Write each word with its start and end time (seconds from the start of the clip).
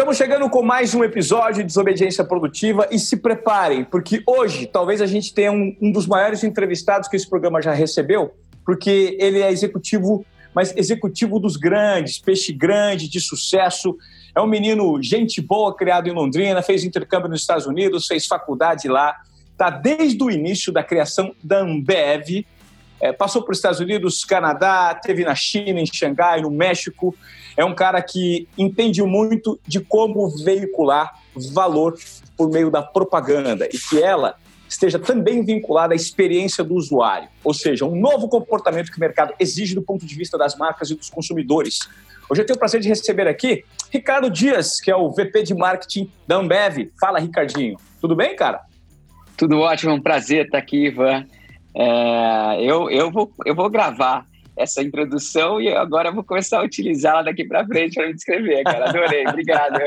Estamos 0.00 0.16
chegando 0.16 0.48
com 0.48 0.62
mais 0.62 0.94
um 0.94 1.04
episódio 1.04 1.56
de 1.56 1.64
Desobediência 1.64 2.24
Produtiva 2.24 2.88
e 2.90 2.98
se 2.98 3.18
preparem, 3.18 3.84
porque 3.84 4.22
hoje 4.26 4.66
talvez 4.66 5.02
a 5.02 5.06
gente 5.06 5.34
tenha 5.34 5.52
um, 5.52 5.76
um 5.78 5.92
dos 5.92 6.06
maiores 6.06 6.42
entrevistados 6.42 7.06
que 7.06 7.16
esse 7.16 7.28
programa 7.28 7.60
já 7.60 7.74
recebeu, 7.74 8.34
porque 8.64 9.18
ele 9.20 9.42
é 9.42 9.52
executivo, 9.52 10.24
mas 10.54 10.74
executivo 10.74 11.38
dos 11.38 11.58
grandes, 11.58 12.18
peixe 12.18 12.50
grande, 12.50 13.10
de 13.10 13.20
sucesso. 13.20 13.94
É 14.34 14.40
um 14.40 14.46
menino 14.46 15.02
gente 15.02 15.38
boa, 15.42 15.76
criado 15.76 16.08
em 16.08 16.12
Londrina, 16.12 16.62
fez 16.62 16.82
intercâmbio 16.82 17.28
nos 17.28 17.42
Estados 17.42 17.66
Unidos, 17.66 18.06
fez 18.06 18.26
faculdade 18.26 18.88
lá, 18.88 19.14
está 19.52 19.68
desde 19.68 20.24
o 20.24 20.30
início 20.30 20.72
da 20.72 20.82
criação 20.82 21.34
da 21.44 21.58
Ambev, 21.58 22.46
é, 23.02 23.12
passou 23.12 23.42
por 23.42 23.52
Estados 23.52 23.80
Unidos, 23.80 24.24
Canadá, 24.24 24.94
teve 24.94 25.26
na 25.26 25.34
China, 25.34 25.78
em 25.78 25.84
Xangai, 25.84 26.40
no 26.40 26.50
México. 26.50 27.14
É 27.56 27.64
um 27.64 27.74
cara 27.74 28.00
que 28.02 28.48
entende 28.56 29.02
muito 29.02 29.58
de 29.66 29.80
como 29.80 30.28
veicular 30.44 31.12
valor 31.52 31.98
por 32.36 32.50
meio 32.50 32.70
da 32.70 32.82
propaganda 32.82 33.66
e 33.66 33.78
que 33.78 34.02
ela 34.02 34.36
esteja 34.68 34.98
também 34.98 35.44
vinculada 35.44 35.94
à 35.94 35.96
experiência 35.96 36.62
do 36.62 36.74
usuário, 36.74 37.28
ou 37.42 37.52
seja, 37.52 37.84
um 37.84 37.98
novo 38.00 38.28
comportamento 38.28 38.90
que 38.90 38.96
o 38.96 39.00
mercado 39.00 39.34
exige 39.38 39.74
do 39.74 39.82
ponto 39.82 40.06
de 40.06 40.14
vista 40.14 40.38
das 40.38 40.56
marcas 40.56 40.90
e 40.90 40.94
dos 40.94 41.10
consumidores. 41.10 41.80
Hoje 42.28 42.42
eu 42.42 42.46
tenho 42.46 42.56
o 42.56 42.58
prazer 42.58 42.80
de 42.80 42.88
receber 42.88 43.26
aqui 43.26 43.64
Ricardo 43.90 44.30
Dias, 44.30 44.80
que 44.80 44.88
é 44.88 44.94
o 44.94 45.10
VP 45.10 45.42
de 45.42 45.54
Marketing 45.54 46.08
da 46.26 46.36
Ambev. 46.36 46.92
Fala, 47.00 47.18
Ricardinho. 47.18 47.76
Tudo 48.00 48.14
bem, 48.14 48.36
cara? 48.36 48.60
Tudo 49.36 49.58
ótimo, 49.58 49.94
um 49.94 50.00
prazer 50.00 50.44
estar 50.44 50.58
aqui, 50.58 50.86
Ivan. 50.86 51.26
É, 51.74 52.62
eu, 52.62 52.88
eu, 52.88 53.10
vou, 53.10 53.32
eu 53.44 53.54
vou 53.54 53.68
gravar 53.68 54.24
essa 54.60 54.82
introdução 54.82 55.60
e 55.60 55.74
agora 55.74 56.12
vou 56.12 56.22
começar 56.22 56.60
a 56.60 56.62
utilizá-la 56.62 57.22
daqui 57.22 57.44
para 57.44 57.66
frente 57.66 57.94
para 57.94 58.06
me 58.06 58.14
descrever, 58.14 58.62
cara. 58.64 58.90
Adorei, 58.90 59.26
obrigado. 59.26 59.80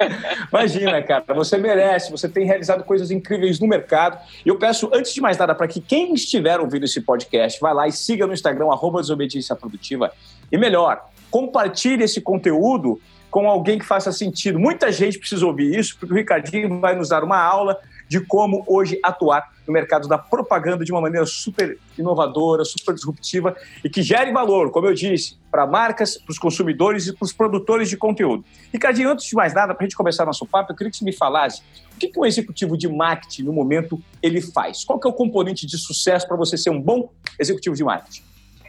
Imagina, 0.52 1.02
cara, 1.02 1.24
você 1.34 1.56
merece, 1.56 2.10
você 2.10 2.28
tem 2.28 2.44
realizado 2.44 2.84
coisas 2.84 3.10
incríveis 3.10 3.58
no 3.58 3.66
mercado. 3.66 4.18
Eu 4.44 4.58
peço, 4.58 4.90
antes 4.92 5.14
de 5.14 5.20
mais 5.20 5.38
nada, 5.38 5.54
para 5.54 5.66
que 5.66 5.80
quem 5.80 6.12
estiver 6.12 6.60
ouvindo 6.60 6.84
esse 6.84 7.00
podcast, 7.00 7.58
vá 7.60 7.72
lá 7.72 7.88
e 7.88 7.92
siga 7.92 8.26
no 8.26 8.34
Instagram, 8.34 8.66
arroba 8.70 9.00
Desobediência 9.00 9.56
Produtiva. 9.56 10.12
E 10.52 10.58
melhor, 10.58 11.08
compartilhe 11.30 12.04
esse 12.04 12.20
conteúdo 12.20 13.00
com 13.30 13.48
alguém 13.48 13.78
que 13.78 13.84
faça 13.84 14.12
sentido. 14.12 14.58
Muita 14.58 14.90
gente 14.92 15.18
precisa 15.18 15.46
ouvir 15.46 15.78
isso, 15.78 15.96
porque 15.98 16.12
o 16.12 16.16
Ricardinho 16.16 16.80
vai 16.80 16.94
nos 16.94 17.08
dar 17.08 17.24
uma 17.24 17.38
aula 17.38 17.78
de 18.08 18.20
como 18.20 18.64
hoje 18.66 18.98
atuar 19.02 19.52
no 19.66 19.72
mercado 19.72 20.08
da 20.08 20.16
propaganda 20.16 20.84
de 20.84 20.90
uma 20.90 21.00
maneira 21.00 21.26
super 21.26 21.78
inovadora, 21.98 22.64
super 22.64 22.94
disruptiva 22.94 23.54
e 23.84 23.90
que 23.90 24.02
gere 24.02 24.32
valor, 24.32 24.70
como 24.70 24.86
eu 24.86 24.94
disse, 24.94 25.36
para 25.50 25.66
marcas, 25.66 26.16
para 26.16 26.32
os 26.32 26.38
consumidores 26.38 27.06
e 27.06 27.12
para 27.12 27.24
os 27.24 27.32
produtores 27.32 27.90
de 27.90 27.96
conteúdo. 27.96 28.44
Ricardinho, 28.72 29.10
antes 29.10 29.26
de 29.26 29.34
mais 29.34 29.52
nada, 29.52 29.74
para 29.74 29.84
a 29.84 29.86
gente 29.86 29.96
começar 29.96 30.24
nosso 30.24 30.46
papo, 30.46 30.72
eu 30.72 30.76
queria 30.76 30.90
que 30.90 30.96
você 30.96 31.04
me 31.04 31.12
falasse 31.12 31.62
o 31.94 31.98
que, 31.98 32.08
que 32.08 32.18
um 32.18 32.24
executivo 32.24 32.78
de 32.78 32.88
marketing, 32.88 33.42
no 33.42 33.52
momento, 33.52 34.00
ele 34.22 34.40
faz? 34.40 34.84
Qual 34.84 34.98
que 34.98 35.06
é 35.06 35.10
o 35.10 35.12
componente 35.12 35.66
de 35.66 35.76
sucesso 35.76 36.26
para 36.26 36.36
você 36.36 36.56
ser 36.56 36.70
um 36.70 36.80
bom 36.80 37.12
executivo 37.38 37.74
de 37.74 37.84
marketing? 37.84 38.22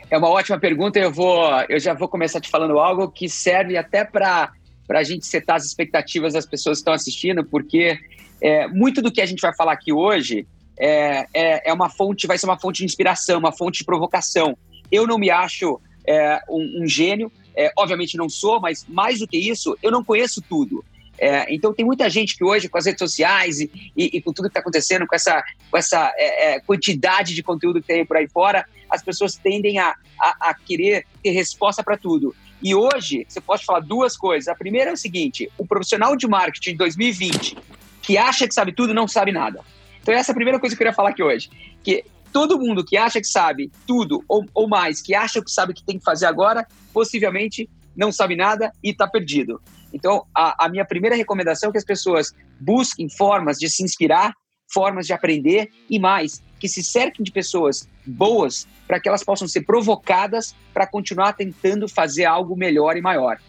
É 0.10 0.18
uma 0.18 0.30
ótima 0.30 0.60
pergunta. 0.60 0.98
Eu 0.98 1.12
vou, 1.12 1.48
eu 1.70 1.80
já 1.80 1.94
vou 1.94 2.08
começar 2.08 2.42
te 2.42 2.50
falando 2.50 2.80
algo 2.80 3.10
que 3.10 3.30
serve 3.30 3.78
até 3.78 4.04
para 4.04 4.52
para 4.88 5.02
a 5.02 5.04
gente 5.04 5.28
setar 5.28 5.58
as 5.58 5.66
expectativas 5.66 6.34
das 6.34 6.48
pessoas 6.48 6.80
que 6.80 6.82
estão 6.82 6.94
assistindo, 6.96 7.46
porque 7.46 8.00
é, 8.42 8.68
muito 8.68 9.02
do 9.02 9.12
que 9.12 9.22
a 9.22 9.26
gente 9.26 9.42
vai 9.42 9.54
falar 9.54 9.74
aqui 9.74 9.92
hoje 9.92 10.48
é, 10.80 11.28
é, 11.34 11.70
é, 11.70 11.74
uma 11.74 11.90
fonte, 11.90 12.26
vai 12.26 12.38
ser 12.38 12.46
uma 12.46 12.58
fonte 12.58 12.78
de 12.78 12.86
inspiração, 12.86 13.38
uma 13.38 13.52
fonte 13.52 13.80
de 13.80 13.84
provocação. 13.84 14.58
Eu 14.90 15.06
não 15.06 15.18
me 15.18 15.30
acho 15.30 15.80
é, 16.08 16.42
um, 16.50 16.84
um, 16.84 16.88
gênio, 16.88 17.32
é, 17.56 17.72
obviamente 17.78 18.18
não 18.18 18.30
sou, 18.30 18.62
mas 18.62 18.86
mais 18.88 19.20
do 19.20 19.28
que 19.28 19.38
isso, 19.38 19.78
eu 19.84 19.92
não 19.92 20.04
conheço 20.04 20.42
tudo. 20.42 20.84
É, 21.22 21.54
então 21.54 21.74
tem 21.74 21.86
muita 21.86 22.10
gente 22.10 22.38
que 22.38 22.46
hoje, 22.46 22.70
com 22.70 22.78
as 22.78 22.86
redes 22.86 23.00
sociais 23.00 23.60
e, 23.60 23.70
e, 23.96 24.18
e 24.18 24.22
com 24.22 24.32
tudo 24.32 24.46
que 24.46 24.52
está 24.52 24.62
acontecendo, 24.62 25.06
com 25.06 25.14
essa, 25.14 25.44
com 25.70 25.78
essa 25.78 26.14
é, 26.18 26.62
quantidade 26.62 27.36
de 27.36 27.44
conteúdo 27.44 27.82
que 27.82 27.88
tem 27.88 28.06
por 28.06 28.16
aí 28.16 28.30
fora, 28.30 28.66
as 28.90 29.04
pessoas 29.04 29.36
tendem 29.36 29.80
a, 29.80 29.94
a, 30.18 30.50
a 30.50 30.54
querer 30.54 31.06
ter 31.22 31.32
resposta 31.32 31.84
para 31.84 31.98
tudo. 31.98 32.34
E 32.64 32.74
hoje, 32.74 33.26
você 33.28 33.42
pode 33.42 33.66
falar 33.66 33.82
duas 33.82 34.16
coisas. 34.16 34.48
A 34.48 34.56
primeira 34.56 34.92
é 34.92 34.94
o 34.94 34.98
seguinte: 34.98 35.50
o 35.58 35.68
profissional 35.68 36.16
de 36.16 36.28
marketing 36.28 36.72
de 36.72 36.78
2020 36.78 37.58
que 38.10 38.18
acha 38.18 38.48
que 38.48 38.56
sabe 38.56 38.74
tudo 38.74 38.92
não 38.92 39.08
sabe 39.08 39.32
nada. 39.32 39.62
Então 40.02 40.12
essa 40.12 40.32
é 40.32 40.34
a 40.34 40.36
primeira 40.36 40.60
coisa 40.60 40.76
que 40.76 40.78
eu 40.78 40.80
queria 40.80 40.96
falar 40.96 41.12
aqui 41.12 41.22
hoje. 41.22 41.48
Que 41.84 42.04
todo 42.34 42.58
mundo 42.58 42.84
que 42.84 42.98
acha 42.98 43.22
que 43.22 43.28
sabe 43.28 43.72
tudo 43.86 44.26
ou, 44.28 44.44
ou 44.52 44.68
mais, 44.68 45.00
que 45.00 45.14
acha 45.14 45.40
que 45.44 45.52
sabe 45.52 45.74
o 45.74 45.76
que 45.76 45.84
tem 45.84 46.00
que 46.00 46.04
fazer 46.04 46.26
agora, 46.26 46.66
possivelmente 46.92 47.70
não 47.96 48.12
sabe 48.12 48.36
nada 48.36 48.74
e 48.84 48.90
está 48.90 49.08
perdido. 49.08 49.62
Então, 49.94 50.26
a, 50.36 50.66
a, 50.66 50.70
minha 50.70 50.84
primeira 50.84 51.16
recomendação 51.16 51.70
é 51.70 51.72
que 51.72 51.78
as 51.78 51.86
pessoas 51.86 52.34
busquem 52.60 53.08
formas 53.16 53.60
de 53.60 53.70
se 53.70 53.84
inspirar, 53.84 54.34
formas 54.74 55.06
de 55.06 55.14
aprender 55.14 55.70
e 55.88 56.00
mais, 56.00 56.42
que 56.60 56.68
se 56.68 56.84
cerquem 56.84 57.24
de 57.24 57.32
pessoas 57.32 57.88
boas 58.08 58.68
para 58.88 59.00
que 59.00 59.08
elas 59.08 59.24
possam 59.24 59.48
ser 59.48 59.62
provocadas 59.62 60.56
para 60.74 60.88
continuar 60.88 61.34
tentando 61.34 61.88
fazer 61.88 62.26
algo 62.26 62.56
melhor 62.56 62.98
e 62.98 63.02
maior 63.02 63.40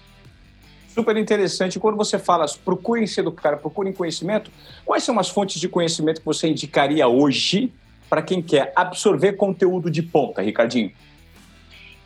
super 0.94 1.16
interessante. 1.16 1.78
Quando 1.78 1.96
você 1.96 2.18
fala, 2.18 2.46
procurem 2.64 3.06
ser 3.06 3.22
do 3.22 3.32
cara, 3.32 3.56
procurem 3.56 3.92
conhecimento, 3.92 4.50
quais 4.84 5.04
são 5.04 5.18
as 5.18 5.28
fontes 5.28 5.60
de 5.60 5.68
conhecimento 5.68 6.20
que 6.20 6.26
você 6.26 6.48
indicaria 6.48 7.06
hoje 7.06 7.72
para 8.08 8.22
quem 8.22 8.42
quer 8.42 8.72
absorver 8.74 9.34
conteúdo 9.34 9.90
de 9.90 10.02
ponta, 10.02 10.42
Ricardinho? 10.42 10.92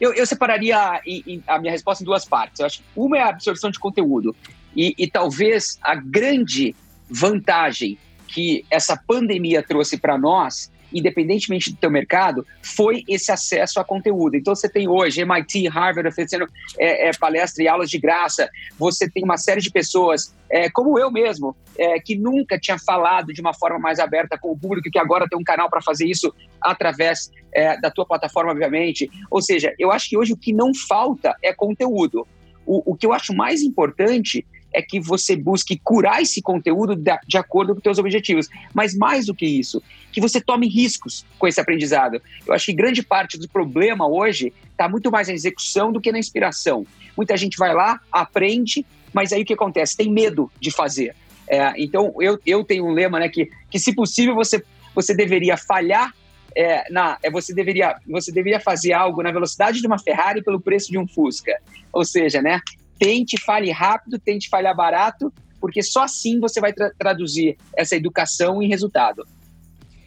Eu, 0.01 0.13
eu 0.13 0.27
separaria 0.27 1.01
a 1.47 1.59
minha 1.59 1.73
resposta 1.73 2.03
em 2.03 2.07
duas 2.07 2.25
partes. 2.25 2.61
Eu 2.61 2.67
acho 2.67 2.81
que 2.81 2.85
uma 2.95 3.17
é 3.17 3.23
a 3.23 3.29
absorção 3.29 3.71
de 3.71 3.79
conteúdo. 3.79 4.35
E, 4.77 4.95
e 4.99 5.09
talvez 5.09 5.79
a 5.81 5.95
grande 5.95 6.75
vantagem 7.09 7.97
que 8.27 8.65
essa 8.69 8.97
pandemia 8.97 9.63
trouxe 9.63 9.97
para 9.97 10.19
nós 10.19 10.71
independentemente 10.95 11.71
do 11.71 11.77
teu 11.77 11.91
mercado, 11.91 12.47
foi 12.63 13.03
esse 13.09 13.33
acesso 13.33 13.81
a 13.81 13.85
conteúdo. 13.85 14.37
Então 14.37 14.55
você 14.55 14.69
tem 14.69 14.89
hoje 14.89 15.21
MIT, 15.21 15.69
Harvard 15.69 16.09
oferecendo 16.09 16.47
é, 16.79 17.09
é, 17.09 17.11
palestra 17.13 17.63
e 17.63 17.69
aulas 17.69 17.91
de 17.91 17.99
graça, 17.99 18.49
você 18.79 19.11
tem 19.11 19.25
uma 19.25 19.37
série 19.37 19.61
de 19.61 19.71
pessoas, 19.71 20.35
é, 20.49 20.71
como 20.71 20.99
eu 20.99 21.11
mesmo, 21.11 21.57
é, 21.77 21.99
que 21.99 22.17
nunca 22.17 22.59
tinha 22.59 22.79
falado 22.79 23.33
de 23.33 23.41
uma 23.41 23.53
forma 23.53 23.79
mais 23.79 23.99
aberta 23.99 24.39
com 24.39 24.53
o 24.53 24.59
público, 24.59 24.91
que 24.91 24.99
agora 24.99 25.27
tem 25.29 25.39
um 25.39 25.45
canal 25.45 25.69
para 25.69 25.83
fazer 25.83 26.07
isso 26.07 26.33
através 26.61 27.31
é, 27.53 27.79
da 27.81 27.91
tua 27.91 28.07
plataforma, 28.07 28.53
obviamente. 28.53 29.11
Ou 29.31 29.43
seja, 29.43 29.75
eu 29.79 29.91
acho 29.91 30.09
que 30.09 30.17
hoje 30.17 30.33
o 30.33 30.37
que 30.37 30.53
não 30.53 30.73
falta 30.75 31.37
é 31.43 31.53
conteúdo. 31.53 32.27
O, 32.67 32.93
o 32.93 32.97
que 32.97 33.05
eu 33.05 33.13
acho 33.13 33.35
mais 33.35 33.61
importante 33.61 34.47
é 34.75 34.83
que 34.83 35.01
você 35.01 35.37
busque 35.37 35.81
curar 35.83 36.21
esse 36.21 36.43
conteúdo 36.43 36.97
de, 36.97 37.39
acordo 37.39 37.73
com 37.73 37.79
os 37.79 37.83
seus 37.83 37.99
objetivos. 37.99 38.49
Mas 38.75 38.95
mais 38.95 39.27
do 39.27 39.35
que 39.35 39.47
isso, 39.47 39.81
que 40.13 40.21
você 40.21 40.41
tome 40.41 40.69
riscos 40.69 41.25
com 41.39 41.47
esse 41.47 41.61
aprendizado. 41.61 42.21
Eu 42.45 42.53
acho 42.53 42.67
que 42.67 42.73
grande 42.73 43.03
parte 43.03 43.39
do 43.39 43.49
problema 43.49 44.07
hoje 44.07 44.53
está 44.73 44.89
muito 44.89 45.11
mais 45.11 45.29
na 45.29 45.35
execução 45.35 45.93
do 45.93 46.01
que 46.01 46.11
na 46.11 46.19
inspiração. 46.19 46.85
Muita 47.17 47.37
gente 47.37 47.57
vai 47.57 47.73
lá, 47.73 48.01
aprende, 48.11 48.85
mas 49.13 49.33
aí 49.33 49.43
o 49.43 49.45
que 49.45 49.55
acontece? 49.55 49.97
Tem 49.97 50.11
medo 50.11 50.51
de 50.61 50.73
fazer. 50.73 51.15
É, 51.47 51.73
então, 51.77 52.13
eu, 52.21 52.39
eu 52.45 52.65
tenho 52.65 52.87
um 52.87 52.93
lema, 52.93 53.21
né, 53.21 53.29
que, 53.29 53.49
que 53.71 53.79
se 53.79 53.95
possível 53.95 54.35
você, 54.35 54.63
você 54.95 55.15
deveria 55.15 55.57
falhar 55.57 56.13
é, 56.57 56.91
na, 56.91 57.19
é, 57.23 57.31
você, 57.31 57.53
deveria, 57.53 57.97
você 58.07 58.33
deveria 58.33 58.61
fazer 58.61 58.93
algo 58.93 59.23
na 59.23 59.31
velocidade 59.31 59.81
de 59.81 59.87
uma 59.87 59.99
Ferrari 59.99 60.43
pelo 60.43 60.61
preço 60.61 60.91
de 60.91 60.99
um 60.99 61.07
Fusca. 61.07 61.57
Ou 61.93 62.05
seja, 62.05 62.41
né, 62.41 62.61
tente, 62.99 63.41
fale 63.41 63.71
rápido, 63.71 64.19
tente 64.19 64.49
falhar 64.49 64.75
barato, 64.75 65.33
porque 65.61 65.83
só 65.83 66.03
assim 66.03 66.41
você 66.41 66.61
vai 66.61 66.73
tra 66.73 66.91
traduzir 66.99 67.57
essa 67.77 67.97
educação 67.97 68.63
em 68.63 68.69
resultado. 68.69 69.27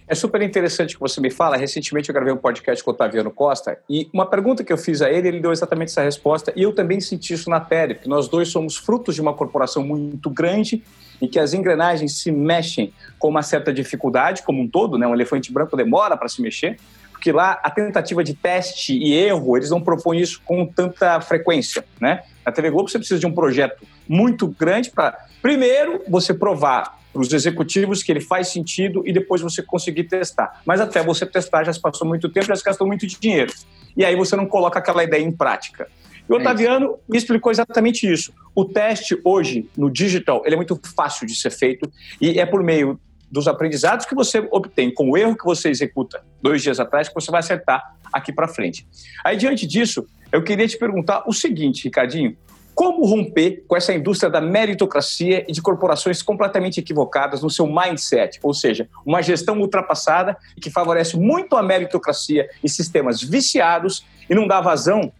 É 0.09 0.15
super 0.15 0.41
interessante 0.41 0.93
que 0.93 1.01
você 1.01 1.19
me 1.19 1.29
fala. 1.29 1.57
Recentemente 1.57 2.07
eu 2.09 2.13
gravei 2.13 2.31
um 2.31 2.37
podcast 2.37 2.81
com 2.81 2.91
o 2.91 2.93
Otaviano 2.93 3.29
Costa 3.29 3.77
e 3.89 4.09
uma 4.13 4.25
pergunta 4.25 4.63
que 4.63 4.71
eu 4.71 4.77
fiz 4.77 5.01
a 5.01 5.11
ele, 5.11 5.27
ele 5.27 5.39
deu 5.41 5.51
exatamente 5.51 5.89
essa 5.89 6.01
resposta 6.01 6.53
e 6.55 6.63
eu 6.63 6.73
também 6.73 7.01
senti 7.01 7.33
isso 7.33 7.49
na 7.49 7.59
pele, 7.59 7.95
porque 7.95 8.07
nós 8.07 8.29
dois 8.29 8.47
somos 8.47 8.77
frutos 8.77 9.15
de 9.15 9.21
uma 9.21 9.33
corporação 9.33 9.83
muito 9.83 10.29
grande 10.29 10.81
em 11.21 11.27
que 11.27 11.37
as 11.37 11.53
engrenagens 11.53 12.19
se 12.19 12.31
mexem 12.31 12.93
com 13.19 13.27
uma 13.27 13.41
certa 13.41 13.73
dificuldade, 13.73 14.43
como 14.43 14.61
um 14.61 14.67
todo, 14.67 14.97
né? 14.97 15.05
Um 15.05 15.13
elefante 15.13 15.51
branco 15.51 15.75
demora 15.75 16.15
para 16.15 16.29
se 16.29 16.41
mexer, 16.41 16.79
porque 17.17 17.31
lá 17.31 17.59
a 17.63 17.71
tentativa 17.71 18.23
de 18.23 18.35
teste 18.35 18.93
e 18.93 19.11
erro, 19.11 19.57
eles 19.57 19.71
não 19.71 19.81
propõem 19.81 20.21
isso 20.21 20.39
com 20.45 20.65
tanta 20.67 21.19
frequência, 21.19 21.83
né? 21.99 22.21
Na 22.45 22.51
TV 22.51 22.69
Globo 22.69 22.87
você 22.87 22.99
precisa 22.99 23.19
de 23.19 23.25
um 23.25 23.33
projeto 23.33 23.83
muito 24.07 24.47
grande 24.47 24.91
para, 24.91 25.17
primeiro, 25.41 26.03
você 26.07 26.31
provar 26.31 26.99
para 27.11 27.21
os 27.21 27.33
executivos 27.33 28.03
que 28.03 28.11
ele 28.11 28.21
faz 28.21 28.49
sentido 28.49 29.01
e 29.03 29.11
depois 29.11 29.41
você 29.41 29.63
conseguir 29.63 30.03
testar. 30.03 30.61
Mas 30.63 30.79
até 30.79 31.01
você 31.01 31.25
testar 31.25 31.63
já 31.63 31.73
se 31.73 31.81
passou 31.81 32.07
muito 32.07 32.29
tempo, 32.29 32.45
já 32.45 32.55
se 32.55 32.63
gastou 32.63 32.85
muito 32.85 33.07
dinheiro. 33.07 33.51
E 33.95 34.05
aí 34.05 34.15
você 34.15 34.35
não 34.35 34.45
coloca 34.45 34.77
aquela 34.77 35.03
ideia 35.03 35.23
em 35.23 35.31
prática. 35.31 35.87
E 36.29 36.31
o 36.31 36.37
é 36.37 36.39
Otaviano 36.39 36.99
me 37.09 37.17
explicou 37.17 37.51
exatamente 37.51 38.09
isso. 38.09 38.31
O 38.53 38.63
teste 38.63 39.19
hoje 39.23 39.67
no 39.75 39.89
digital 39.89 40.43
ele 40.45 40.53
é 40.53 40.57
muito 40.57 40.79
fácil 40.95 41.25
de 41.25 41.35
ser 41.35 41.49
feito 41.49 41.91
e 42.21 42.39
é 42.39 42.45
por 42.45 42.61
meio 42.61 42.99
dos 43.31 43.47
aprendizados 43.47 44.05
que 44.05 44.15
você 44.15 44.47
obtém 44.51 44.93
com 44.93 45.11
o 45.11 45.17
erro 45.17 45.35
que 45.35 45.45
você 45.45 45.69
executa 45.69 46.23
dois 46.41 46.61
dias 46.61 46.79
atrás 46.79 47.07
que 47.07 47.15
você 47.15 47.29
vai 47.29 47.39
acertar 47.39 47.95
aqui 48.11 48.31
para 48.31 48.47
frente. 48.47 48.87
Aí 49.23 49.37
diante 49.37 49.67
disso, 49.67 50.05
eu 50.31 50.43
queria 50.43 50.67
te 50.67 50.77
perguntar 50.77 51.23
o 51.27 51.33
seguinte, 51.33 51.83
Ricardinho: 51.85 52.37
Como 52.73 53.05
romper 53.05 53.63
com 53.67 53.75
essa 53.75 53.93
indústria 53.93 54.29
da 54.29 54.39
meritocracia 54.39 55.45
e 55.47 55.51
de 55.51 55.61
corporações 55.61 56.21
completamente 56.21 56.79
equivocadas 56.79 57.41
no 57.41 57.49
seu 57.49 57.67
mindset, 57.67 58.39
ou 58.41 58.53
seja, 58.53 58.89
uma 59.05 59.21
gestão 59.21 59.59
ultrapassada 59.59 60.37
que 60.61 60.69
favorece 60.69 61.17
muito 61.17 61.55
a 61.55 61.63
meritocracia 61.63 62.49
e 62.63 62.69
sistemas 62.69 63.21
viciados 63.21 64.05
e 64.29 64.35
não 64.35 64.47
dá 64.47 64.61
vazão 64.61 65.11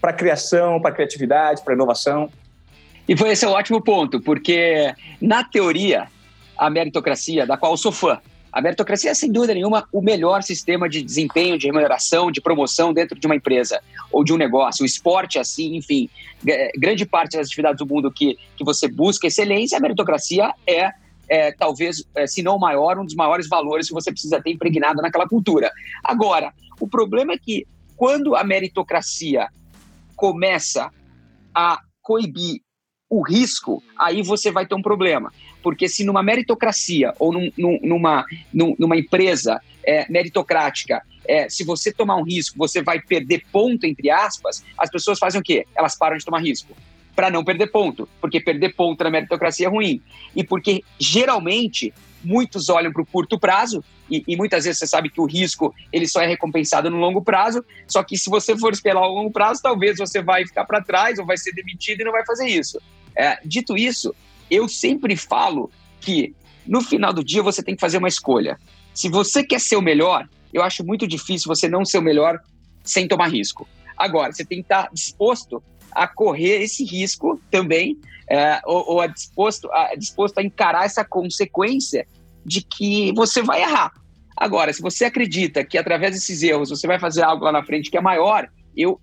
para 0.00 0.10
a 0.10 0.14
criação, 0.14 0.80
para 0.80 0.90
a 0.90 0.94
criatividade, 0.94 1.62
para 1.62 1.72
a 1.72 1.76
inovação? 1.76 2.30
E 3.08 3.16
foi 3.16 3.30
esse 3.30 3.44
é 3.44 3.48
ótimo 3.48 3.80
ponto, 3.80 4.20
porque 4.20 4.92
na 5.20 5.44
teoria, 5.44 6.08
a 6.56 6.70
meritocracia, 6.70 7.46
da 7.46 7.56
qual 7.56 7.72
eu 7.72 7.76
sou 7.76 7.92
fã, 7.92 8.20
a 8.56 8.62
meritocracia 8.62 9.10
é, 9.10 9.14
sem 9.14 9.30
dúvida 9.30 9.52
nenhuma, 9.52 9.86
o 9.92 10.00
melhor 10.00 10.42
sistema 10.42 10.88
de 10.88 11.02
desempenho, 11.02 11.58
de 11.58 11.66
remuneração, 11.66 12.30
de 12.30 12.40
promoção 12.40 12.90
dentro 12.90 13.18
de 13.18 13.26
uma 13.26 13.36
empresa 13.36 13.82
ou 14.10 14.24
de 14.24 14.32
um 14.32 14.38
negócio. 14.38 14.82
O 14.82 14.86
esporte, 14.86 15.38
assim, 15.38 15.76
enfim, 15.76 16.08
grande 16.78 17.04
parte 17.04 17.36
das 17.36 17.48
atividades 17.48 17.78
do 17.78 17.86
mundo 17.86 18.10
que, 18.10 18.38
que 18.56 18.64
você 18.64 18.88
busca 18.88 19.26
excelência, 19.26 19.76
a 19.76 19.80
meritocracia 19.80 20.54
é, 20.66 20.90
é 21.28 21.52
talvez, 21.52 22.02
é, 22.14 22.26
se 22.26 22.42
não 22.42 22.56
o 22.56 22.58
maior, 22.58 22.98
um 22.98 23.04
dos 23.04 23.14
maiores 23.14 23.46
valores 23.46 23.88
que 23.88 23.92
você 23.92 24.10
precisa 24.10 24.40
ter 24.40 24.52
impregnado 24.52 25.02
naquela 25.02 25.28
cultura. 25.28 25.70
Agora, 26.02 26.50
o 26.80 26.88
problema 26.88 27.34
é 27.34 27.38
que 27.38 27.66
quando 27.94 28.34
a 28.34 28.42
meritocracia 28.42 29.48
começa 30.16 30.90
a 31.54 31.78
coibir 32.00 32.62
o 33.10 33.22
risco, 33.22 33.82
aí 33.98 34.22
você 34.22 34.50
vai 34.50 34.66
ter 34.66 34.74
um 34.74 34.82
problema. 34.82 35.30
Porque 35.66 35.88
se 35.88 36.04
numa 36.04 36.22
meritocracia 36.22 37.12
ou 37.18 37.32
num, 37.32 37.50
num, 37.58 37.80
numa, 37.82 38.24
numa 38.54 38.96
empresa 38.96 39.60
é, 39.84 40.08
meritocrática, 40.08 41.02
é, 41.26 41.48
se 41.48 41.64
você 41.64 41.92
tomar 41.92 42.14
um 42.14 42.22
risco, 42.22 42.56
você 42.56 42.80
vai 42.80 43.00
perder 43.00 43.42
ponto, 43.50 43.84
entre 43.84 44.08
aspas, 44.08 44.62
as 44.78 44.88
pessoas 44.88 45.18
fazem 45.18 45.40
o 45.40 45.42
quê? 45.42 45.66
Elas 45.74 45.98
param 45.98 46.16
de 46.16 46.24
tomar 46.24 46.38
risco. 46.38 46.72
Para 47.16 47.30
não 47.30 47.42
perder 47.42 47.66
ponto. 47.66 48.08
Porque 48.20 48.38
perder 48.38 48.76
ponto 48.76 49.02
na 49.02 49.10
meritocracia 49.10 49.66
é 49.66 49.68
ruim. 49.68 50.00
E 50.36 50.44
porque, 50.44 50.84
geralmente, 51.00 51.92
muitos 52.22 52.68
olham 52.68 52.92
para 52.92 53.02
o 53.02 53.06
curto 53.06 53.36
prazo 53.36 53.82
e, 54.08 54.22
e, 54.24 54.36
muitas 54.36 54.66
vezes 54.66 54.78
você 54.78 54.86
sabe 54.86 55.10
que 55.10 55.20
o 55.20 55.26
risco 55.26 55.74
ele 55.92 56.06
só 56.06 56.20
é 56.20 56.28
recompensado 56.28 56.88
no 56.88 56.96
longo 56.96 57.22
prazo. 57.22 57.64
Só 57.88 58.04
que 58.04 58.16
se 58.16 58.30
você 58.30 58.56
for 58.56 58.72
esperar 58.72 59.00
o 59.00 59.12
longo 59.12 59.32
prazo, 59.32 59.60
talvez 59.60 59.98
você 59.98 60.22
vai 60.22 60.46
ficar 60.46 60.64
para 60.64 60.80
trás 60.80 61.18
ou 61.18 61.26
vai 61.26 61.36
ser 61.36 61.52
demitido 61.52 62.02
e 62.02 62.04
não 62.04 62.12
vai 62.12 62.24
fazer 62.24 62.46
isso. 62.46 62.80
É, 63.16 63.38
dito 63.44 63.76
isso, 63.76 64.14
eu 64.50 64.68
sempre 64.68 65.16
falo 65.16 65.70
que 66.00 66.34
no 66.66 66.80
final 66.80 67.12
do 67.12 67.24
dia 67.24 67.42
você 67.42 67.62
tem 67.62 67.74
que 67.74 67.80
fazer 67.80 67.98
uma 67.98 68.08
escolha. 68.08 68.58
Se 68.94 69.08
você 69.08 69.44
quer 69.44 69.60
ser 69.60 69.76
o 69.76 69.82
melhor, 69.82 70.28
eu 70.52 70.62
acho 70.62 70.84
muito 70.84 71.06
difícil 71.06 71.48
você 71.48 71.68
não 71.68 71.84
ser 71.84 71.98
o 71.98 72.02
melhor 72.02 72.40
sem 72.82 73.06
tomar 73.06 73.28
risco. 73.28 73.68
Agora, 73.96 74.32
você 74.32 74.44
tem 74.44 74.58
que 74.58 74.64
estar 74.64 74.88
disposto 74.92 75.62
a 75.90 76.06
correr 76.06 76.62
esse 76.62 76.84
risco 76.84 77.40
também, 77.50 77.98
é, 78.28 78.60
ou, 78.64 78.92
ou 78.92 79.00
a 79.00 79.06
disposto, 79.06 79.70
a, 79.72 79.94
disposto 79.96 80.38
a 80.38 80.42
encarar 80.42 80.84
essa 80.84 81.04
consequência 81.04 82.06
de 82.44 82.62
que 82.62 83.12
você 83.14 83.42
vai 83.42 83.62
errar. 83.62 83.92
Agora, 84.36 84.72
se 84.72 84.82
você 84.82 85.06
acredita 85.06 85.64
que 85.64 85.78
através 85.78 86.12
desses 86.12 86.42
erros 86.42 86.68
você 86.68 86.86
vai 86.86 86.98
fazer 86.98 87.22
algo 87.22 87.44
lá 87.44 87.52
na 87.52 87.64
frente 87.64 87.90
que 87.90 87.96
é 87.96 88.00
maior, 88.00 88.48
eu, 88.76 89.00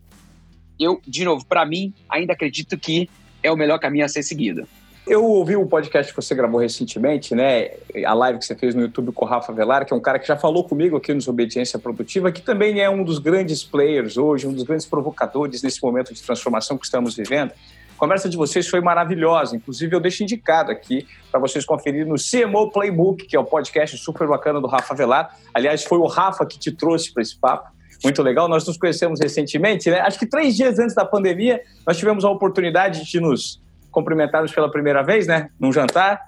eu 0.80 1.01
de 1.07 1.25
novo, 1.25 1.45
para 1.45 1.66
mim, 1.66 1.92
ainda 2.07 2.34
acredito 2.34 2.78
que 2.78 3.10
é 3.42 3.51
o 3.51 3.57
melhor 3.57 3.80
caminho 3.80 4.06
a 4.06 4.07
ser 4.07 4.22
seguido. 4.22 4.68
Eu 5.05 5.25
ouvi 5.25 5.57
o 5.57 5.65
podcast 5.65 6.13
que 6.13 6.15
você 6.15 6.33
gravou 6.33 6.61
recentemente, 6.61 7.35
né? 7.35 7.71
A 8.05 8.13
live 8.13 8.39
que 8.39 8.45
você 8.45 8.55
fez 8.55 8.73
no 8.73 8.83
YouTube 8.83 9.11
com 9.11 9.25
o 9.25 9.27
Rafa 9.27 9.51
Velar, 9.51 9.85
que 9.85 9.94
é 9.94 9.95
um 9.95 10.00
cara 10.00 10.17
que 10.17 10.25
já 10.25 10.38
falou 10.38 10.63
comigo 10.63 10.95
aqui 10.95 11.13
nos 11.13 11.27
Obediência 11.27 11.77
Produtiva, 11.77 12.31
que 12.31 12.41
também 12.41 12.79
é 12.79 12.89
um 12.89 13.03
dos 13.03 13.19
grandes 13.19 13.65
players 13.65 14.15
hoje, 14.15 14.47
um 14.47 14.53
dos 14.53 14.63
grandes 14.63 14.85
provocadores 14.85 15.61
nesse 15.61 15.83
momento 15.83 16.13
de 16.13 16.21
transformação 16.21 16.77
que 16.77 16.85
estamos 16.85 17.17
vivendo. 17.17 17.51
A 17.51 18.00
conversa 18.00 18.29
de 18.29 18.38
vocês 18.38 18.65
foi 18.65 18.79
maravilhosa. 18.79 19.57
Inclusive, 19.57 19.94
eu 19.94 20.00
deixo 20.00 20.23
indicado 20.23 20.71
aqui 20.71 21.06
para 21.29 21.39
vocês 21.39 21.65
conferirem 21.65 22.07
no 22.07 22.15
CMO 22.15 22.71
Playbook, 22.71 23.25
que 23.25 23.35
é 23.35 23.39
o 23.39 23.44
podcast 23.44 23.97
super 23.97 24.25
bacana 24.25 24.61
do 24.61 24.67
Rafa 24.67 24.95
Velar. 24.95 25.38
Aliás, 25.53 25.83
foi 25.83 25.97
o 25.97 26.07
Rafa 26.07 26.45
que 26.45 26.57
te 26.57 26.71
trouxe 26.71 27.13
para 27.13 27.21
esse 27.21 27.35
papo. 27.35 27.69
Muito 28.01 28.21
legal. 28.21 28.47
Nós 28.47 28.65
nos 28.65 28.77
conhecemos 28.77 29.19
recentemente, 29.19 29.89
né? 29.89 29.99
Acho 29.99 30.17
que 30.17 30.25
três 30.25 30.56
dias 30.56 30.79
antes 30.79 30.95
da 30.95 31.03
pandemia, 31.03 31.61
nós 31.85 31.97
tivemos 31.97 32.23
a 32.23 32.29
oportunidade 32.29 33.06
de 33.06 33.19
nos 33.19 33.62
cumprimentarmos 33.94 34.51
pela 34.51 34.69
primeira 34.69 35.01
vez, 35.01 35.28
né? 35.28 35.50
Num 35.57 35.72
jantar. 35.72 36.19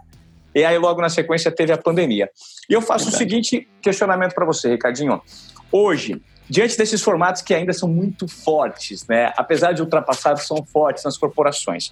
E 0.54 0.64
aí, 0.64 0.78
logo 0.78 1.02
na 1.02 1.10
sequência, 1.10 1.52
teve 1.52 1.74
a 1.74 1.78
pandemia. 1.78 2.30
E 2.70 2.74
eu 2.74 2.82
faço 2.82 3.06
Verdade. 3.06 3.16
o 3.16 3.18
seguinte 3.18 3.68
questionamento 3.82 4.34
para 4.34 4.46
você, 4.46 4.70
Ricardinho. 4.70 5.22
Hoje, 5.70 6.22
diante 6.50 6.78
desses 6.78 7.02
formatos 7.02 7.42
que 7.42 7.54
ainda 7.54 7.74
são 7.74 7.90
muito 7.90 8.28
fortes, 8.28 9.06
né? 9.08 9.34
Apesar 9.36 9.74
de 9.74 9.82
ultrapassados, 9.82 10.48
são 10.48 10.64
fortes 10.66 11.04
nas 11.04 11.18
corporações. 11.18 11.92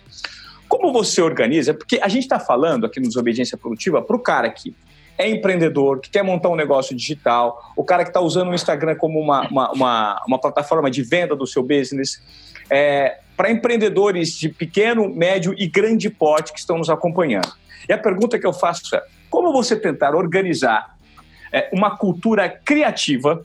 Como 0.69 0.93
você 0.93 1.21
organiza? 1.21 1.73
Porque 1.73 1.99
a 2.01 2.07
gente 2.07 2.23
está 2.23 2.39
falando 2.39 2.85
aqui 2.85 2.99
no 2.99 3.07
Desobediência 3.07 3.57
Produtiva 3.57 4.01
para 4.01 4.15
o 4.15 4.19
cara 4.19 4.49
que 4.49 4.73
é 5.17 5.29
empreendedor, 5.29 5.99
que 5.99 6.09
quer 6.09 6.23
montar 6.23 6.49
um 6.49 6.55
negócio 6.55 6.95
digital, 6.95 7.71
o 7.75 7.83
cara 7.83 8.03
que 8.03 8.09
está 8.09 8.19
usando 8.19 8.49
o 8.49 8.55
Instagram 8.55 8.95
como 8.95 9.19
uma, 9.19 9.47
uma, 9.47 9.71
uma, 9.71 10.23
uma, 10.27 10.39
plataforma 10.39 10.89
de 10.89 11.03
venda 11.03 11.35
do 11.35 11.45
seu 11.45 11.61
business, 11.61 12.21
é, 12.69 13.19
para 13.35 13.51
empreendedores 13.51 14.37
de 14.37 14.49
pequeno, 14.49 15.09
médio 15.09 15.53
e 15.57 15.67
grande 15.67 16.09
porte 16.09 16.53
que 16.53 16.59
estão 16.59 16.77
nos 16.77 16.89
acompanhando. 16.89 17.51
E 17.87 17.93
a 17.93 17.97
pergunta 17.97 18.39
que 18.39 18.45
eu 18.45 18.53
faço 18.53 18.95
é: 18.95 19.03
como 19.29 19.51
você 19.51 19.75
tentar 19.75 20.15
organizar 20.15 20.95
é, 21.51 21.69
uma 21.73 21.97
cultura 21.97 22.49
criativa 22.49 23.43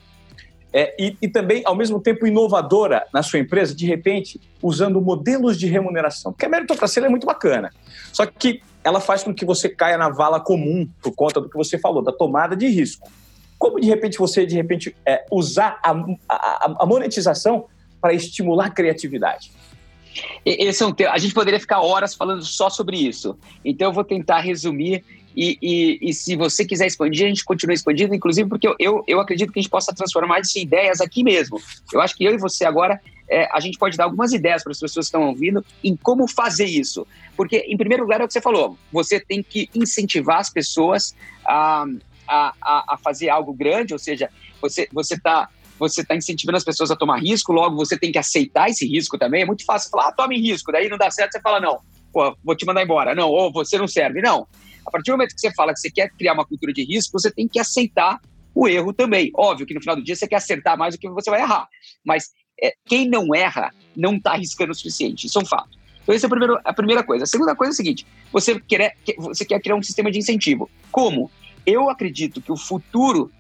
é, 0.73 0.94
e, 0.99 1.17
e, 1.23 1.29
também, 1.29 1.62
ao 1.64 1.75
mesmo 1.75 1.99
tempo, 2.00 2.26
inovadora 2.26 3.06
na 3.12 3.23
sua 3.23 3.38
empresa, 3.38 3.75
de 3.75 3.87
repente, 3.87 4.40
usando 4.62 5.00
modelos 5.00 5.58
de 5.58 5.67
remuneração. 5.67 6.32
Porque 6.32 6.44
a 6.44 6.49
meritocracia 6.49 7.05
é 7.05 7.08
muito 7.08 7.26
bacana. 7.26 7.70
Só 8.12 8.26
que 8.26 8.62
ela 8.84 9.00
faz 9.00 9.23
com 9.23 9.34
que 9.34 9.44
você 9.44 9.69
caia 9.69 9.96
na 9.96 10.11
vala 10.11 10.41
comum 10.41 10.88
por 11.02 11.12
conta 11.12 11.41
do 11.41 11.49
que 11.49 11.56
você 11.56 11.79
falou, 11.79 12.02
da 12.02 12.12
tomada 12.12 12.55
de 12.55 12.69
risco. 12.69 13.11
Como, 13.58 13.81
de 13.81 13.87
repente, 13.87 14.19
você, 14.19 14.44
de 14.44 14.55
repente, 14.55 14.94
é, 15.06 15.25
usar 15.31 15.81
a, 15.82 15.91
a, 16.29 16.76
a 16.81 16.87
monetização 16.87 17.67
para 18.00 18.12
estimular 18.12 18.67
a 18.67 18.70
criatividade? 18.70 19.50
Esse 20.44 20.82
é 20.82 20.87
um 20.87 20.93
tema. 20.93 21.12
A 21.12 21.19
gente 21.19 21.35
poderia 21.35 21.61
ficar 21.61 21.81
horas 21.81 22.15
falando 22.15 22.43
só 22.44 22.70
sobre 22.70 22.97
isso. 22.97 23.37
Então, 23.65 23.88
eu 23.88 23.93
vou 23.93 24.05
tentar 24.05 24.41
resumir 24.41 25.05
e, 25.37 25.56
e, 25.62 26.11
e, 26.11 26.15
se 26.15 26.35
você 26.35 26.65
quiser 26.65 26.88
expandir, 26.88 27.25
a 27.25 27.29
gente 27.29 27.44
continua 27.44 27.73
expandindo, 27.73 28.12
inclusive 28.12 28.49
porque 28.49 28.67
eu, 28.67 28.75
eu, 28.76 29.05
eu 29.06 29.20
acredito 29.20 29.53
que 29.53 29.61
a 29.61 29.62
gente 29.62 29.70
possa 29.70 29.94
transformar 29.94 30.41
essas 30.41 30.56
ideias 30.56 31.00
aqui 31.00 31.23
mesmo. 31.23 31.61
Eu 31.93 32.00
acho 32.00 32.17
que 32.17 32.25
eu 32.25 32.35
e 32.35 32.38
você 32.38 32.65
agora, 32.65 33.01
é, 33.31 33.48
a 33.53 33.60
gente 33.60 33.79
pode 33.79 33.96
dar 33.96 34.05
algumas 34.05 34.32
ideias 34.32 34.65
para 34.65 34.72
as 34.72 34.81
pessoas 34.81 35.06
que 35.06 35.17
estão 35.17 35.29
ouvindo 35.29 35.65
em 35.84 35.94
como 35.94 36.27
fazer 36.27 36.65
isso. 36.65 37.06
Porque, 37.37 37.58
em 37.69 37.77
primeiro 37.77 38.03
lugar, 38.03 38.20
é 38.20 38.25
o 38.25 38.27
que 38.27 38.32
você 38.32 38.41
falou, 38.41 38.77
você 38.93 39.20
tem 39.20 39.41
que 39.41 39.70
incentivar 39.72 40.39
as 40.39 40.51
pessoas 40.51 41.15
a, 41.46 41.84
a, 42.27 42.94
a 42.94 42.98
fazer 42.98 43.29
algo 43.29 43.53
grande, 43.53 43.93
ou 43.93 43.98
seja, 43.98 44.29
você 44.60 45.15
está 45.15 45.48
você 45.79 46.03
está 46.03 46.17
incentivando 46.17 46.56
as 46.56 46.65
pessoas 46.65 46.91
a 46.91 46.97
tomar 46.97 47.19
risco, 47.19 47.53
logo 47.53 47.77
você 47.77 47.99
tem 47.99 48.11
que 48.11 48.19
aceitar 48.19 48.69
esse 48.69 48.87
risco 48.87 49.19
também. 49.19 49.43
É 49.43 49.47
muito 49.47 49.65
fácil 49.65 49.91
falar, 49.91 50.08
ah, 50.08 50.13
tome 50.13 50.39
risco, 50.41 50.73
daí 50.73 50.89
não 50.89 50.99
dá 50.99 51.11
certo, 51.11 51.32
você 51.32 51.41
fala, 51.41 51.61
não, 51.61 51.81
pô, 52.13 52.37
vou 52.43 52.56
te 52.56 52.67
mandar 52.67 52.82
embora. 52.82 53.15
Não, 53.15 53.31
ou 53.31 53.53
você 53.53 53.79
não 53.79 53.87
serve. 53.87 54.20
Não, 54.20 54.47
a 54.87 54.91
partir 54.91 55.11
do 55.11 55.19
momento 55.19 55.35
que 55.35 55.41
você 55.41 55.53
fala 55.53 55.73
que 55.73 55.81
você 55.81 55.91
quer 55.91 56.11
criar 56.11 56.32
uma 56.32 56.47
cultura 56.47 56.73
de 56.73 56.82
risco, 56.82 57.19
você 57.19 57.31
tem 57.31 57.47
que 57.47 57.61
aceitar 57.61 58.20
o 58.55 58.67
erro 58.67 58.93
também. 58.93 59.31
Óbvio 59.35 59.67
que 59.67 59.75
no 59.75 59.81
final 59.81 59.97
do 59.97 60.03
dia 60.03 60.17
você 60.17 60.27
quer 60.27 60.37
acertar 60.37 60.77
mais 60.77 60.94
do 60.94 60.99
que 60.99 61.08
você 61.11 61.31
vai 61.31 61.43
errar. 61.43 61.69
Mas 62.05 62.31
é, 62.61 62.73
quem 62.87 63.08
não 63.08 63.35
erra 63.35 63.73
não 63.97 64.17
está 64.17 64.32
arriscando 64.32 64.73
o 64.73 64.75
suficiente. 64.75 65.27
Isso 65.27 65.39
é 65.39 65.43
um 65.43 65.47
fato. 65.47 65.79
Então, 66.03 66.15
essa 66.15 66.25
é 66.25 66.29
a 66.29 66.31
primeira, 66.31 66.61
a 66.65 66.73
primeira 66.73 67.05
coisa. 67.05 67.25
A 67.25 67.27
segunda 67.27 67.55
coisa 67.55 67.70
é 67.70 67.75
a 67.75 67.77
seguinte: 67.77 68.06
você 68.32 68.58
quer, 68.58 68.97
você 69.19 69.44
quer 69.44 69.61
criar 69.61 69.77
um 69.77 69.82
sistema 69.82 70.11
de 70.11 70.19
incentivo. 70.19 70.70
Como? 70.91 71.31
Eu 71.67 71.91
acredito 71.91 72.41
que 72.41 72.51
o 72.51 72.56
futuro, 72.56 73.31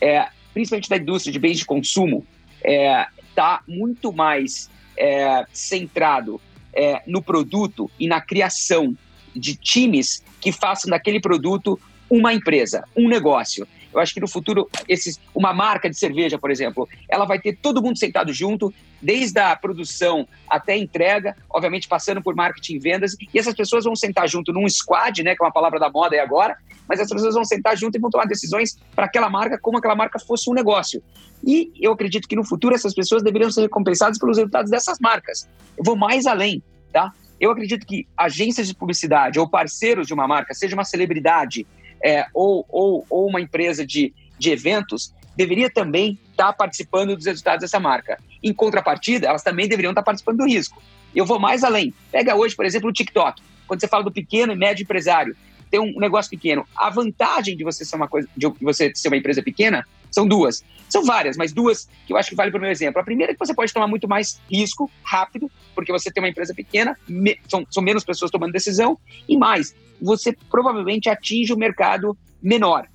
é, 0.00 0.28
principalmente 0.58 0.88
da 0.90 0.96
indústria 0.96 1.32
de 1.32 1.38
bens 1.38 1.58
de 1.58 1.64
consumo, 1.64 2.26
está 2.56 2.68
é, 2.68 3.06
tá 3.32 3.62
muito 3.68 4.12
mais 4.12 4.68
é, 4.96 5.46
centrado 5.52 6.40
é, 6.74 7.00
no 7.06 7.22
produto 7.22 7.88
e 7.96 8.08
na 8.08 8.20
criação 8.20 8.96
de 9.36 9.54
times 9.54 10.20
que 10.40 10.50
façam 10.50 10.90
daquele 10.90 11.20
produto 11.20 11.78
uma 12.10 12.34
empresa, 12.34 12.82
um 12.96 13.08
negócio. 13.08 13.68
Eu 13.94 14.00
acho 14.00 14.12
que 14.12 14.20
no 14.20 14.26
futuro, 14.26 14.68
esses, 14.88 15.20
uma 15.32 15.52
marca 15.52 15.88
de 15.88 15.96
cerveja, 15.96 16.36
por 16.36 16.50
exemplo, 16.50 16.88
ela 17.08 17.24
vai 17.24 17.38
ter 17.38 17.56
todo 17.56 17.80
mundo 17.80 17.96
sentado 17.96 18.32
junto, 18.32 18.74
desde 19.00 19.38
a 19.40 19.54
produção 19.56 20.26
até 20.48 20.72
a 20.72 20.78
entrega, 20.78 21.36
obviamente 21.48 21.88
passando 21.88 22.22
por 22.22 22.34
marketing 22.34 22.74
e 22.74 22.78
vendas, 22.78 23.16
e 23.32 23.38
essas 23.38 23.54
pessoas 23.54 23.84
vão 23.84 23.94
sentar 23.94 24.28
junto 24.28 24.52
num 24.52 24.68
squad, 24.68 25.22
né, 25.22 25.34
que 25.34 25.42
é 25.42 25.46
uma 25.46 25.52
palavra 25.52 25.78
da 25.78 25.90
moda 25.90 26.14
aí 26.14 26.20
agora, 26.20 26.56
mas 26.88 27.00
as 27.00 27.08
pessoas 27.08 27.34
vão 27.34 27.44
sentar 27.44 27.76
junto 27.76 27.96
e 27.96 28.00
vão 28.00 28.10
tomar 28.10 28.24
decisões 28.24 28.78
para 28.94 29.06
aquela 29.06 29.28
marca 29.28 29.58
como 29.58 29.78
aquela 29.78 29.94
marca 29.94 30.18
fosse 30.18 30.50
um 30.50 30.54
negócio. 30.54 31.02
E 31.44 31.70
eu 31.80 31.92
acredito 31.92 32.26
que 32.26 32.34
no 32.34 32.44
futuro 32.44 32.74
essas 32.74 32.94
pessoas 32.94 33.22
deveriam 33.22 33.50
ser 33.50 33.62
recompensadas 33.62 34.18
pelos 34.18 34.38
resultados 34.38 34.70
dessas 34.70 34.98
marcas. 34.98 35.48
Eu 35.76 35.84
vou 35.84 35.96
mais 35.96 36.26
além, 36.26 36.62
tá? 36.92 37.12
Eu 37.38 37.50
acredito 37.50 37.86
que 37.86 38.08
agências 38.16 38.66
de 38.66 38.74
publicidade 38.74 39.38
ou 39.38 39.48
parceiros 39.48 40.06
de 40.06 40.14
uma 40.14 40.26
marca, 40.26 40.54
seja 40.54 40.74
uma 40.74 40.84
celebridade 40.84 41.66
é, 42.02 42.26
ou, 42.34 42.64
ou, 42.68 43.06
ou 43.08 43.28
uma 43.28 43.40
empresa 43.40 43.86
de, 43.86 44.12
de 44.38 44.50
eventos, 44.50 45.14
deveria 45.38 45.70
também 45.70 46.18
estar 46.32 46.48
tá 46.48 46.52
participando 46.52 47.14
dos 47.14 47.24
resultados 47.24 47.60
dessa 47.60 47.78
marca. 47.78 48.18
Em 48.42 48.52
contrapartida, 48.52 49.28
elas 49.28 49.44
também 49.44 49.68
deveriam 49.68 49.92
estar 49.92 50.02
tá 50.02 50.06
participando 50.06 50.38
do 50.38 50.46
risco. 50.46 50.82
Eu 51.14 51.24
vou 51.24 51.38
mais 51.38 51.62
além. 51.62 51.94
Pega 52.10 52.34
hoje, 52.34 52.56
por 52.56 52.66
exemplo, 52.66 52.90
o 52.90 52.92
TikTok. 52.92 53.40
Quando 53.64 53.80
você 53.80 53.86
fala 53.86 54.02
do 54.02 54.10
pequeno 54.10 54.52
e 54.52 54.56
médio 54.56 54.82
empresário, 54.82 55.36
tem 55.70 55.78
um 55.78 56.00
negócio 56.00 56.28
pequeno. 56.28 56.66
A 56.74 56.90
vantagem 56.90 57.56
de 57.56 57.62
você 57.62 57.84
ser 57.84 57.94
uma 57.94 58.08
coisa, 58.08 58.28
de 58.36 58.48
você 58.60 58.90
ser 58.96 59.06
uma 59.06 59.16
empresa 59.16 59.40
pequena 59.40 59.86
são 60.10 60.26
duas. 60.26 60.64
São 60.88 61.04
várias, 61.04 61.36
mas 61.36 61.52
duas 61.52 61.88
que 62.04 62.12
eu 62.12 62.16
acho 62.16 62.30
que 62.30 62.34
vale 62.34 62.50
para 62.50 62.58
o 62.58 62.60
meu 62.60 62.70
exemplo. 62.70 63.00
A 63.00 63.04
primeira 63.04 63.30
é 63.30 63.34
que 63.34 63.38
você 63.38 63.54
pode 63.54 63.72
tomar 63.72 63.86
muito 63.86 64.08
mais 64.08 64.40
risco 64.50 64.90
rápido, 65.04 65.48
porque 65.72 65.92
você 65.92 66.10
tem 66.10 66.20
uma 66.20 66.28
empresa 66.28 66.52
pequena, 66.52 66.98
me, 67.06 67.38
são, 67.46 67.64
são 67.70 67.82
menos 67.82 68.02
pessoas 68.02 68.30
tomando 68.30 68.52
decisão, 68.52 68.98
e 69.28 69.36
mais, 69.36 69.72
você 70.02 70.36
provavelmente 70.50 71.08
atinge 71.08 71.52
o 71.52 71.56
mercado 71.56 72.18
menor. 72.42 72.88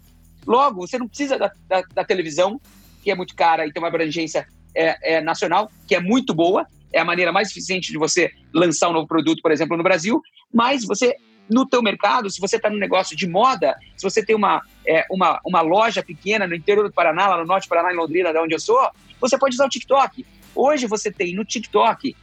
Logo, 0.45 0.87
você 0.87 0.97
não 0.97 1.07
precisa 1.07 1.37
da, 1.37 1.51
da, 1.67 1.81
da 1.93 2.03
televisão, 2.03 2.59
que 3.03 3.11
é 3.11 3.15
muito 3.15 3.35
cara 3.35 3.65
e 3.65 3.71
tem 3.71 3.81
uma 3.81 3.89
abrangência 3.89 4.47
é, 4.75 5.15
é, 5.15 5.21
nacional, 5.21 5.71
que 5.87 5.95
é 5.95 5.99
muito 5.99 6.33
boa, 6.33 6.65
é 6.91 6.99
a 6.99 7.05
maneira 7.05 7.31
mais 7.31 7.49
eficiente 7.49 7.91
de 7.91 7.97
você 7.97 8.31
lançar 8.53 8.89
um 8.89 8.93
novo 8.93 9.07
produto, 9.07 9.41
por 9.41 9.51
exemplo, 9.51 9.75
no 9.75 9.83
Brasil, 9.83 10.21
mas 10.53 10.85
você 10.85 11.15
no 11.49 11.65
teu 11.65 11.81
mercado, 11.81 12.29
se 12.29 12.39
você 12.39 12.55
está 12.55 12.69
no 12.69 12.77
negócio 12.77 13.17
de 13.17 13.27
moda, 13.27 13.75
se 13.97 14.03
você 14.03 14.25
tem 14.25 14.35
uma, 14.35 14.61
é, 14.87 15.05
uma, 15.11 15.39
uma 15.45 15.61
loja 15.61 16.01
pequena 16.01 16.47
no 16.47 16.55
interior 16.55 16.87
do 16.87 16.93
Paraná, 16.93 17.27
lá 17.27 17.37
no 17.37 17.45
norte 17.45 17.65
do 17.65 17.69
Paraná, 17.69 17.91
em 17.91 17.97
Londrina, 17.97 18.31
de 18.31 18.39
onde 18.39 18.55
eu 18.55 18.59
sou, 18.59 18.89
você 19.19 19.37
pode 19.37 19.55
usar 19.55 19.65
o 19.65 19.69
TikTok. 19.69 20.25
Hoje 20.55 20.87
você 20.87 21.11
tem 21.11 21.35
no 21.35 21.43
TikTok 21.43 22.15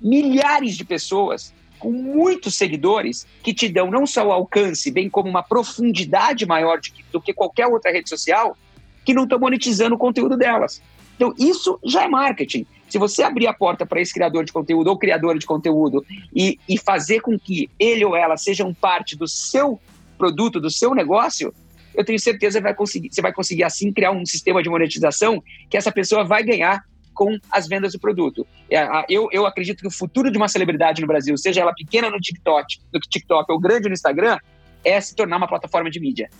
milhares 0.00 0.76
de 0.76 0.84
pessoas 0.84 1.54
com 1.78 1.90
muitos 1.90 2.54
seguidores 2.54 3.26
que 3.42 3.54
te 3.54 3.68
dão 3.68 3.90
não 3.90 4.06
só 4.06 4.26
o 4.26 4.32
alcance, 4.32 4.90
bem 4.90 5.08
como 5.08 5.28
uma 5.28 5.42
profundidade 5.42 6.46
maior 6.46 6.80
de, 6.80 6.92
do 7.12 7.20
que 7.20 7.32
qualquer 7.32 7.66
outra 7.66 7.92
rede 7.92 8.08
social, 8.08 8.56
que 9.04 9.14
não 9.14 9.24
estão 9.24 9.38
monetizando 9.38 9.94
o 9.94 9.98
conteúdo 9.98 10.36
delas. 10.36 10.82
Então, 11.16 11.34
isso 11.38 11.78
já 11.84 12.04
é 12.04 12.08
marketing. 12.08 12.66
Se 12.88 12.98
você 12.98 13.22
abrir 13.22 13.46
a 13.46 13.54
porta 13.54 13.84
para 13.84 14.00
esse 14.00 14.12
criador 14.12 14.44
de 14.44 14.52
conteúdo 14.52 14.88
ou 14.88 14.98
criadora 14.98 15.38
de 15.38 15.46
conteúdo 15.46 16.04
e, 16.34 16.58
e 16.68 16.78
fazer 16.78 17.20
com 17.20 17.38
que 17.38 17.70
ele 17.78 18.04
ou 18.04 18.14
ela 18.14 18.36
sejam 18.36 18.72
parte 18.72 19.16
do 19.16 19.26
seu 19.26 19.80
produto, 20.16 20.60
do 20.60 20.70
seu 20.70 20.94
negócio, 20.94 21.52
eu 21.94 22.04
tenho 22.04 22.18
certeza 22.20 22.58
que 22.58 22.64
vai 22.64 22.74
conseguir, 22.74 23.08
você 23.10 23.22
vai 23.22 23.32
conseguir 23.32 23.64
assim 23.64 23.92
criar 23.92 24.12
um 24.12 24.24
sistema 24.24 24.62
de 24.62 24.68
monetização 24.68 25.42
que 25.70 25.76
essa 25.76 25.90
pessoa 25.90 26.24
vai 26.24 26.42
ganhar 26.44 26.84
com 27.16 27.36
as 27.50 27.66
vendas 27.66 27.94
do 27.94 27.98
produto. 27.98 28.46
É, 28.70 28.86
eu, 29.08 29.28
eu 29.32 29.46
acredito 29.46 29.80
que 29.80 29.88
o 29.88 29.90
futuro 29.90 30.30
de 30.30 30.36
uma 30.36 30.46
celebridade 30.46 31.00
no 31.00 31.08
Brasil, 31.08 31.36
seja 31.36 31.62
ela 31.62 31.74
pequena 31.74 32.10
no 32.10 32.20
TikTok, 32.20 32.78
no 32.92 33.00
TikTok 33.00 33.50
ou 33.50 33.58
grande 33.58 33.88
no 33.88 33.94
Instagram, 33.94 34.38
é 34.84 35.00
se 35.00 35.16
tornar 35.16 35.38
uma 35.38 35.48
plataforma 35.48 35.90
de 35.90 35.98
mídia. 35.98 36.30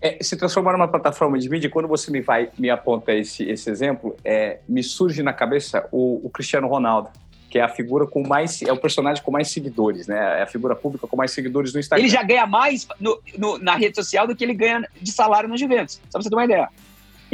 É, 0.00 0.18
se 0.20 0.36
transformar 0.36 0.72
numa 0.72 0.88
plataforma 0.88 1.38
de 1.38 1.48
mídia, 1.48 1.70
quando 1.70 1.86
você 1.86 2.10
me 2.10 2.20
vai 2.20 2.50
me 2.58 2.68
aponta 2.68 3.14
esse, 3.14 3.44
esse 3.44 3.70
exemplo, 3.70 4.16
é, 4.24 4.58
me 4.68 4.82
surge 4.82 5.22
na 5.22 5.32
cabeça 5.32 5.86
o, 5.92 6.26
o, 6.26 6.30
Cristiano 6.30 6.66
Ronaldo, 6.66 7.08
que 7.48 7.58
é 7.58 7.62
a 7.62 7.68
figura 7.68 8.06
com 8.06 8.26
mais, 8.26 8.60
é 8.62 8.72
o 8.72 8.76
personagem 8.76 9.22
com 9.22 9.30
mais 9.30 9.48
seguidores, 9.48 10.06
né? 10.06 10.40
É 10.40 10.42
a 10.42 10.46
figura 10.46 10.74
pública 10.74 11.06
com 11.06 11.16
mais 11.16 11.30
seguidores 11.30 11.72
no 11.72 11.80
Instagram. 11.80 12.04
Ele 12.04 12.12
já 12.12 12.22
ganha 12.22 12.46
mais 12.46 12.86
no, 13.00 13.18
no, 13.38 13.58
na 13.58 13.76
rede 13.76 13.96
social 13.96 14.26
do 14.26 14.34
que 14.34 14.44
ele 14.44 14.54
ganha 14.54 14.86
de 15.00 15.12
salário 15.12 15.48
no 15.48 15.56
Juventus. 15.56 15.94
Só 15.94 16.18
pra 16.18 16.22
você 16.22 16.28
ter 16.28 16.36
uma 16.36 16.44
ideia. 16.44 16.68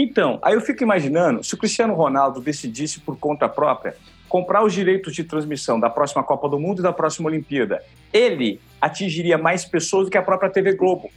Então, 0.02 0.38
aí 0.40 0.54
eu 0.54 0.62
fico 0.62 0.82
imaginando, 0.82 1.44
se 1.44 1.52
o 1.52 1.58
Cristiano 1.58 1.92
Ronaldo 1.92 2.40
decidisse 2.40 3.00
por 3.00 3.18
conta 3.18 3.46
própria 3.46 3.94
comprar 4.30 4.64
os 4.64 4.72
direitos 4.72 5.14
de 5.14 5.24
transmissão 5.24 5.78
da 5.78 5.90
próxima 5.90 6.22
Copa 6.22 6.48
do 6.48 6.58
Mundo 6.58 6.78
e 6.78 6.82
da 6.82 6.90
próxima 6.90 7.28
Olimpíada, 7.28 7.82
ele 8.10 8.58
atingiria 8.80 9.36
mais 9.36 9.62
pessoas 9.66 10.06
do 10.06 10.10
que 10.10 10.16
a 10.16 10.22
própria 10.22 10.48
TV 10.48 10.72
Globo. 10.72 11.10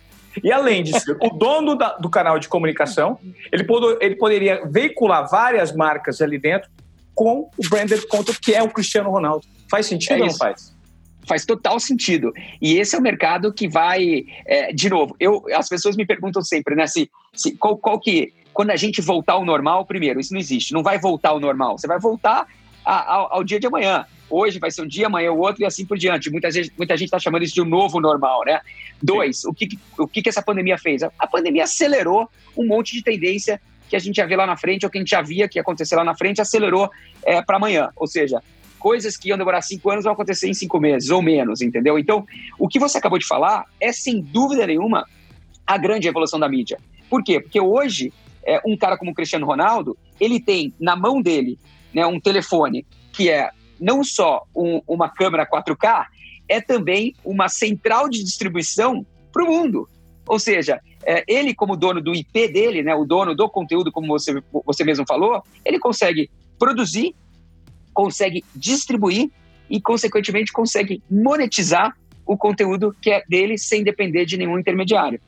E 0.44 0.52
além 0.52 0.84
disso, 0.84 1.16
o 1.22 1.30
dono 1.30 1.76
da, 1.76 1.96
do 1.96 2.10
canal 2.10 2.38
de 2.38 2.50
comunicação, 2.50 3.18
ele, 3.54 3.64
pod 3.64 3.98
ele 4.02 4.18
poderia 4.18 4.66
veicular 4.66 5.30
várias 5.30 5.74
marcas 5.74 6.20
ali 6.20 6.38
dentro 6.38 6.70
com 7.16 7.50
o 7.58 7.70
branded 7.70 8.06
content 8.08 8.38
que 8.42 8.54
é 8.54 8.62
o 8.62 8.70
Cristiano 8.70 9.10
Ronaldo. 9.10 9.46
Faz 9.72 9.86
sentido 9.86 10.16
é 10.16 10.22
ou 10.24 10.28
não 10.28 10.36
faz? 10.36 10.76
Faz 11.26 11.46
total 11.46 11.80
sentido. 11.80 12.34
E 12.62 12.78
esse 12.78 12.98
é 12.98 13.00
o 13.00 13.02
mercado 13.02 13.54
que 13.54 13.70
vai, 13.70 14.26
é, 14.46 14.74
de 14.74 14.90
novo, 14.90 15.16
eu, 15.22 15.46
as 15.54 15.70
pessoas 15.70 15.96
me 15.96 16.06
perguntam 16.06 16.42
sempre, 16.42 16.76
né, 16.76 16.86
se, 16.86 17.10
se 17.34 17.56
qual, 17.56 17.78
qual 17.78 17.98
que, 17.98 18.34
quando 18.54 18.72
a 18.72 18.76
gente 18.76 19.02
voltar 19.02 19.34
ao 19.34 19.46
normal, 19.46 19.86
primeiro, 19.86 20.20
isso 20.20 20.34
não 20.34 20.40
existe, 20.40 20.74
não 20.74 20.84
vai 20.84 21.00
voltar 21.00 21.30
ao 21.30 21.40
normal, 21.40 21.78
você 21.78 21.88
vai 21.88 22.00
voltar 22.00 22.48
a, 22.86 23.14
ao, 23.14 23.34
ao 23.36 23.44
dia 23.44 23.60
de 23.60 23.68
amanhã 23.68 24.06
hoje 24.34 24.58
vai 24.58 24.72
ser 24.72 24.82
um 24.82 24.88
dia, 24.88 25.06
amanhã 25.06 25.32
o 25.32 25.38
outro 25.38 25.62
e 25.62 25.66
assim 25.66 25.86
por 25.86 25.96
diante. 25.96 26.32
Muita 26.32 26.50
gente 26.50 26.74
muita 26.76 26.98
gente 26.98 27.08
está 27.08 27.20
chamando 27.20 27.44
isso 27.44 27.54
de 27.54 27.62
um 27.62 27.66
novo 27.66 28.00
normal, 28.00 28.44
né? 28.46 28.60
Dois, 29.02 29.46
o 29.46 29.54
que, 29.54 29.78
o 29.98 30.08
que, 30.08 30.24
que 30.24 30.30
essa 30.30 30.42
pandemia 30.42 30.78
fez? 30.78 31.04
A 31.04 31.28
pandemia 31.28 31.66
acelerou 31.66 32.28
um 32.58 32.66
monte 32.66 32.94
de 32.94 33.04
tendência 33.04 33.62
que 33.88 33.96
a 33.96 34.00
gente 34.00 34.16
já 34.16 34.26
vê 34.26 34.36
lá 34.36 34.48
na 34.48 34.58
frente, 34.58 34.86
ou 34.86 34.90
que 34.90 34.98
a 34.98 35.02
gente 35.02 35.12
já 35.12 35.22
via 35.22 35.48
que 35.48 35.60
ia 35.60 35.62
acontecer 35.62 35.96
lá 35.96 36.04
na 36.04 36.16
frente, 36.16 36.42
acelerou 36.42 36.90
é, 37.24 37.42
para 37.44 37.58
amanhã. 37.58 37.90
Ou 37.96 38.08
seja, 38.08 38.42
coisas 38.80 39.16
que 39.16 39.30
iam 39.30 39.38
demorar 39.38 39.62
cinco 39.62 39.92
anos 39.92 40.04
vão 40.04 40.14
acontecer 40.14 40.50
em 40.50 40.54
cinco 40.54 40.80
meses 40.80 41.12
ou 41.12 41.22
menos, 41.22 41.62
entendeu? 41.62 42.00
Então, 42.00 42.26
o 42.58 42.68
que 42.68 42.80
você 42.80 42.98
acabou 42.98 43.20
de 43.20 43.28
falar 43.28 43.66
é, 43.80 43.92
sem 43.92 44.20
dúvida 44.20 44.66
nenhuma, 44.66 45.06
a 45.68 45.78
grande 45.78 46.08
evolução 46.08 46.40
da 46.40 46.50
mídia. 46.50 46.80
Por 47.08 47.24
quê? 47.24 47.40
Porque 47.40 47.60
hoje, 47.60 48.12
é, 48.46 48.62
um 48.66 48.78
cara 48.78 48.98
como 48.98 49.12
o 49.12 49.14
Cristiano 49.14 49.46
Ronaldo, 49.46 49.98
ele 50.20 50.40
tem 50.40 50.74
na 50.80 50.96
mão 50.96 51.22
dele 51.22 51.58
né, 51.94 52.06
um 52.06 52.20
telefone 52.20 52.86
que 53.12 53.30
é 53.30 53.50
não 53.80 54.04
só 54.04 54.44
um, 54.56 54.82
uma 54.88 55.10
câmera 55.10 55.46
4K, 55.46 56.06
é 56.48 56.62
também 56.62 57.14
uma 57.24 57.48
central 57.48 58.10
de 58.10 58.24
distribuição 58.24 59.06
para 59.32 59.44
o 59.44 59.48
mundo. 59.48 59.88
Ou 60.26 60.40
seja, 60.40 60.80
é, 61.06 61.24
ele, 61.28 61.54
como 61.54 61.76
dono 61.76 62.02
do 62.02 62.14
IP 62.14 62.48
dele, 62.48 62.82
né, 62.82 62.96
o 62.96 63.06
dono 63.06 63.36
do 63.36 63.50
conteúdo, 63.50 63.92
como 63.92 64.08
você, 64.08 64.42
você 64.66 64.84
mesmo 64.84 65.06
falou, 65.06 65.44
ele 65.66 65.80
consegue 65.80 66.30
produzir, 66.58 67.14
consegue 67.94 68.44
distribuir 68.56 69.30
e, 69.70 69.82
consequentemente, 69.82 70.52
consegue 70.52 71.02
monetizar 71.10 71.94
o 72.26 72.38
conteúdo 72.38 72.96
que 73.02 73.12
é 73.12 73.22
dele 73.28 73.58
sem 73.58 73.84
depender 73.84 74.26
de 74.26 74.38
nenhum 74.38 74.58
intermediário. 74.58 75.20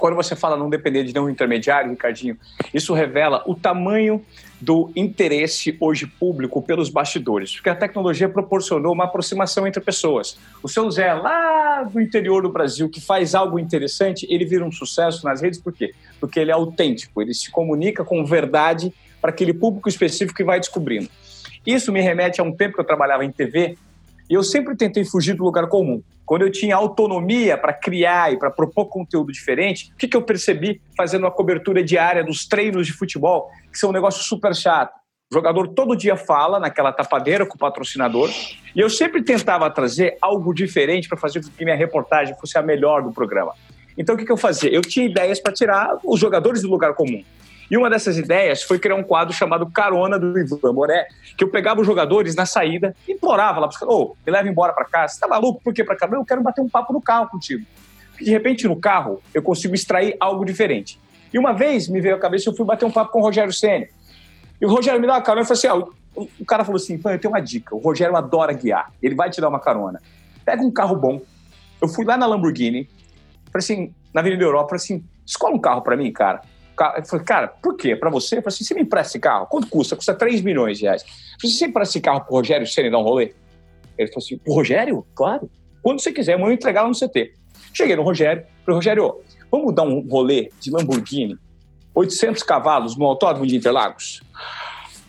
Quando 0.00 0.16
você 0.16 0.34
fala 0.34 0.56
não 0.56 0.70
depender 0.70 1.04
de 1.04 1.12
nenhum 1.12 1.28
intermediário, 1.28 1.90
Ricardinho, 1.90 2.38
isso 2.72 2.94
revela 2.94 3.44
o 3.46 3.54
tamanho 3.54 4.24
do 4.58 4.90
interesse 4.96 5.76
hoje 5.78 6.06
público 6.06 6.62
pelos 6.62 6.88
bastidores, 6.88 7.54
porque 7.54 7.68
a 7.68 7.74
tecnologia 7.74 8.26
proporcionou 8.26 8.94
uma 8.94 9.04
aproximação 9.04 9.66
entre 9.66 9.78
pessoas. 9.78 10.38
O 10.62 10.68
seu 10.68 10.90
Zé, 10.90 11.12
lá 11.12 11.82
do 11.82 12.00
interior 12.00 12.42
do 12.42 12.48
Brasil, 12.48 12.88
que 12.88 12.98
faz 12.98 13.34
algo 13.34 13.58
interessante, 13.58 14.26
ele 14.30 14.46
vira 14.46 14.64
um 14.64 14.72
sucesso 14.72 15.22
nas 15.26 15.42
redes, 15.42 15.60
por 15.60 15.72
quê? 15.74 15.92
Porque 16.18 16.40
ele 16.40 16.50
é 16.50 16.54
autêntico, 16.54 17.20
ele 17.20 17.34
se 17.34 17.50
comunica 17.50 18.02
com 18.02 18.24
verdade 18.24 18.92
para 19.20 19.28
aquele 19.28 19.52
público 19.52 19.88
específico 19.88 20.34
que 20.34 20.44
vai 20.44 20.58
descobrindo. 20.58 21.10
Isso 21.66 21.92
me 21.92 22.00
remete 22.00 22.40
a 22.40 22.44
um 22.44 22.52
tempo 22.52 22.74
que 22.74 22.80
eu 22.80 22.86
trabalhava 22.86 23.22
em 23.22 23.30
TV 23.30 23.76
e 24.30 24.34
eu 24.34 24.42
sempre 24.42 24.74
tentei 24.74 25.04
fugir 25.04 25.34
do 25.34 25.44
lugar 25.44 25.66
comum. 25.68 26.02
Quando 26.30 26.42
eu 26.42 26.52
tinha 26.52 26.76
autonomia 26.76 27.58
para 27.58 27.72
criar 27.72 28.32
e 28.32 28.38
para 28.38 28.52
propor 28.52 28.86
conteúdo 28.86 29.32
diferente, 29.32 29.90
o 29.92 29.96
que, 29.96 30.06
que 30.06 30.16
eu 30.16 30.22
percebi 30.22 30.80
fazendo 30.96 31.26
a 31.26 31.30
cobertura 31.30 31.82
diária 31.82 32.22
dos 32.22 32.46
treinos 32.46 32.86
de 32.86 32.92
futebol, 32.92 33.50
que 33.68 33.76
são 33.76 33.90
um 33.90 33.92
negócio 33.92 34.22
super 34.22 34.54
chato? 34.54 34.92
O 35.28 35.34
jogador 35.34 35.66
todo 35.74 35.96
dia 35.96 36.16
fala 36.16 36.60
naquela 36.60 36.92
tapadeira 36.92 37.44
com 37.44 37.56
o 37.56 37.58
patrocinador, 37.58 38.30
e 38.76 38.78
eu 38.78 38.88
sempre 38.88 39.24
tentava 39.24 39.68
trazer 39.70 40.18
algo 40.22 40.54
diferente 40.54 41.08
para 41.08 41.18
fazer 41.18 41.42
com 41.42 41.50
que 41.50 41.64
minha 41.64 41.74
reportagem 41.74 42.32
fosse 42.38 42.56
a 42.56 42.62
melhor 42.62 43.02
do 43.02 43.10
programa. 43.10 43.52
Então 43.98 44.14
o 44.14 44.18
que, 44.18 44.24
que 44.24 44.30
eu 44.30 44.36
fazia? 44.36 44.72
Eu 44.72 44.82
tinha 44.82 45.06
ideias 45.06 45.40
para 45.40 45.52
tirar 45.52 45.98
os 46.04 46.20
jogadores 46.20 46.62
do 46.62 46.70
lugar 46.70 46.94
comum. 46.94 47.24
E 47.70 47.76
uma 47.76 47.88
dessas 47.88 48.18
ideias 48.18 48.64
foi 48.64 48.80
criar 48.80 48.96
um 48.96 49.02
quadro 49.02 49.32
chamado 49.32 49.64
Carona 49.70 50.18
do 50.18 50.36
Ivan 50.36 50.72
Moré, 50.72 51.06
que 51.36 51.44
eu 51.44 51.48
pegava 51.48 51.80
os 51.80 51.86
jogadores 51.86 52.34
na 52.34 52.44
saída, 52.44 52.96
implorava 53.08 53.60
lá 53.60 53.68
para 53.68 53.88
ô, 53.88 54.16
me 54.26 54.32
leva 54.32 54.48
embora 54.48 54.72
para 54.72 54.84
casa. 54.86 55.14
Você 55.14 55.20
tá 55.20 55.28
maluco? 55.28 55.60
Por 55.62 55.72
que 55.72 55.84
para 55.84 55.94
cá? 55.94 56.08
Eu 56.10 56.24
quero 56.24 56.42
bater 56.42 56.60
um 56.60 56.68
papo 56.68 56.92
no 56.92 57.00
carro 57.00 57.28
contigo. 57.28 57.64
Porque 58.10 58.24
de 58.24 58.30
repente 58.32 58.66
no 58.66 58.74
carro 58.74 59.22
eu 59.32 59.40
consigo 59.40 59.72
extrair 59.72 60.16
algo 60.18 60.44
diferente. 60.44 60.98
E 61.32 61.38
uma 61.38 61.52
vez 61.52 61.86
me 61.86 62.00
veio 62.00 62.16
à 62.16 62.18
cabeça, 62.18 62.50
eu 62.50 62.56
fui 62.56 62.66
bater 62.66 62.84
um 62.84 62.90
papo 62.90 63.12
com 63.12 63.20
o 63.20 63.22
Rogério 63.22 63.52
Senna. 63.52 63.86
E 64.60 64.66
o 64.66 64.68
Rogério 64.68 65.00
me 65.00 65.06
deu 65.06 65.14
uma 65.14 65.22
carona 65.22 65.44
e 65.44 65.46
falou 65.46 65.58
assim: 65.58 65.90
ó, 66.18 66.26
o 66.40 66.44
cara 66.44 66.64
falou 66.64 66.76
assim: 66.76 67.00
eu 67.04 67.18
tenho 67.20 67.32
uma 67.32 67.40
dica. 67.40 67.72
O 67.72 67.78
Rogério 67.78 68.16
adora 68.16 68.52
guiar, 68.52 68.92
ele 69.00 69.14
vai 69.14 69.30
te 69.30 69.40
dar 69.40 69.48
uma 69.48 69.60
carona. 69.60 70.02
Pega 70.44 70.60
um 70.60 70.72
carro 70.72 70.96
bom. 70.96 71.22
Eu 71.80 71.88
fui 71.88 72.04
lá 72.04 72.16
na 72.16 72.26
Lamborghini, 72.26 72.88
falei 73.52 73.58
assim, 73.58 73.94
na 74.12 74.20
Avenida 74.20 74.42
Europa, 74.42 74.70
falei 74.70 74.82
assim: 74.82 75.04
escola 75.24 75.54
um 75.54 75.60
carro 75.60 75.82
para 75.82 75.96
mim, 75.96 76.10
cara 76.10 76.42
carro. 76.80 76.96
Eu 76.96 77.04
falei, 77.04 77.24
cara, 77.26 77.48
por 77.48 77.76
quê? 77.76 77.94
Para 77.94 78.08
você? 78.08 78.38
Eu 78.38 78.42
falei 78.42 78.54
assim, 78.54 78.64
você 78.64 78.74
me 78.74 78.80
empresta 78.80 79.12
esse 79.12 79.20
carro? 79.20 79.46
Quanto 79.46 79.68
custa? 79.68 79.94
Custa 79.94 80.14
3 80.14 80.40
milhões 80.40 80.78
de 80.78 80.84
reais. 80.84 81.02
Eu 81.02 81.08
falei, 81.42 81.56
você 81.56 81.66
empresta 81.66 81.92
esse 81.92 82.00
carro 82.00 82.22
pro 82.22 82.36
Rogério 82.36 82.66
Senna 82.66 82.90
dar 82.90 82.98
um 82.98 83.02
rolê? 83.02 83.34
Ele 83.98 84.08
falou 84.08 84.24
assim, 84.24 84.38
pro 84.38 84.54
Rogério? 84.54 85.06
Claro. 85.14 85.50
Quando 85.82 86.00
você 86.00 86.10
quiser, 86.10 86.34
eu 86.34 86.38
vou 86.38 86.50
entregar 86.50 86.82
lá 86.82 86.88
no 86.88 86.94
CT. 86.94 87.34
Cheguei 87.74 87.94
no 87.96 88.02
Rogério, 88.02 88.44
falei, 88.64 88.76
Rogério, 88.76 89.20
vamos 89.50 89.74
dar 89.74 89.82
um 89.82 90.00
rolê 90.08 90.50
de 90.58 90.70
Lamborghini, 90.70 91.38
800 91.94 92.42
cavalos 92.42 92.96
no 92.96 93.04
autódromo 93.04 93.46
de 93.46 93.56
Interlagos? 93.56 94.22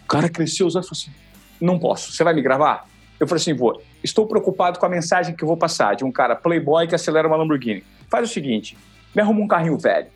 O 0.04 0.08
cara 0.08 0.30
cresceu 0.30 0.68
os 0.68 0.76
olhos 0.76 0.88
falou 0.88 1.02
assim, 1.02 1.12
não 1.60 1.80
posso, 1.80 2.12
você 2.12 2.24
vai 2.24 2.34
me 2.34 2.42
gravar? 2.42 2.88
Eu 3.20 3.28
falei 3.28 3.42
assim, 3.42 3.54
vou. 3.54 3.82
Estou 4.04 4.28
preocupado 4.28 4.78
com 4.78 4.86
a 4.86 4.90
mensagem 4.90 5.36
que 5.36 5.44
eu 5.44 5.48
vou 5.48 5.58
passar 5.58 5.96
de 5.96 6.04
um 6.04 6.12
cara 6.12 6.36
playboy 6.36 6.88
que 6.88 6.96
acelera 6.96 7.28
uma 7.28 7.38
Lamborghini. 7.38 7.84
Faz 8.10 8.30
o 8.30 8.34
seguinte, 8.34 8.78
me 9.16 9.22
arruma 9.22 9.42
um 9.42 9.48
carrinho 9.48 9.78
velho 9.78 10.08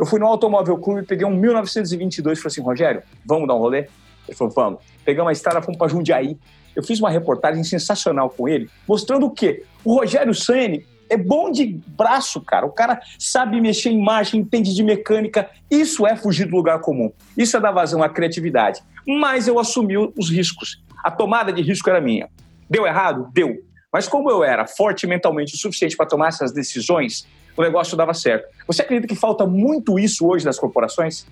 eu 0.00 0.06
fui 0.06 0.18
no 0.18 0.26
Automóvel 0.26 0.78
Clube, 0.78 1.02
peguei 1.02 1.26
um 1.26 1.36
1922 1.36 2.38
e 2.38 2.40
falei 2.40 2.52
assim, 2.52 2.62
Rogério, 2.62 3.02
vamos 3.22 3.46
dar 3.46 3.54
um 3.54 3.58
rolê? 3.58 3.86
Ele 4.26 4.34
falou, 4.34 4.50
vamos. 4.50 4.80
Pegamos 5.04 5.28
a 5.28 5.32
estrada, 5.32 5.60
fomos 5.60 5.76
para 5.76 5.88
Jundiaí. 5.88 6.38
Eu 6.74 6.82
fiz 6.82 6.98
uma 7.00 7.10
reportagem 7.10 7.62
sensacional 7.62 8.30
com 8.30 8.48
ele, 8.48 8.70
mostrando 8.88 9.26
o 9.26 9.30
quê? 9.30 9.62
O 9.84 9.96
Rogério 9.96 10.34
Ceni 10.34 10.86
é 11.10 11.18
bom 11.18 11.50
de 11.50 11.78
braço, 11.88 12.40
cara. 12.40 12.64
O 12.64 12.70
cara 12.70 12.98
sabe 13.18 13.60
mexer 13.60 13.90
em 13.90 14.02
marcha, 14.02 14.38
entende 14.38 14.74
de 14.74 14.82
mecânica. 14.82 15.50
Isso 15.70 16.06
é 16.06 16.16
fugir 16.16 16.46
do 16.46 16.56
lugar 16.56 16.80
comum. 16.80 17.12
Isso 17.36 17.58
é 17.58 17.60
dar 17.60 17.72
vazão 17.72 18.02
à 18.02 18.08
criatividade. 18.08 18.80
Mas 19.06 19.48
eu 19.48 19.58
assumi 19.58 19.98
os 19.98 20.30
riscos. 20.30 20.82
A 21.04 21.10
tomada 21.10 21.52
de 21.52 21.60
risco 21.60 21.90
era 21.90 22.00
minha. 22.00 22.30
Deu 22.70 22.86
errado? 22.86 23.28
Deu. 23.34 23.58
Mas 23.92 24.08
como 24.08 24.30
eu 24.30 24.42
era 24.42 24.66
forte 24.66 25.06
mentalmente 25.06 25.54
o 25.54 25.58
suficiente 25.58 25.94
para 25.94 26.06
tomar 26.06 26.28
essas 26.28 26.52
decisões, 26.52 27.26
o 27.60 27.62
negócio 27.62 27.96
dava 27.96 28.14
certo. 28.14 28.48
Você 28.66 28.82
acredita 28.82 29.06
que 29.06 29.14
falta 29.14 29.46
muito 29.46 29.98
isso 29.98 30.26
hoje 30.26 30.44
nas 30.44 30.58
corporações? 30.58 31.26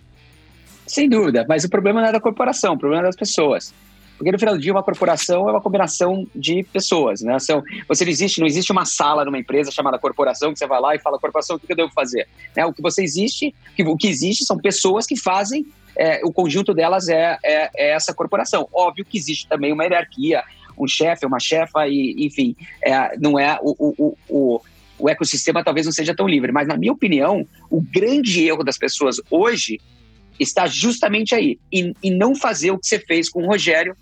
Sem 0.86 1.08
dúvida, 1.08 1.44
mas 1.48 1.64
o 1.64 1.70
problema 1.70 2.00
não 2.00 2.08
é 2.08 2.12
da 2.12 2.20
corporação, 2.20 2.74
o 2.74 2.78
problema 2.78 3.02
é 3.02 3.06
das 3.06 3.16
pessoas. 3.16 3.74
Porque 4.16 4.32
no 4.32 4.38
final 4.38 4.54
do 4.54 4.60
dia, 4.60 4.72
uma 4.72 4.82
corporação 4.82 5.48
é 5.48 5.52
uma 5.52 5.60
combinação 5.60 6.26
de 6.34 6.64
pessoas, 6.64 7.20
né? 7.22 7.38
São, 7.38 7.62
você 7.86 8.04
não 8.04 8.10
existe, 8.10 8.40
não 8.40 8.46
existe 8.46 8.72
uma 8.72 8.84
sala 8.84 9.24
numa 9.24 9.38
empresa 9.38 9.70
chamada 9.70 9.98
corporação 9.98 10.52
que 10.52 10.58
você 10.58 10.66
vai 10.66 10.80
lá 10.80 10.94
e 10.94 10.98
fala, 10.98 11.18
corporação, 11.18 11.56
o 11.56 11.58
que 11.58 11.72
eu 11.72 11.76
devo 11.76 11.92
fazer? 11.92 12.26
Né? 12.56 12.66
O 12.66 12.72
que 12.72 12.82
você 12.82 13.02
existe, 13.02 13.54
o 13.78 13.96
que 13.96 14.08
existe 14.08 14.44
são 14.44 14.58
pessoas 14.58 15.06
que 15.06 15.16
fazem, 15.16 15.64
é, 15.96 16.20
o 16.24 16.32
conjunto 16.32 16.74
delas 16.74 17.08
é, 17.08 17.38
é, 17.44 17.70
é, 17.76 17.90
essa 17.92 18.12
corporação. 18.12 18.68
Óbvio 18.72 19.04
que 19.04 19.16
existe 19.16 19.46
também 19.46 19.72
uma 19.72 19.84
hierarquia, 19.84 20.42
um 20.76 20.88
chefe, 20.88 21.24
uma 21.24 21.38
chefa, 21.38 21.86
e, 21.86 22.26
enfim, 22.26 22.56
é, 22.82 23.16
não 23.18 23.38
é 23.38 23.58
o, 23.62 23.76
o, 23.78 24.16
o, 24.28 24.56
o 24.56 24.60
ecossistema 25.06 25.62
talvez 25.62 25.84
não 25.84 25.92
seja 25.92 26.14
tão 26.14 26.26
livre. 26.26 26.50
Mas, 26.50 26.66
na 26.66 26.78
minha 26.78 26.92
opinião, 26.92 27.46
o 27.68 27.82
grande 27.82 28.46
erro 28.46 28.64
das 28.64 28.78
pessoas 28.78 29.20
hoje 29.30 29.78
está 30.40 30.66
justamente 30.66 31.34
aí, 31.34 31.58
em, 31.70 31.92
em 32.02 32.16
não 32.16 32.34
fazer 32.34 32.70
o 32.70 32.78
que 32.78 32.86
você 32.86 32.98
fez 32.98 33.28
com 33.28 33.42
o 33.42 33.46
Rogério, 33.46 33.94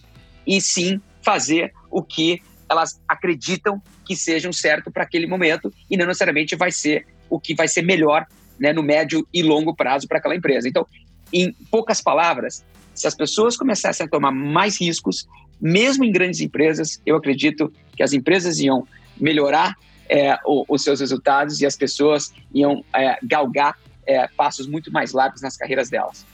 e 0.46 0.60
sim 0.60 1.00
fazer 1.22 1.72
o 1.90 2.02
que 2.02 2.40
elas 2.68 3.00
acreditam 3.08 3.82
que 4.04 4.14
seja 4.14 4.48
um 4.48 4.52
certo 4.52 4.90
para 4.90 5.02
aquele 5.02 5.26
momento 5.26 5.72
e 5.90 5.96
não 5.96 6.06
necessariamente 6.06 6.54
vai 6.54 6.70
ser 6.70 7.06
o 7.28 7.40
que 7.40 7.54
vai 7.54 7.66
ser 7.66 7.82
melhor 7.82 8.26
né, 8.58 8.72
no 8.72 8.82
médio 8.82 9.26
e 9.32 9.42
longo 9.42 9.74
prazo 9.74 10.06
para 10.06 10.18
aquela 10.18 10.36
empresa. 10.36 10.68
Então, 10.68 10.86
em 11.32 11.52
poucas 11.70 12.00
palavras, 12.00 12.64
se 12.94 13.06
as 13.06 13.14
pessoas 13.14 13.56
começassem 13.56 14.06
a 14.06 14.08
tomar 14.08 14.30
mais 14.30 14.80
riscos, 14.80 15.26
mesmo 15.60 16.04
em 16.04 16.12
grandes 16.12 16.40
empresas, 16.40 17.00
eu 17.04 17.16
acredito 17.16 17.72
que 17.96 18.02
as 18.02 18.12
empresas 18.12 18.58
iam 18.58 18.86
melhorar 19.18 19.74
é, 20.08 20.38
o, 20.44 20.64
os 20.68 20.82
seus 20.82 21.00
resultados 21.00 21.60
e 21.60 21.66
as 21.66 21.76
pessoas 21.76 22.32
iam 22.52 22.84
é, 22.94 23.18
galgar 23.22 23.76
é, 24.06 24.28
passos 24.28 24.66
muito 24.66 24.92
mais 24.92 25.12
largos 25.12 25.42
nas 25.42 25.56
carreiras 25.56 25.90
delas. 25.90 26.24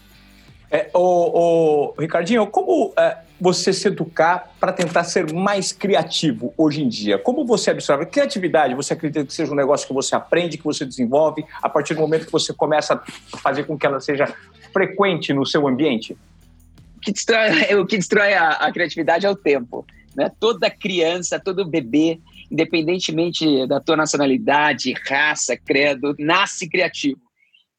É, 0.71 0.91
Ricardinho, 1.99 2.47
como 2.47 2.95
é, 2.97 3.19
você 3.38 3.73
se 3.75 3.88
educar 3.88 4.55
para 4.59 4.73
tentar 4.73 5.05
ser 5.05 5.31
mais 5.31 5.71
criativo 5.71 6.55
hoje 6.57 6.83
em 6.83 6.88
dia? 6.88 7.19
Como 7.19 7.45
você 7.45 7.71
absorve? 7.71 8.07
Criatividade, 8.07 8.75
você 8.75 8.95
acredita 8.95 9.25
que 9.26 9.35
seja 9.35 9.52
um 9.52 9.55
negócio 9.55 9.87
que 9.87 9.93
você 9.93 10.14
aprende, 10.14 10.57
que 10.57 10.64
você 10.64 10.87
desenvolve, 10.87 11.45
a 11.61 11.69
partir 11.69 11.95
do 11.95 12.00
momento 12.00 12.25
que 12.25 12.33
você 12.33 12.55
começa 12.55 12.95
a 12.95 13.37
fazer 13.37 13.64
com 13.64 13.76
que 13.76 13.85
ela 13.85 14.00
seja 14.00 14.33
frequente 14.73 15.35
no 15.35 15.45
seu 15.45 15.69
ambiente? 15.69 16.17
O 16.97 17.00
que 17.00 17.12
destrói, 17.12 17.50
o 17.76 17.85
que 17.85 17.99
destrói 17.99 18.33
a, 18.33 18.50
a 18.50 18.73
criatividade 18.73 19.26
é 19.26 19.31
o 19.31 19.37
tempo. 19.37 19.85
Né? 20.17 20.31
Toda 20.41 20.71
criança, 20.71 21.38
todo 21.38 21.67
bebê, 21.67 22.19
independentemente 22.53 23.67
da 23.67 23.81
tua 23.81 23.97
nacionalidade, 23.97 24.93
raça, 25.09 25.57
credo, 25.57 26.15
nasce 26.19 26.69
criativo. 26.69 27.19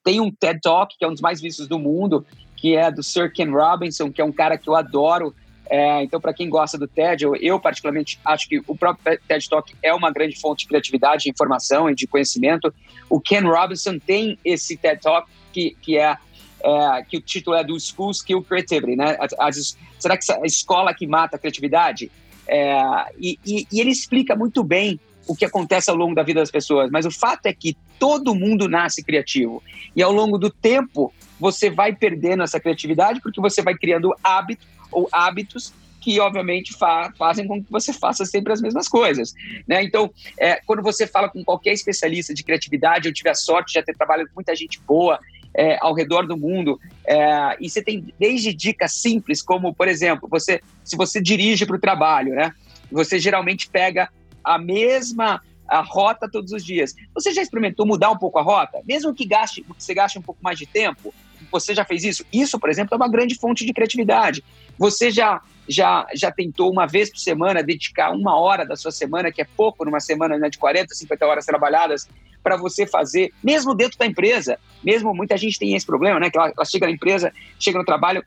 Tem 0.04 0.20
um 0.20 0.32
TED 0.32 0.60
Talk, 0.62 0.98
que 0.98 1.06
é 1.06 1.08
um 1.08 1.14
dos 1.14 1.22
mais 1.22 1.40
vistos 1.40 1.68
do 1.68 1.78
mundo, 1.78 2.26
que 2.58 2.76
é 2.76 2.92
do 2.92 3.04
Sir 3.04 3.32
Ken 3.32 3.52
Robinson, 3.52 4.12
que 4.12 4.20
é 4.20 4.26
um 4.26 4.32
cara 4.32 4.58
que 4.58 4.68
eu 4.68 4.76
adoro. 4.76 5.34
É, 5.70 6.04
então, 6.04 6.20
para 6.20 6.34
quem 6.34 6.50
gosta 6.50 6.78
do 6.78 6.88
TED, 6.88 7.24
eu, 7.24 7.36
eu, 7.36 7.60
particularmente 7.60 8.20
acho 8.26 8.50
que 8.50 8.62
o 8.66 8.76
próprio 8.76 9.20
TED 9.28 9.48
Talk 9.48 9.74
é 9.82 9.94
uma 9.94 10.12
grande 10.12 10.40
fonte 10.40 10.62
de 10.62 10.68
criatividade, 10.68 11.24
de 11.24 11.30
informação 11.30 11.88
e 11.90 11.96
de 11.96 12.08
conhecimento. 12.08 12.74
O 13.10 13.22
Ken 13.22 13.42
Robinson 13.42 14.00
tem 14.00 14.38
esse 14.44 14.76
TED 14.76 15.02
Talk 15.02 15.30
que, 15.54 15.78
que 15.82 15.98
é, 16.00 16.18
é 16.64 17.04
que 17.08 17.18
o 17.18 17.22
título 17.22 17.56
é 17.56 17.64
do 17.64 17.80
School 17.80 18.12
Skill 18.12 18.42
Creativity, 18.42 18.96
né? 18.96 19.18
As, 19.40 19.78
será 20.00 20.18
que 20.18 20.32
a 20.32 20.46
escola 20.46 20.94
que 20.94 21.06
mata 21.06 21.38
a 21.38 21.40
criatividade? 21.40 22.12
É, 22.48 22.76
e, 23.20 23.40
e, 23.46 23.68
e 23.72 23.80
ele 23.80 23.92
explica 23.92 24.36
muito 24.36 24.64
bem 24.64 25.00
o 25.28 25.36
que 25.36 25.46
acontece 25.46 25.90
ao 25.90 25.96
longo 25.96 26.14
da 26.14 26.24
vida 26.24 26.40
das 26.40 26.52
pessoas, 26.52 26.92
mas 26.92 27.06
o 27.06 27.12
fato 27.12 27.46
é 27.46 27.54
que 27.54 27.78
todo 27.98 28.36
mundo 28.36 28.68
nasce 28.68 29.04
criativo. 29.04 29.64
E 29.96 30.04
ao 30.04 30.12
longo 30.12 30.38
do 30.38 30.50
tempo, 30.50 31.14
você 31.40 31.70
vai 31.70 31.96
perdendo 31.96 32.44
essa 32.44 32.60
criatividade 32.60 33.22
porque 33.22 33.40
você 33.40 33.62
vai 33.62 33.76
criando 33.76 34.14
hábito 34.24 34.66
ou 34.92 35.08
hábitos 35.12 35.74
que 36.04 36.20
obviamente 36.20 36.74
fa 36.74 37.14
fazem 37.18 37.48
com 37.48 37.64
que 37.64 37.72
você 37.72 37.94
faça 37.94 38.26
sempre 38.26 38.52
as 38.52 38.62
mesmas 38.62 38.90
coisas, 38.90 39.34
né? 39.66 39.82
Então, 39.82 40.12
é, 40.38 40.60
quando 40.66 40.84
você 40.84 41.08
fala 41.08 41.30
com 41.30 41.42
qualquer 41.46 41.72
especialista 41.72 42.34
de 42.34 42.44
criatividade, 42.44 43.08
eu 43.08 43.14
tive 43.14 43.30
a 43.30 43.34
sorte 43.34 43.68
de 43.68 43.74
já 43.76 43.84
ter 43.84 43.96
trabalhado 43.96 44.28
com 44.28 44.36
muita 44.36 44.54
gente 44.54 44.82
boa 44.82 45.18
é, 45.56 45.78
ao 45.82 45.94
redor 45.94 46.26
do 46.28 46.38
mundo, 46.38 46.80
é, 47.06 47.56
e 47.60 47.70
você 47.70 47.82
tem 47.82 48.14
desde 48.20 48.54
dicas 48.54 48.94
simples, 48.94 49.42
como 49.42 49.74
por 49.74 49.88
exemplo, 49.88 50.28
você 50.30 50.62
se 50.84 50.96
você 50.96 51.22
dirige 51.22 51.66
para 51.66 51.76
o 51.76 51.80
trabalho, 51.80 52.34
né? 52.34 52.54
Você 52.92 53.20
geralmente 53.20 53.70
pega 53.70 54.10
a 54.44 54.58
mesma 54.58 55.42
a 55.68 55.82
rota 55.82 56.30
todos 56.30 56.52
os 56.52 56.64
dias. 56.64 56.94
Você 57.14 57.32
já 57.32 57.42
experimentou 57.42 57.86
mudar 57.86 58.12
um 58.12 58.18
pouco 58.18 58.38
a 58.38 58.42
rota? 58.42 58.82
Mesmo 58.86 59.14
que 59.14 59.26
gaste, 59.26 59.62
que 59.62 59.84
você 59.84 59.94
gaste 59.94 60.20
um 60.20 60.22
pouco 60.22 60.40
mais 60.44 60.60
de 60.60 60.66
tempo, 60.66 61.14
você 61.52 61.74
já 61.74 61.86
fez 61.86 62.04
isso? 62.04 62.26
Isso, 62.32 62.60
por 62.60 62.70
exemplo, 62.70 62.94
é 62.94 62.98
uma 62.98 63.10
grande 63.10 63.36
fonte 63.36 63.66
de 63.66 63.74
criatividade. 63.74 64.44
Você 64.78 65.10
já 65.10 65.42
já 65.68 66.06
já 66.14 66.32
tentou 66.32 66.72
uma 66.72 66.86
vez 66.86 67.10
por 67.10 67.20
semana 67.20 67.64
dedicar 67.64 68.12
uma 68.12 68.38
hora 68.38 68.66
da 68.66 68.76
sua 68.76 68.92
semana, 68.92 69.32
que 69.32 69.42
é 69.42 69.46
pouco 69.46 69.86
numa 69.86 70.00
semana 70.00 70.38
né, 70.38 70.50
de 70.50 70.58
40, 70.58 70.94
50 70.94 71.26
horas 71.26 71.46
trabalhadas, 71.46 72.08
para 72.44 72.58
você 72.58 72.86
fazer, 72.86 73.34
mesmo 73.42 73.74
dentro 73.74 73.98
da 73.98 74.06
empresa. 74.06 74.60
Mesmo 74.84 75.14
muita 75.16 75.38
gente 75.38 75.58
tem 75.58 75.74
esse 75.74 75.86
problema, 75.86 76.20
né? 76.20 76.30
Que 76.30 76.38
ela, 76.38 76.52
ela 76.56 76.66
chega 76.66 76.86
na 76.86 76.92
empresa, 76.92 77.32
chega 77.58 77.80
no 77.80 77.86
trabalho, 77.86 78.24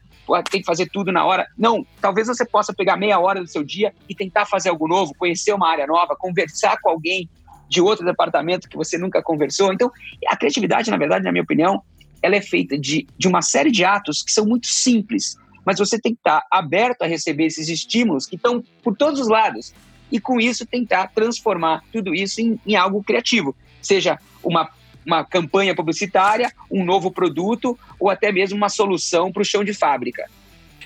tem 0.50 0.60
que 0.60 0.66
fazer 0.66 0.88
tudo 0.90 1.12
na 1.12 1.24
hora. 1.24 1.46
Não, 1.56 1.86
talvez 2.00 2.26
você 2.26 2.44
possa 2.44 2.72
pegar 2.72 2.96
meia 2.96 3.18
hora 3.18 3.40
do 3.40 3.46
seu 3.46 3.62
dia 3.62 3.92
e 4.08 4.14
tentar 4.14 4.46
fazer 4.46 4.70
algo 4.70 4.88
novo, 4.88 5.14
conhecer 5.18 5.52
uma 5.52 5.68
área 5.68 5.86
nova, 5.86 6.16
conversar 6.16 6.78
com 6.80 6.88
alguém 6.88 7.28
de 7.68 7.80
outro 7.80 8.04
departamento 8.06 8.68
que 8.68 8.76
você 8.76 8.96
nunca 8.96 9.22
conversou. 9.22 9.72
Então, 9.72 9.90
a 10.28 10.36
criatividade, 10.36 10.90
na 10.90 10.96
verdade, 10.96 11.24
na 11.24 11.32
minha 11.32 11.44
opinião, 11.44 11.82
ela 12.22 12.36
é 12.36 12.40
feita 12.40 12.78
de, 12.78 13.06
de 13.18 13.28
uma 13.28 13.42
série 13.42 13.70
de 13.70 13.84
atos 13.84 14.22
que 14.22 14.32
são 14.32 14.46
muito 14.46 14.66
simples, 14.66 15.36
mas 15.66 15.78
você 15.78 16.00
tem 16.00 16.14
que 16.14 16.20
estar 16.20 16.46
aberto 16.50 17.02
a 17.02 17.06
receber 17.06 17.46
esses 17.46 17.68
estímulos 17.68 18.24
que 18.24 18.36
estão 18.36 18.62
por 18.82 18.96
todos 18.96 19.20
os 19.20 19.28
lados. 19.28 19.74
E 20.10 20.20
com 20.20 20.40
isso 20.40 20.64
tentar 20.64 21.08
transformar 21.08 21.82
tudo 21.92 22.14
isso 22.14 22.40
em, 22.40 22.60
em 22.64 22.76
algo 22.76 23.02
criativo, 23.02 23.54
seja 23.82 24.18
uma 24.42 24.70
uma 25.06 25.24
campanha 25.24 25.72
publicitária, 25.72 26.50
um 26.68 26.84
novo 26.84 27.12
produto 27.12 27.78
ou 27.98 28.10
até 28.10 28.32
mesmo 28.32 28.56
uma 28.56 28.68
solução 28.68 29.30
para 29.30 29.40
o 29.40 29.44
chão 29.44 29.62
de 29.62 29.72
fábrica. 29.72 30.28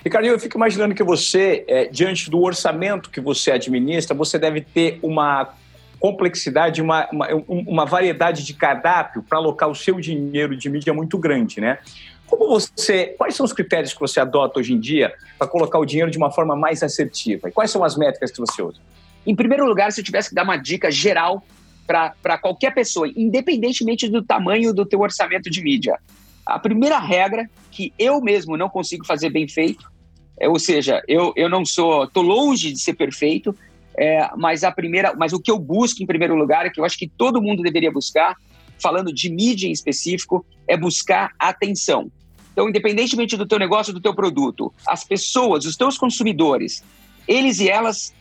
Ricardo, 0.03 0.27
eu 0.27 0.39
fico 0.39 0.57
imaginando 0.57 0.93
que 0.93 1.03
você, 1.03 1.65
é, 1.67 1.85
diante 1.85 2.29
do 2.29 2.39
orçamento 2.39 3.09
que 3.09 3.19
você 3.19 3.51
administra, 3.51 4.15
você 4.15 4.37
deve 4.37 4.61
ter 4.61 4.99
uma 5.01 5.55
complexidade, 5.99 6.81
uma, 6.81 7.07
uma, 7.11 7.27
uma 7.47 7.85
variedade 7.85 8.43
de 8.43 8.53
cardápio 8.55 9.21
para 9.21 9.37
alocar 9.37 9.69
o 9.69 9.75
seu 9.75 9.99
dinheiro 9.99 10.55
de 10.55 10.67
mídia 10.69 10.93
muito 10.93 11.17
grande, 11.19 11.61
né? 11.61 11.77
Como 12.31 12.47
você, 12.47 13.07
quais 13.17 13.35
são 13.35 13.45
os 13.45 13.51
critérios 13.51 13.93
que 13.93 13.99
você 13.99 14.17
adota 14.21 14.57
hoje 14.57 14.71
em 14.71 14.79
dia 14.79 15.13
para 15.37 15.45
colocar 15.45 15.77
o 15.77 15.85
dinheiro 15.85 16.09
de 16.09 16.17
uma 16.17 16.31
forma 16.31 16.55
mais 16.55 16.81
assertiva? 16.81 17.49
E 17.49 17.51
quais 17.51 17.69
são 17.69 17.83
as 17.83 17.97
métricas 17.97 18.31
que 18.31 18.39
você 18.39 18.61
usa? 18.61 18.79
Em 19.27 19.35
primeiro 19.35 19.65
lugar, 19.65 19.91
se 19.91 19.99
eu 19.99 20.05
tivesse 20.05 20.29
que 20.29 20.35
dar 20.35 20.43
uma 20.45 20.55
dica 20.55 20.89
geral 20.89 21.43
para 21.85 22.37
qualquer 22.37 22.73
pessoa, 22.73 23.11
independentemente 23.17 24.07
do 24.07 24.23
tamanho 24.23 24.73
do 24.73 24.85
teu 24.85 25.01
orçamento 25.01 25.49
de 25.49 25.61
mídia. 25.61 25.99
A 26.45 26.57
primeira 26.57 26.97
regra 26.97 27.49
que 27.69 27.93
eu 27.99 28.21
mesmo 28.21 28.55
não 28.55 28.69
consigo 28.69 29.05
fazer 29.05 29.29
bem 29.29 29.45
feito, 29.45 29.91
é, 30.39 30.47
ou 30.47 30.57
seja, 30.57 31.03
eu, 31.09 31.33
eu 31.35 31.49
não 31.49 31.65
sou, 31.65 32.07
tô 32.07 32.21
longe 32.21 32.71
de 32.71 32.79
ser 32.79 32.93
perfeito, 32.93 33.53
é, 33.97 34.29
mas 34.37 34.63
a 34.63 34.71
primeira, 34.71 35.13
mas 35.17 35.33
o 35.33 35.39
que 35.39 35.51
eu 35.51 35.59
busco 35.59 36.01
em 36.01 36.05
primeiro 36.05 36.33
lugar, 36.33 36.65
é 36.65 36.69
que 36.69 36.79
eu 36.79 36.85
acho 36.85 36.97
que 36.97 37.09
todo 37.09 37.41
mundo 37.41 37.61
deveria 37.61 37.91
buscar, 37.91 38.37
falando 38.81 39.13
de 39.13 39.29
mídia 39.29 39.67
em 39.67 39.71
específico, 39.71 40.45
é 40.65 40.77
buscar 40.77 41.31
atenção. 41.37 42.09
Então, 42.61 42.69
independentemente 42.69 43.35
do 43.35 43.47
teu 43.47 43.57
negócio, 43.57 43.91
do 43.91 43.99
teu 43.99 44.13
produto, 44.13 44.71
as 44.87 45.03
pessoas, 45.03 45.65
os 45.65 45.75
teus 45.75 45.97
consumidores, 45.97 46.83
eles 47.27 47.59
e 47.59 47.67
elas 47.67 48.13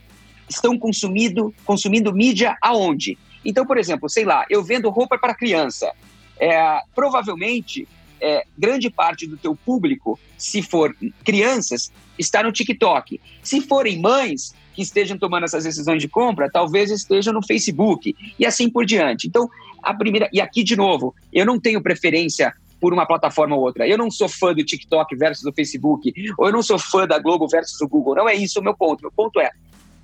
estão 0.49 0.79
consumindo, 0.79 1.55
consumindo 1.63 2.11
mídia 2.11 2.57
aonde? 2.63 3.19
Então, 3.45 3.67
por 3.67 3.77
exemplo, 3.77 4.09
sei 4.09 4.25
lá, 4.25 4.47
eu 4.49 4.65
vendo 4.65 4.89
roupa 4.89 5.19
para 5.19 5.35
criança. 5.35 5.93
É, 6.39 6.81
provavelmente, 6.95 7.87
é, 8.19 8.47
grande 8.57 8.89
parte 8.89 9.27
do 9.27 9.37
teu 9.37 9.55
público, 9.55 10.19
se 10.39 10.63
for 10.63 10.97
crianças, 11.23 11.93
está 12.19 12.43
no 12.43 12.51
TikTok. 12.51 13.21
Se 13.43 13.61
forem 13.61 14.01
mães 14.01 14.55
que 14.75 14.81
estejam 14.81 15.19
tomando 15.19 15.45
essas 15.45 15.65
decisões 15.65 16.01
de 16.01 16.09
compra, 16.09 16.51
talvez 16.51 16.91
estejam 16.91 17.35
no 17.35 17.47
Facebook 17.47 18.17
e 18.39 18.47
assim 18.47 18.71
por 18.71 18.87
diante. 18.87 19.27
Então, 19.27 19.51
a 19.83 19.93
primeira 19.93 20.31
e 20.33 20.41
aqui 20.41 20.65
de 20.65 20.77
novo, 20.77 21.15
eu 21.31 21.45
não 21.45 21.61
tenho 21.61 21.83
preferência 21.83 22.55
por 22.81 22.93
uma 22.93 23.07
plataforma 23.07 23.55
ou 23.55 23.63
outra. 23.63 23.87
Eu 23.87 23.99
não 23.99 24.11
sou 24.11 24.29
fã 24.29 24.55
do 24.55 24.65
TikTok 24.65 25.15
versus 25.17 25.45
do 25.45 25.53
Facebook, 25.53 26.13
ou 26.39 26.47
eu 26.47 26.53
não 26.53 26.63
sou 26.63 26.79
fã 26.79 27.07
da 27.07 27.19
Globo 27.19 27.47
versus 27.47 27.81
o 27.81 27.89
Google. 27.89 28.15
Não 28.15 28.29
é 28.29 28.35
isso 28.35 28.61
o 28.61 28.63
meu 28.63 28.75
ponto. 28.75 29.03
Meu 29.03 29.13
ponto 29.13 29.41
é, 29.41 29.51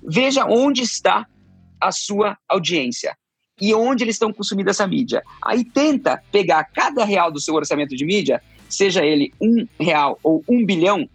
veja 0.03 0.45
onde 0.45 0.81
está 0.83 1.25
a 1.81 1.91
sua 1.91 2.37
audiência 2.47 3.15
e 3.59 3.73
onde 3.73 4.03
eles 4.03 4.15
estão 4.15 4.31
consumindo 4.31 4.69
essa 4.69 4.85
mídia. 4.85 5.23
Aí 5.43 5.63
tenta 5.65 6.21
pegar 6.31 6.63
cada 6.65 7.03
real 7.03 7.31
do 7.31 7.41
seu 7.41 7.55
orçamento 7.55 7.95
de 7.95 8.05
mídia, 8.05 8.41
seja 8.69 9.03
ele 9.03 9.33
um 9.41 9.67
real 9.79 10.19
ou 10.21 10.43
um 10.47 10.63
bilhão, 10.65 11.09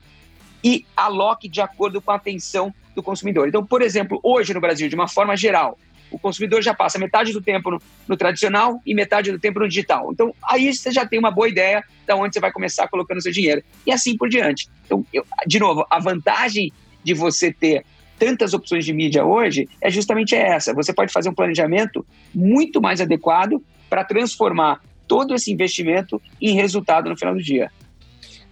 e 0.65 0.85
aloque 0.97 1.49
de 1.49 1.61
acordo 1.61 2.01
com 2.01 2.11
a 2.11 2.17
atenção 2.17 2.73
do 2.95 3.03
consumidor. 3.03 3.49
Então, 3.49 3.65
por 3.65 3.83
exemplo, 3.83 4.21
hoje 4.23 4.53
no 4.55 4.61
Brasil, 4.61 4.89
de 4.89 4.95
uma 4.95 5.09
forma 5.09 5.37
geral, 5.37 5.79
o 6.13 6.19
consumidor 6.19 6.63
já 6.63 6.75
passa 6.75 6.99
metade 6.99 7.33
do 7.33 7.41
tempo 7.41 7.71
no, 7.71 7.83
no, 8.07 8.17
tradicional 8.17 8.81
e 8.87 8.95
metade 8.95 9.33
do 9.33 9.39
tempo 9.39 9.61
no 9.61 9.69
digital. 9.69 10.13
Então, 10.13 10.35
aí 10.43 10.73
você 10.73 10.91
já 10.91 11.07
tem 11.07 11.19
uma 11.19 11.31
boa 11.31 11.49
ideia 11.49 11.83
de 12.07 12.13
onde 12.13 12.35
você 12.35 12.41
vai 12.41 12.53
começar 12.53 12.89
colocando 12.89 13.23
seu 13.23 13.33
dinheiro. 13.33 13.63
E 13.87 13.93
assim 13.93 14.17
por 14.17 14.29
diante. 14.29 14.69
Então, 14.85 15.05
eu, 15.13 15.25
de 15.47 15.59
novo, 15.59 15.87
a 15.91 15.99
vantagem 15.99 16.73
de 17.03 17.15
você 17.15 17.53
ter 17.53 17.85
tantas 18.19 18.55
opções 18.55 18.85
de 18.85 18.93
mídia 18.93 19.25
hoje 19.25 19.69
é 19.81 19.91
justamente 19.91 20.35
essa. 20.35 20.73
Você 20.75 20.93
pode 20.93 21.13
fazer 21.13 21.29
um 21.29 21.35
planejamento 21.35 22.07
muito 22.35 22.81
mais 22.81 23.01
adequado 23.01 23.63
para 23.91 24.05
transformar 24.05 24.81
todo 25.09 25.35
esse 25.35 25.51
investimento 25.53 26.23
em 26.41 26.55
resultado 26.55 27.11
no 27.11 27.17
final 27.17 27.35
do 27.35 27.43
dia. 27.43 27.71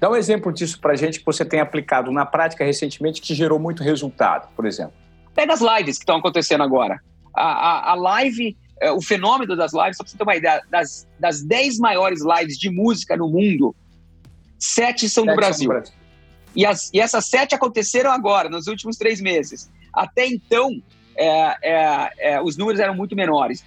Dá 0.00 0.10
um 0.10 0.16
exemplo 0.16 0.52
disso 0.52 0.80
para 0.80 0.92
a 0.92 0.96
gente 0.96 1.18
que 1.18 1.26
você 1.26 1.44
tem 1.44 1.60
aplicado 1.60 2.10
na 2.10 2.24
prática 2.24 2.64
recentemente 2.64 3.20
que 3.20 3.34
gerou 3.34 3.58
muito 3.58 3.82
resultado, 3.82 4.48
por 4.56 4.66
exemplo. 4.66 4.94
Pega 5.34 5.52
as 5.52 5.60
lives 5.60 5.98
que 5.98 6.02
estão 6.02 6.16
acontecendo 6.16 6.62
agora. 6.62 7.00
A, 7.34 7.42
a, 7.42 7.90
a 7.92 7.94
live, 7.94 8.56
é, 8.80 8.90
o 8.90 9.00
fenômeno 9.00 9.56
das 9.56 9.72
lives, 9.72 9.96
só 9.96 10.02
para 10.02 10.10
você 10.10 10.16
ter 10.16 10.22
uma 10.22 10.36
ideia, 10.36 10.62
das, 10.70 11.06
das 11.18 11.42
10 11.42 11.78
maiores 11.78 12.20
lives 12.24 12.58
de 12.58 12.70
música 12.70 13.16
no 13.16 13.28
mundo, 13.28 13.74
sete 14.58 15.08
são, 15.08 15.24
sete 15.24 15.34
do, 15.34 15.36
Brasil. 15.36 15.66
São 15.66 15.76
Brasil. 15.76 15.94
E, 16.54 16.66
as, 16.66 16.90
e 16.92 17.00
essas 17.00 17.26
sete 17.26 17.54
aconteceram 17.54 18.10
agora, 18.10 18.48
nos 18.48 18.66
últimos 18.66 18.96
três 18.96 19.20
meses. 19.20 19.70
Até 19.92 20.26
então, 20.26 20.82
é, 21.16 21.56
é, 21.62 22.12
é, 22.18 22.42
os 22.42 22.56
números 22.56 22.80
eram 22.80 22.94
muito 22.94 23.14
menores. 23.14 23.64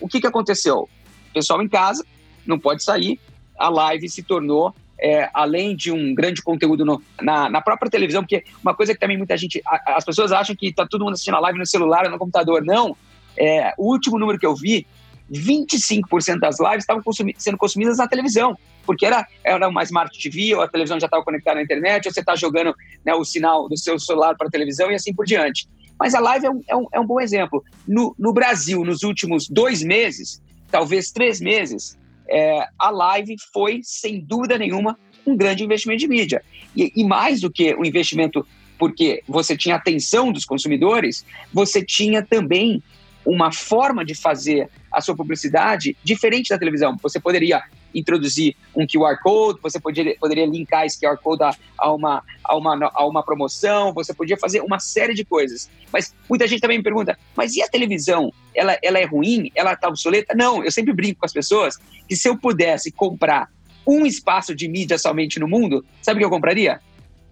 O 0.00 0.08
que, 0.08 0.20
que 0.20 0.26
aconteceu? 0.26 0.88
O 1.30 1.32
pessoal 1.32 1.62
em 1.62 1.68
casa, 1.68 2.04
não 2.46 2.58
pode 2.58 2.82
sair, 2.82 3.20
a 3.58 3.68
live 3.68 4.08
se 4.08 4.22
tornou 4.22 4.74
é, 5.00 5.30
além 5.32 5.74
de 5.74 5.90
um 5.90 6.14
grande 6.14 6.42
conteúdo 6.42 6.84
no, 6.84 7.02
na, 7.20 7.48
na, 7.48 7.60
própria 7.60 7.90
televisão, 7.90 8.22
porque 8.22 8.44
uma 8.62 8.74
coisa 8.74 8.92
que 8.92 9.00
também 9.00 9.16
muita 9.16 9.36
gente. 9.36 9.62
A, 9.66 9.96
as 9.96 10.04
pessoas 10.04 10.30
acham 10.30 10.54
que 10.54 10.68
está 10.68 10.86
todo 10.86 11.04
mundo 11.04 11.14
assistindo 11.14 11.36
a 11.36 11.40
live 11.40 11.58
no 11.58 11.66
celular 11.66 12.04
ou 12.04 12.10
no 12.10 12.18
computador. 12.18 12.62
Não. 12.62 12.96
É, 13.36 13.72
o 13.78 13.90
último 13.90 14.18
número 14.18 14.38
que 14.38 14.46
eu 14.46 14.54
vi, 14.54 14.86
25% 15.32 16.38
das 16.38 16.58
lives 16.58 16.80
estavam 16.80 17.02
consumi 17.02 17.34
sendo 17.38 17.56
consumidas 17.56 17.98
na 17.98 18.06
televisão, 18.06 18.58
porque 18.84 19.06
era, 19.06 19.26
era 19.44 19.68
uma 19.68 19.82
Smart 19.84 20.18
TV, 20.18 20.54
ou 20.54 20.62
a 20.62 20.68
televisão 20.68 20.98
já 20.98 21.06
estava 21.06 21.24
conectada 21.24 21.56
na 21.56 21.62
internet, 21.62 22.06
ou 22.06 22.12
você 22.12 22.20
está 22.20 22.34
jogando 22.34 22.74
né, 23.04 23.14
o 23.14 23.24
sinal 23.24 23.68
do 23.68 23.76
seu 23.76 23.98
celular 23.98 24.36
para 24.36 24.48
a 24.48 24.50
televisão 24.50 24.90
e 24.90 24.94
assim 24.94 25.14
por 25.14 25.24
diante. 25.24 25.68
Mas 25.98 26.14
a 26.14 26.20
live 26.20 26.46
é 26.46 26.50
um, 26.50 26.62
é 26.66 26.76
um, 26.76 26.86
é 26.94 27.00
um 27.00 27.06
bom 27.06 27.20
exemplo. 27.20 27.62
No, 27.86 28.14
no 28.18 28.32
Brasil, 28.32 28.84
nos 28.84 29.02
últimos 29.02 29.48
dois 29.48 29.82
meses, 29.82 30.42
talvez 30.70 31.12
três 31.12 31.40
meses, 31.40 31.96
é, 32.30 32.66
a 32.78 32.90
live 32.90 33.36
foi, 33.52 33.80
sem 33.82 34.20
dúvida 34.20 34.56
nenhuma, 34.56 34.98
um 35.26 35.36
grande 35.36 35.64
investimento 35.64 36.00
de 36.00 36.08
mídia. 36.08 36.42
E, 36.76 36.92
e 36.94 37.04
mais 37.04 37.40
do 37.40 37.50
que 37.50 37.74
o 37.74 37.84
investimento, 37.84 38.46
porque 38.78 39.22
você 39.26 39.56
tinha 39.56 39.76
atenção 39.76 40.32
dos 40.32 40.44
consumidores, 40.44 41.24
você 41.52 41.84
tinha 41.84 42.22
também 42.22 42.82
uma 43.24 43.52
forma 43.52 44.04
de 44.04 44.14
fazer 44.14 44.68
a 44.92 45.00
sua 45.00 45.14
publicidade 45.14 45.96
diferente 46.02 46.48
da 46.48 46.58
televisão. 46.58 46.96
Você 47.02 47.20
poderia 47.20 47.62
introduzir 47.94 48.56
um 48.74 48.86
QR 48.86 49.16
Code, 49.22 49.60
você 49.62 49.80
poderia, 49.80 50.16
poderia 50.18 50.46
linkar 50.46 50.84
esse 50.84 51.00
QR 51.00 51.16
Code 51.18 51.42
a, 51.42 51.54
a, 51.78 51.92
uma, 51.92 52.22
a, 52.44 52.56
uma, 52.56 52.90
a 52.94 53.06
uma 53.06 53.22
promoção, 53.22 53.92
você 53.92 54.14
podia 54.14 54.36
fazer 54.36 54.60
uma 54.60 54.78
série 54.78 55.14
de 55.14 55.24
coisas. 55.24 55.70
Mas 55.92 56.14
muita 56.28 56.46
gente 56.46 56.60
também 56.60 56.78
me 56.78 56.84
pergunta, 56.84 57.18
mas 57.36 57.54
e 57.54 57.62
a 57.62 57.68
televisão? 57.68 58.32
Ela, 58.54 58.78
ela 58.82 58.98
é 58.98 59.04
ruim? 59.04 59.50
Ela 59.54 59.72
está 59.72 59.88
obsoleta? 59.88 60.34
Não, 60.34 60.64
eu 60.64 60.70
sempre 60.70 60.92
brinco 60.92 61.20
com 61.20 61.26
as 61.26 61.32
pessoas 61.32 61.78
que 62.08 62.16
se 62.16 62.28
eu 62.28 62.36
pudesse 62.36 62.90
comprar 62.90 63.48
um 63.86 64.06
espaço 64.06 64.54
de 64.54 64.68
mídia 64.68 64.98
somente 64.98 65.38
no 65.40 65.48
mundo, 65.48 65.84
sabe 66.02 66.18
o 66.18 66.20
que 66.20 66.24
eu 66.24 66.30
compraria? 66.30 66.80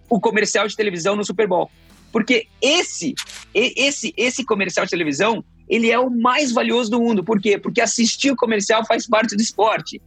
O 0.09 0.19
comercial 0.19 0.67
de 0.67 0.75
televisão 0.75 1.15
no 1.15 1.23
Super 1.23 1.47
Bowl. 1.47 1.69
Porque 2.11 2.47
esse, 2.61 3.13
esse, 3.53 4.13
esse 4.17 4.43
comercial 4.43 4.85
de 4.85 4.89
televisão, 4.89 5.43
ele 5.67 5.91
é 5.91 5.99
o 5.99 6.09
mais 6.09 6.51
valioso 6.51 6.89
do 6.89 6.99
mundo. 6.99 7.23
Por 7.23 7.39
quê? 7.39 7.57
Porque 7.57 7.81
assistir 7.81 8.31
o 8.31 8.35
comercial 8.35 8.85
faz 8.85 9.07
parte 9.07 9.35
do 9.35 9.41
esporte. 9.41 10.01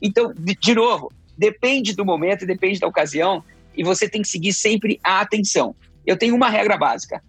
Então, 0.00 0.32
de, 0.36 0.74
novo, 0.74 1.12
depende 1.36 1.94
do 1.94 2.04
momento, 2.04 2.46
depende 2.46 2.78
da 2.78 2.86
ocasião, 2.86 3.42
e 3.76 3.82
você 3.82 4.08
tem 4.08 4.22
que 4.22 4.28
seguir 4.28 4.52
sempre 4.52 5.00
a 5.02 5.20
atenção. 5.20 5.74
Eu 6.06 6.16
tenho 6.16 6.34
uma 6.34 6.48
regra 6.48 6.76
básica: 6.76 7.22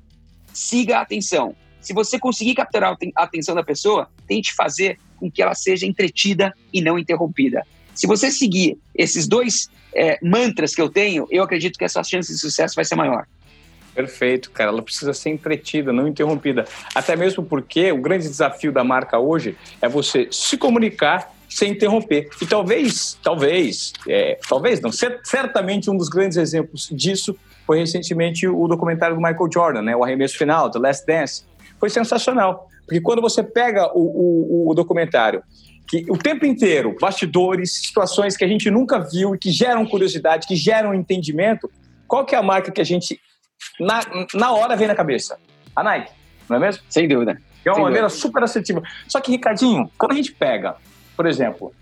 siga 0.53 0.97
a 0.97 1.01
atenção. 1.01 1.55
Se 1.81 1.93
você 1.93 2.17
conseguir 2.17 2.55
capturar 2.55 2.95
a 3.15 3.23
atenção 3.23 3.53
da 3.53 3.63
pessoa, 3.63 4.09
tente 4.27 4.53
fazer 4.53 4.97
com 5.17 5.29
que 5.29 5.41
ela 5.41 5.53
seja 5.53 5.85
entretida 5.85 6.53
e 6.71 6.81
não 6.81 6.97
interrompida. 6.97 7.65
Se 7.93 8.07
você 8.07 8.31
seguir 8.31 8.77
esses 8.95 9.27
dois 9.27 9.69
é, 9.93 10.17
mantras 10.21 10.73
que 10.73 10.81
eu 10.81 10.89
tenho, 10.89 11.27
eu 11.29 11.43
acredito 11.43 11.77
que 11.77 11.85
a 11.85 11.89
sua 11.89 12.03
chance 12.03 12.31
de 12.31 12.39
sucesso 12.39 12.75
vai 12.75 12.85
ser 12.85 12.95
maior. 12.95 13.25
Perfeito, 13.93 14.49
cara. 14.51 14.71
Ela 14.71 14.81
precisa 14.81 15.13
ser 15.13 15.29
entretida, 15.29 15.93
não 15.93 16.07
interrompida. 16.07 16.65
Até 16.95 17.15
mesmo 17.15 17.43
porque 17.43 17.91
o 17.91 18.01
grande 18.01 18.27
desafio 18.27 18.71
da 18.71 18.83
marca 18.83 19.19
hoje 19.19 19.55
é 19.81 19.87
você 19.87 20.27
se 20.31 20.57
comunicar 20.57 21.31
sem 21.53 21.71
interromper. 21.71 22.29
E 22.41 22.45
talvez, 22.45 23.17
talvez, 23.21 23.93
é, 24.07 24.39
talvez 24.49 24.81
não, 24.81 24.91
certamente 24.91 25.89
um 25.89 25.95
dos 25.95 26.09
grandes 26.09 26.37
exemplos 26.37 26.89
disso 26.91 27.35
foi 27.65 27.79
recentemente 27.79 28.47
o 28.47 28.67
documentário 28.67 29.15
do 29.15 29.21
Michael 29.21 29.49
Jordan, 29.53 29.81
né, 29.83 29.95
o 29.95 30.03
arremesso 30.03 30.37
final, 30.37 30.69
The 30.69 30.79
Last 30.79 31.05
Dance. 31.05 31.43
Foi 31.79 31.89
sensacional, 31.89 32.67
porque 32.85 32.99
quando 32.99 33.21
você 33.21 33.43
pega 33.43 33.87
o, 33.93 34.67
o, 34.67 34.71
o 34.71 34.73
documentário, 34.73 35.43
que 35.87 36.05
o 36.09 36.17
tempo 36.17 36.45
inteiro, 36.45 36.95
bastidores, 36.99 37.83
situações 37.83 38.35
que 38.35 38.43
a 38.43 38.47
gente 38.47 38.71
nunca 38.71 38.99
viu 38.99 39.35
e 39.35 39.37
que 39.37 39.51
geram 39.51 39.85
curiosidade, 39.85 40.47
que 40.47 40.55
geram 40.55 40.93
entendimento, 40.93 41.69
qual 42.07 42.25
que 42.25 42.33
é 42.33 42.37
a 42.37 42.43
marca 42.43 42.71
que 42.71 42.81
a 42.81 42.85
gente, 42.85 43.19
na, 43.79 44.01
na 44.33 44.51
hora, 44.53 44.75
vem 44.75 44.87
na 44.87 44.95
cabeça? 44.95 45.37
A 45.75 45.83
Nike, 45.83 46.11
não 46.49 46.57
é 46.57 46.59
mesmo? 46.59 46.83
Sem 46.89 47.07
dúvida. 47.07 47.39
É 47.65 47.69
uma 47.69 47.75
Sem 47.75 47.83
maneira 47.83 48.07
dúvida. 48.07 48.21
super 48.21 48.43
assertiva. 48.43 48.81
Só 49.07 49.21
que, 49.21 49.31
Ricardinho, 49.31 49.89
quando 49.97 50.13
a 50.13 50.15
gente 50.15 50.31
pega 50.31 50.75
por 51.15 51.25
exemplo, 51.25 51.73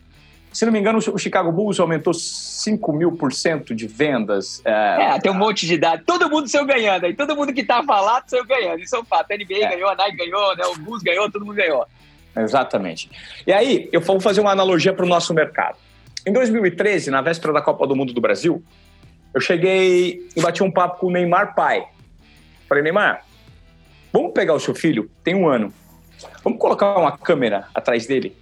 se 0.52 0.66
não 0.66 0.72
me 0.74 0.80
engano, 0.80 1.00
o 1.00 1.18
Chicago 1.18 1.52
Bulls 1.52 1.80
aumentou 1.80 2.14
5 2.14 2.94
mil 2.94 3.14
por 3.14 3.32
cento 3.32 3.74
de 3.74 3.88
vendas. 3.88 4.62
É... 4.66 5.16
é, 5.16 5.20
tem 5.20 5.32
um 5.32 5.36
monte 5.36 5.66
de 5.66 5.78
dados. 5.78 6.06
Todo 6.06 6.30
mundo 6.30 6.48
saiu 6.50 6.66
ganhando 6.66 7.06
aí. 7.06 7.14
Todo 7.14 7.36
mundo 7.36 7.54
que 7.54 7.64
tá 7.64 7.82
falado 7.84 8.28
saiu 8.28 8.46
ganhando. 8.46 8.82
Isso 8.82 8.96
é 8.96 9.00
um 9.00 9.06
fato. 9.06 9.32
A 9.32 9.38
NBA 9.38 9.66
é. 9.66 9.70
ganhou, 9.70 9.90
a 9.90 9.96
Nike 9.96 10.18
ganhou, 10.18 10.56
né? 10.58 10.66
o 10.66 10.78
Bulls 10.80 11.02
ganhou, 11.02 11.32
todo 11.32 11.46
mundo 11.46 11.56
ganhou. 11.56 11.88
Exatamente. 12.36 13.10
E 13.48 13.54
aí, 13.54 13.90
eu 13.94 14.02
vou 14.02 14.20
fazer 14.20 14.42
uma 14.42 14.52
analogia 14.52 14.94
para 14.94 15.06
o 15.06 15.08
nosso 15.08 15.34
mercado. 15.34 15.78
Em 16.26 16.34
2013, 16.34 17.10
na 17.10 17.22
véspera 17.22 17.54
da 17.54 17.62
Copa 17.62 17.88
do 17.88 17.96
Mundo 17.96 18.14
do 18.14 18.20
Brasil, 18.20 18.62
eu 19.34 19.40
cheguei 19.40 20.28
e 20.36 20.42
bati 20.42 20.62
um 20.62 20.72
papo 20.72 21.00
com 21.00 21.08
o 21.08 21.12
Neymar 21.12 21.56
pai. 21.56 21.86
Falei, 22.68 22.84
Neymar, 22.84 23.26
vamos 24.12 24.34
pegar 24.34 24.54
o 24.54 24.60
seu 24.60 24.76
filho, 24.76 25.10
tem 25.24 25.34
um 25.34 25.48
ano, 25.48 25.74
vamos 26.44 26.60
colocar 26.60 26.98
uma 26.98 27.18
câmera 27.18 27.68
atrás 27.74 28.06
dele 28.06 28.36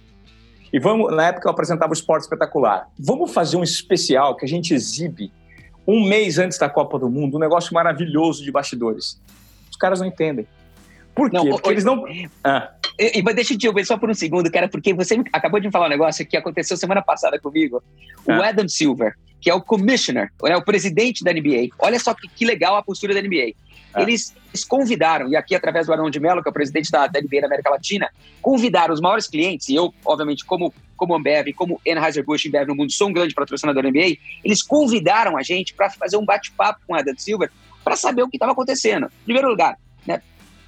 e 0.72 0.78
vamos, 0.78 1.14
na 1.14 1.26
época 1.28 1.48
eu 1.48 1.52
apresentava 1.52 1.90
o 1.90 1.94
Esporte 1.94 2.22
Espetacular. 2.22 2.88
Vamos 2.98 3.32
fazer 3.32 3.56
um 3.56 3.62
especial 3.62 4.36
que 4.36 4.44
a 4.44 4.48
gente 4.48 4.72
exibe 4.72 5.32
um 5.86 6.04
mês 6.06 6.38
antes 6.38 6.58
da 6.58 6.68
Copa 6.68 6.98
do 6.98 7.10
Mundo, 7.10 7.36
um 7.36 7.40
negócio 7.40 7.74
maravilhoso 7.74 8.44
de 8.44 8.52
bastidores. 8.52 9.20
Os 9.70 9.76
caras 9.76 10.00
não 10.00 10.06
entendem. 10.06 10.46
Por 11.14 11.30
quê? 11.30 11.36
Não, 11.36 11.48
porque 11.48 11.70
eles 11.70 11.84
não. 11.84 12.04
Ah. 12.44 12.70
E, 12.98 13.22
deixa 13.34 13.54
eu 13.54 13.58
te 13.58 13.66
ouvir 13.66 13.84
só 13.84 13.96
por 13.96 14.10
um 14.10 14.14
segundo, 14.14 14.50
cara, 14.50 14.68
porque 14.68 14.92
você 14.92 15.20
acabou 15.32 15.58
de 15.58 15.66
me 15.66 15.72
falar 15.72 15.86
um 15.86 15.90
negócio 15.90 16.24
que 16.26 16.36
aconteceu 16.36 16.76
semana 16.76 17.02
passada 17.02 17.38
comigo. 17.38 17.82
O 18.26 18.32
ah. 18.32 18.48
Adam 18.48 18.68
Silver, 18.68 19.14
que 19.40 19.50
é 19.50 19.54
o 19.54 19.60
commissioner, 19.60 20.30
é 20.44 20.56
o 20.56 20.64
presidente 20.64 21.24
da 21.24 21.32
NBA. 21.32 21.68
Olha 21.78 21.98
só 21.98 22.14
que, 22.14 22.28
que 22.28 22.44
legal 22.44 22.76
a 22.76 22.82
postura 22.82 23.14
da 23.14 23.22
NBA. 23.22 23.54
Ah. 23.92 24.02
Eles, 24.02 24.34
eles, 24.48 24.64
convidaram, 24.64 25.28
e 25.28 25.36
aqui 25.36 25.54
através 25.54 25.86
do 25.86 25.92
Arão 25.92 26.10
de 26.10 26.20
Mello, 26.20 26.42
que 26.42 26.48
é 26.48 26.50
o 26.50 26.52
presidente 26.52 26.90
da, 26.90 27.06
da 27.06 27.20
NBA 27.20 27.40
da 27.40 27.46
América 27.46 27.70
Latina, 27.70 28.08
convidaram 28.40 28.94
os 28.94 29.00
maiores 29.00 29.26
clientes, 29.26 29.68
e 29.68 29.74
eu, 29.74 29.92
obviamente, 30.04 30.44
como, 30.44 30.72
como 30.96 31.14
Ambev, 31.14 31.52
como 31.54 31.80
Anheuser-Busch 31.86 32.46
InBev 32.46 32.68
no 32.68 32.76
mundo, 32.76 32.92
sou 32.92 33.08
um 33.08 33.12
grande 33.12 33.34
patrocinador 33.34 33.82
da 33.82 33.90
NBA, 33.90 34.16
eles 34.44 34.62
convidaram 34.62 35.36
a 35.36 35.42
gente 35.42 35.74
para 35.74 35.90
fazer 35.90 36.16
um 36.16 36.24
bate-papo 36.24 36.80
com 36.86 36.92
o 36.92 36.96
Adam 36.96 37.14
Silver 37.16 37.50
para 37.82 37.96
saber 37.96 38.22
o 38.22 38.28
que 38.28 38.36
estava 38.36 38.52
acontecendo. 38.52 39.06
Em 39.06 39.24
primeiro 39.24 39.48
lugar, 39.48 39.76
né, 40.06 40.22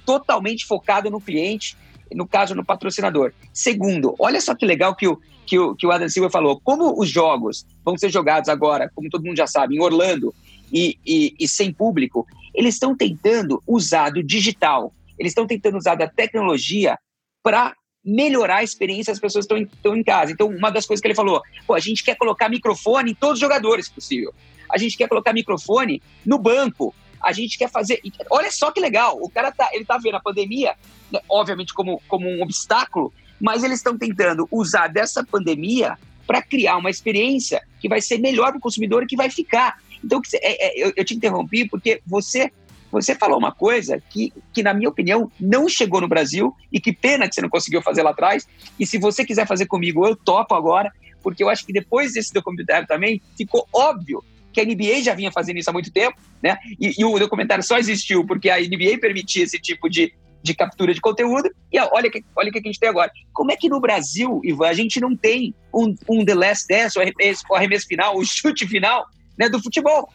totalmente 0.05 0.65
focado 0.65 1.09
no 1.09 1.21
cliente, 1.21 1.77
no 2.13 2.27
caso, 2.27 2.53
no 2.53 2.65
patrocinador. 2.65 3.31
Segundo, 3.53 4.15
olha 4.19 4.39
só 4.39 4.53
que 4.53 4.65
legal 4.65 4.95
que 4.95 5.07
o, 5.07 5.19
que 5.45 5.57
o, 5.57 5.75
que 5.75 5.85
o 5.85 5.91
Adam 5.91 6.09
Silver 6.09 6.31
falou. 6.31 6.59
Como 6.63 6.99
os 6.99 7.09
jogos 7.09 7.65
vão 7.83 7.97
ser 7.97 8.09
jogados 8.09 8.49
agora, 8.49 8.91
como 8.93 9.09
todo 9.09 9.25
mundo 9.25 9.37
já 9.37 9.47
sabe, 9.47 9.75
em 9.75 9.81
Orlando 9.81 10.33
e, 10.71 10.97
e, 11.05 11.35
e 11.39 11.47
sem 11.47 11.71
público, 11.71 12.27
eles 12.53 12.75
estão 12.75 12.95
tentando 12.95 13.61
usar 13.67 14.11
do 14.11 14.23
digital, 14.23 14.93
eles 15.17 15.31
estão 15.31 15.47
tentando 15.47 15.77
usar 15.77 15.95
da 15.95 16.07
tecnologia 16.07 16.97
para 17.41 17.75
melhorar 18.03 18.57
a 18.57 18.63
experiência 18.63 19.13
das 19.13 19.19
pessoas 19.19 19.45
que 19.45 19.55
estão 19.55 19.95
em 19.95 20.03
casa. 20.03 20.31
Então, 20.31 20.47
uma 20.47 20.69
das 20.69 20.85
coisas 20.85 21.01
que 21.01 21.07
ele 21.07 21.15
falou, 21.15 21.41
a 21.71 21.79
gente 21.79 22.03
quer 22.03 22.15
colocar 22.15 22.49
microfone 22.49 23.11
em 23.11 23.15
todos 23.15 23.35
os 23.35 23.39
jogadores 23.39 23.87
possível. 23.87 24.33
A 24.69 24.77
gente 24.77 24.97
quer 24.97 25.07
colocar 25.07 25.31
microfone 25.33 26.01
no 26.25 26.37
banco. 26.37 26.93
A 27.21 27.31
gente 27.31 27.57
quer 27.57 27.69
fazer. 27.69 28.01
Olha 28.29 28.51
só 28.51 28.71
que 28.71 28.81
legal. 28.81 29.17
O 29.21 29.29
cara 29.29 29.51
tá, 29.51 29.69
ele 29.71 29.85
tá 29.85 29.97
vendo 29.97 30.15
a 30.15 30.19
pandemia, 30.19 30.75
né, 31.11 31.21
obviamente, 31.29 31.73
como, 31.73 32.01
como 32.07 32.27
um 32.27 32.41
obstáculo, 32.41 33.13
mas 33.39 33.63
eles 33.63 33.79
estão 33.79 33.97
tentando 33.97 34.47
usar 34.51 34.87
dessa 34.87 35.23
pandemia 35.23 35.97
para 36.27 36.41
criar 36.41 36.77
uma 36.77 36.89
experiência 36.89 37.61
que 37.79 37.87
vai 37.87 38.01
ser 38.01 38.17
melhor 38.17 38.49
para 38.49 38.57
o 38.57 38.61
consumidor 38.61 39.03
e 39.03 39.07
que 39.07 39.15
vai 39.15 39.29
ficar. 39.29 39.77
Então, 40.03 40.21
é, 40.35 40.81
é, 40.81 40.93
eu, 40.95 41.05
te 41.05 41.15
interrompi 41.15 41.67
porque 41.67 42.01
você 42.05 42.51
você 42.91 43.15
falou 43.15 43.39
uma 43.39 43.51
coisa 43.51 43.99
que, 44.07 44.31
que, 44.53 44.61
na 44.61 44.71
minha 44.71 44.87
opinião, 44.87 45.31
não 45.39 45.67
chegou 45.67 45.99
no 45.99 46.07
Brasil 46.07 46.53
e 46.71 46.79
que 46.79 46.93
pena 46.93 47.27
que 47.27 47.33
você 47.33 47.41
não 47.41 47.49
conseguiu 47.49 47.81
fazer 47.81 48.03
lá 48.03 48.11
atrás. 48.11 48.47
E 48.79 48.85
se 48.85 48.99
você 48.99 49.25
quiser 49.25 49.47
fazer 49.47 49.65
comigo, 49.65 50.05
eu 50.05 50.15
topo 50.15 50.53
agora, 50.53 50.91
porque 51.23 51.43
eu 51.43 51.49
acho 51.49 51.65
que 51.65 51.73
depois 51.73 52.13
desse 52.13 52.31
documentário 52.31 52.85
também 52.87 53.19
ficou 53.35 53.67
óbvio 53.73 54.23
que 54.53 54.61
a 54.61 54.63
NBA 54.63 55.01
já 55.01 55.15
vinha 55.15 55.31
fazendo 55.31 55.57
isso 55.57 55.71
há 55.71 55.73
muito 55.73 55.91
tempo, 55.91 56.15
né? 56.41 56.55
E, 56.79 56.93
e 56.99 57.03
o 57.03 57.17
documentário 57.17 57.63
só 57.63 57.79
existiu 57.79 58.23
porque 58.27 58.49
a 58.51 58.59
NBA 58.59 58.99
permitia 59.01 59.43
esse 59.43 59.59
tipo 59.59 59.89
de, 59.89 60.13
de 60.43 60.53
captura 60.53 60.93
de 60.93 61.01
conteúdo. 61.01 61.49
E 61.71 61.79
olha 61.79 62.11
que, 62.11 62.23
olha 62.35 62.49
o 62.49 62.51
que 62.51 62.59
a 62.59 62.61
gente 62.61 62.79
tem 62.79 62.89
agora. 62.89 63.11
Como 63.33 63.51
é 63.51 63.55
que 63.55 63.67
no 63.67 63.81
Brasil, 63.81 64.39
Ivan, 64.43 64.67
a 64.67 64.73
gente 64.73 64.99
não 64.99 65.17
tem 65.17 65.55
um, 65.73 65.95
um 66.07 66.23
The 66.23 66.35
Last 66.35 66.67
Dance, 66.67 66.99
o 66.99 67.01
arremesso, 67.01 67.43
o 67.49 67.55
arremesso 67.55 67.87
final, 67.87 68.15
o 68.15 68.23
chute 68.23 68.67
final 68.67 69.07
né, 69.37 69.49
do 69.49 69.61
futebol? 69.61 70.09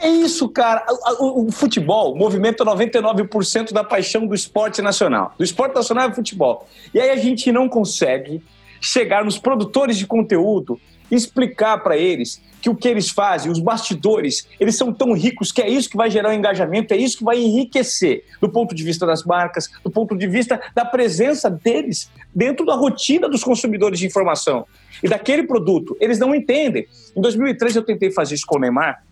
É 0.00 0.08
isso, 0.08 0.48
cara. 0.48 0.84
O, 1.18 1.42
o, 1.42 1.46
o 1.46 1.52
futebol 1.52 2.16
movimenta 2.16 2.64
99% 2.64 3.72
da 3.72 3.84
paixão 3.84 4.26
do 4.26 4.34
esporte 4.34 4.82
nacional. 4.82 5.32
Do 5.38 5.44
esporte 5.44 5.74
nacional 5.74 6.10
é 6.10 6.14
futebol. 6.14 6.68
E 6.92 7.00
aí 7.00 7.10
a 7.10 7.16
gente 7.16 7.50
não 7.52 7.68
consegue 7.68 8.42
chegar 8.80 9.24
nos 9.24 9.38
produtores 9.38 9.96
de 9.96 10.06
conteúdo 10.06 10.78
explicar 11.14 11.78
para 11.78 11.96
eles 11.96 12.42
que 12.60 12.70
o 12.70 12.74
que 12.74 12.88
eles 12.88 13.10
fazem, 13.10 13.52
os 13.52 13.58
bastidores, 13.58 14.48
eles 14.58 14.74
são 14.74 14.90
tão 14.90 15.12
ricos 15.12 15.52
que 15.52 15.60
é 15.60 15.68
isso 15.68 15.90
que 15.90 15.98
vai 15.98 16.10
gerar 16.10 16.30
o 16.30 16.32
um 16.32 16.34
engajamento, 16.34 16.94
é 16.94 16.96
isso 16.96 17.18
que 17.18 17.24
vai 17.24 17.38
enriquecer 17.38 18.24
do 18.40 18.48
ponto 18.48 18.74
de 18.74 18.82
vista 18.82 19.04
das 19.06 19.22
marcas, 19.22 19.68
do 19.84 19.90
ponto 19.90 20.16
de 20.16 20.26
vista 20.26 20.58
da 20.74 20.82
presença 20.82 21.50
deles 21.50 22.10
dentro 22.34 22.64
da 22.64 22.74
rotina 22.74 23.28
dos 23.28 23.44
consumidores 23.44 23.98
de 23.98 24.06
informação 24.06 24.66
e 25.02 25.08
daquele 25.08 25.42
produto. 25.42 25.94
Eles 26.00 26.18
não 26.18 26.34
entendem. 26.34 26.86
Em 27.14 27.20
2013 27.20 27.76
eu 27.76 27.84
tentei 27.84 28.10
fazer 28.10 28.34
isso 28.34 28.46
com 28.46 28.56
o 28.56 28.60
Neymar, 28.60 29.04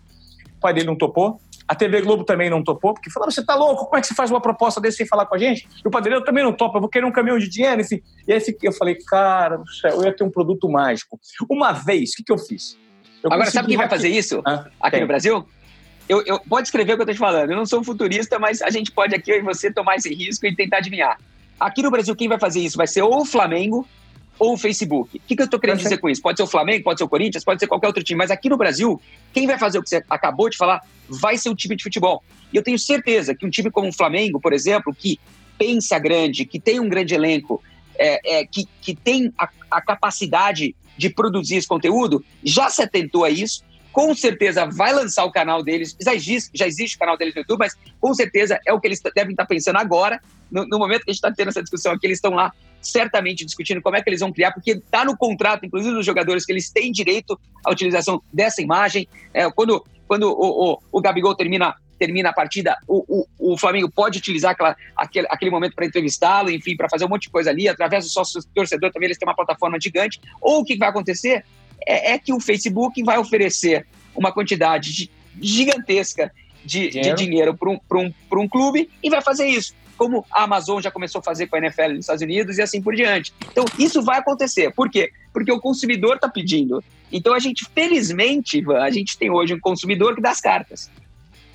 o 0.57 0.59
pai 0.59 0.73
dele 0.73 0.87
não 0.87 0.95
topou, 0.95 1.39
a 1.67 1.75
TV 1.75 2.01
Globo 2.01 2.23
também 2.23 2.49
não 2.49 2.63
topou, 2.63 2.93
porque 2.93 3.09
falaram: 3.09 3.31
você 3.31 3.43
tá 3.43 3.55
louco? 3.55 3.85
Como 3.85 3.97
é 3.97 4.01
que 4.01 4.07
você 4.07 4.13
faz 4.13 4.29
uma 4.29 4.41
proposta 4.41 4.81
desse 4.81 4.97
sem 4.97 5.07
falar 5.07 5.25
com 5.25 5.35
a 5.35 5.37
gente? 5.37 5.67
E 5.83 5.87
o 5.87 5.91
padrinho 5.91 6.23
também 6.23 6.43
não 6.43 6.53
topa, 6.53 6.77
eu 6.77 6.81
vou 6.81 6.89
querer 6.89 7.05
um 7.05 7.11
caminhão 7.11 7.37
de 7.37 7.49
dinheiro, 7.49 7.81
enfim. 7.81 8.01
E 8.27 8.33
aí 8.33 8.41
eu 8.61 8.73
falei: 8.73 8.97
cara 9.07 9.57
do 9.57 9.69
céu, 9.69 9.91
eu 9.91 10.03
ia 10.03 10.15
ter 10.15 10.23
um 10.23 10.31
produto 10.31 10.69
mágico. 10.69 11.19
Uma 11.49 11.71
vez, 11.71 12.11
o 12.11 12.15
que, 12.17 12.23
que 12.23 12.31
eu 12.31 12.37
fiz? 12.37 12.77
Eu 13.23 13.31
Agora, 13.31 13.49
sabe 13.49 13.69
quem 13.69 13.77
vai 13.77 13.87
fazer 13.87 14.09
isso 14.09 14.41
ah, 14.45 14.67
aqui 14.81 14.91
tem. 14.91 15.01
no 15.01 15.07
Brasil? 15.07 15.47
Eu, 16.09 16.21
eu, 16.25 16.39
pode 16.39 16.67
escrever 16.67 16.93
o 16.93 16.95
que 16.97 17.01
eu 17.03 17.05
tô 17.05 17.13
te 17.13 17.19
falando. 17.19 17.51
Eu 17.51 17.55
não 17.55 17.65
sou 17.65 17.79
um 17.79 17.83
futurista, 17.83 18.37
mas 18.37 18.61
a 18.61 18.69
gente 18.69 18.91
pode 18.91 19.15
aqui, 19.15 19.31
eu 19.31 19.37
e 19.37 19.41
você, 19.41 19.71
tomar 19.71 19.95
esse 19.95 20.13
risco 20.13 20.45
e 20.45 20.53
tentar 20.53 20.77
adivinhar. 20.77 21.17
Aqui 21.57 21.81
no 21.81 21.89
Brasil, 21.89 22.13
quem 22.15 22.27
vai 22.27 22.37
fazer 22.37 22.59
isso 22.59 22.75
vai 22.75 22.87
ser 22.87 23.01
ou 23.01 23.21
o 23.21 23.25
Flamengo 23.25 23.87
ou 24.39 24.53
o 24.53 24.57
Facebook. 24.57 25.17
O 25.17 25.21
que, 25.21 25.35
que 25.35 25.41
eu 25.41 25.45
estou 25.45 25.59
querendo 25.59 25.79
dizer 25.79 25.97
com 25.97 26.09
isso? 26.09 26.21
Pode 26.21 26.37
ser 26.37 26.43
o 26.43 26.47
Flamengo, 26.47 26.83
pode 26.83 26.99
ser 26.99 27.03
o 27.03 27.09
Corinthians, 27.09 27.43
pode 27.43 27.59
ser 27.59 27.67
qualquer 27.67 27.87
outro 27.87 28.03
time, 28.03 28.17
mas 28.17 28.31
aqui 28.31 28.49
no 28.49 28.57
Brasil, 28.57 28.99
quem 29.31 29.47
vai 29.47 29.57
fazer 29.57 29.79
o 29.79 29.83
que 29.83 29.89
você 29.89 30.03
acabou 30.09 30.49
de 30.49 30.57
falar 30.57 30.81
vai 31.07 31.37
ser 31.37 31.49
um 31.49 31.55
time 31.55 31.75
de 31.75 31.83
futebol. 31.83 32.23
E 32.51 32.57
eu 32.57 32.63
tenho 32.63 32.77
certeza 32.77 33.35
que 33.35 33.45
um 33.45 33.49
time 33.49 33.69
como 33.69 33.89
o 33.89 33.93
Flamengo, 33.93 34.39
por 34.39 34.53
exemplo, 34.53 34.93
que 34.93 35.19
pensa 35.57 35.99
grande, 35.99 36.45
que 36.45 36.59
tem 36.59 36.79
um 36.79 36.89
grande 36.89 37.13
elenco, 37.13 37.61
é, 37.95 38.39
é, 38.39 38.45
que, 38.45 38.67
que 38.81 38.95
tem 38.95 39.31
a, 39.37 39.47
a 39.69 39.81
capacidade 39.81 40.75
de 40.97 41.09
produzir 41.09 41.55
esse 41.57 41.67
conteúdo, 41.67 42.23
já 42.43 42.69
se 42.69 42.81
atentou 42.81 43.23
a 43.23 43.29
isso, 43.29 43.63
com 43.91 44.13
certeza 44.15 44.65
vai 44.65 44.91
lançar 44.91 45.23
o 45.23 45.31
canal 45.31 45.63
deles, 45.63 45.95
já 46.01 46.13
existe, 46.15 46.49
já 46.53 46.67
existe 46.67 46.95
o 46.95 46.99
canal 46.99 47.15
deles 47.17 47.35
no 47.35 47.41
YouTube, 47.41 47.59
mas 47.59 47.75
com 47.99 48.13
certeza 48.13 48.59
é 48.65 48.73
o 48.73 48.79
que 48.79 48.87
eles 48.87 48.99
devem 49.15 49.31
estar 49.31 49.45
pensando 49.45 49.77
agora, 49.77 50.19
no, 50.51 50.65
no 50.67 50.79
momento 50.79 51.03
que 51.03 51.11
a 51.11 51.13
gente 51.13 51.23
está 51.23 51.31
tendo 51.31 51.49
essa 51.49 51.61
discussão 51.61 51.91
aqui, 51.91 52.07
eles 52.07 52.17
estão 52.17 52.31
lá 52.31 52.51
certamente 52.83 53.45
discutindo 53.45 53.81
como 53.81 53.95
é 53.95 54.01
que 54.01 54.09
eles 54.09 54.19
vão 54.19 54.31
criar, 54.31 54.51
porque 54.51 54.71
está 54.71 55.03
no 55.05 55.17
contrato, 55.17 55.65
inclusive 55.65 55.93
dos 55.93 56.05
jogadores, 56.05 56.45
que 56.45 56.51
eles 56.51 56.69
têm 56.69 56.91
direito 56.91 57.39
à 57.65 57.71
utilização 57.71 58.21
dessa 58.31 58.61
imagem. 58.61 59.07
É, 59.33 59.49
quando 59.51 59.83
quando 60.07 60.29
o, 60.29 60.73
o, 60.73 60.79
o 60.91 61.01
Gabigol 61.01 61.35
termina 61.35 61.75
termina 61.97 62.29
a 62.29 62.33
partida, 62.33 62.75
o, 62.85 63.25
o, 63.39 63.53
o 63.53 63.57
Flamengo 63.57 63.89
pode 63.89 64.19
utilizar 64.19 64.51
aquela, 64.51 64.75
aquele, 64.95 65.27
aquele 65.29 65.51
momento 65.51 65.73
para 65.73 65.85
entrevistá-lo, 65.85 66.49
enfim, 66.49 66.75
para 66.75 66.89
fazer 66.89 67.05
um 67.05 67.07
monte 67.07 67.23
de 67.23 67.29
coisa 67.29 67.49
ali, 67.49 67.69
através 67.69 68.03
do 68.03 68.09
sócio 68.09 68.41
torcedor 68.53 68.91
também, 68.91 69.07
eles 69.07 69.17
têm 69.17 69.27
uma 69.27 69.35
plataforma 69.35 69.79
gigante. 69.79 70.19
Ou 70.41 70.59
o 70.59 70.65
que 70.65 70.75
vai 70.75 70.89
acontecer 70.89 71.45
é, 71.87 72.13
é 72.13 72.19
que 72.19 72.33
o 72.33 72.41
Facebook 72.41 73.01
vai 73.03 73.17
oferecer 73.17 73.87
uma 74.13 74.33
quantidade 74.33 75.09
gigantesca 75.39 76.31
de 76.65 76.89
dinheiro, 76.89 77.15
de 77.15 77.25
dinheiro 77.25 77.57
para 77.57 77.69
um, 77.69 77.79
um, 77.93 78.13
um 78.41 78.49
clube 78.49 78.89
e 79.01 79.09
vai 79.09 79.21
fazer 79.21 79.47
isso 79.47 79.73
como 79.97 80.25
a 80.31 80.43
Amazon 80.43 80.81
já 80.81 80.91
começou 80.91 81.19
a 81.19 81.23
fazer 81.23 81.47
com 81.47 81.55
a 81.55 81.59
NFL 81.59 81.89
nos 81.89 81.99
Estados 81.99 82.21
Unidos 82.21 82.57
e 82.57 82.61
assim 82.61 82.81
por 82.81 82.95
diante. 82.95 83.33
Então, 83.51 83.65
isso 83.77 84.01
vai 84.01 84.19
acontecer. 84.19 84.71
Por 84.71 84.89
quê? 84.89 85.11
Porque 85.31 85.51
o 85.51 85.59
consumidor 85.59 86.15
está 86.15 86.27
pedindo. 86.27 86.83
Então, 87.11 87.33
a 87.33 87.39
gente, 87.39 87.65
felizmente, 87.73 88.63
a 88.71 88.89
gente 88.89 89.17
tem 89.17 89.29
hoje 89.29 89.53
um 89.53 89.59
consumidor 89.59 90.15
que 90.15 90.21
dá 90.21 90.31
as 90.31 90.41
cartas. 90.41 90.89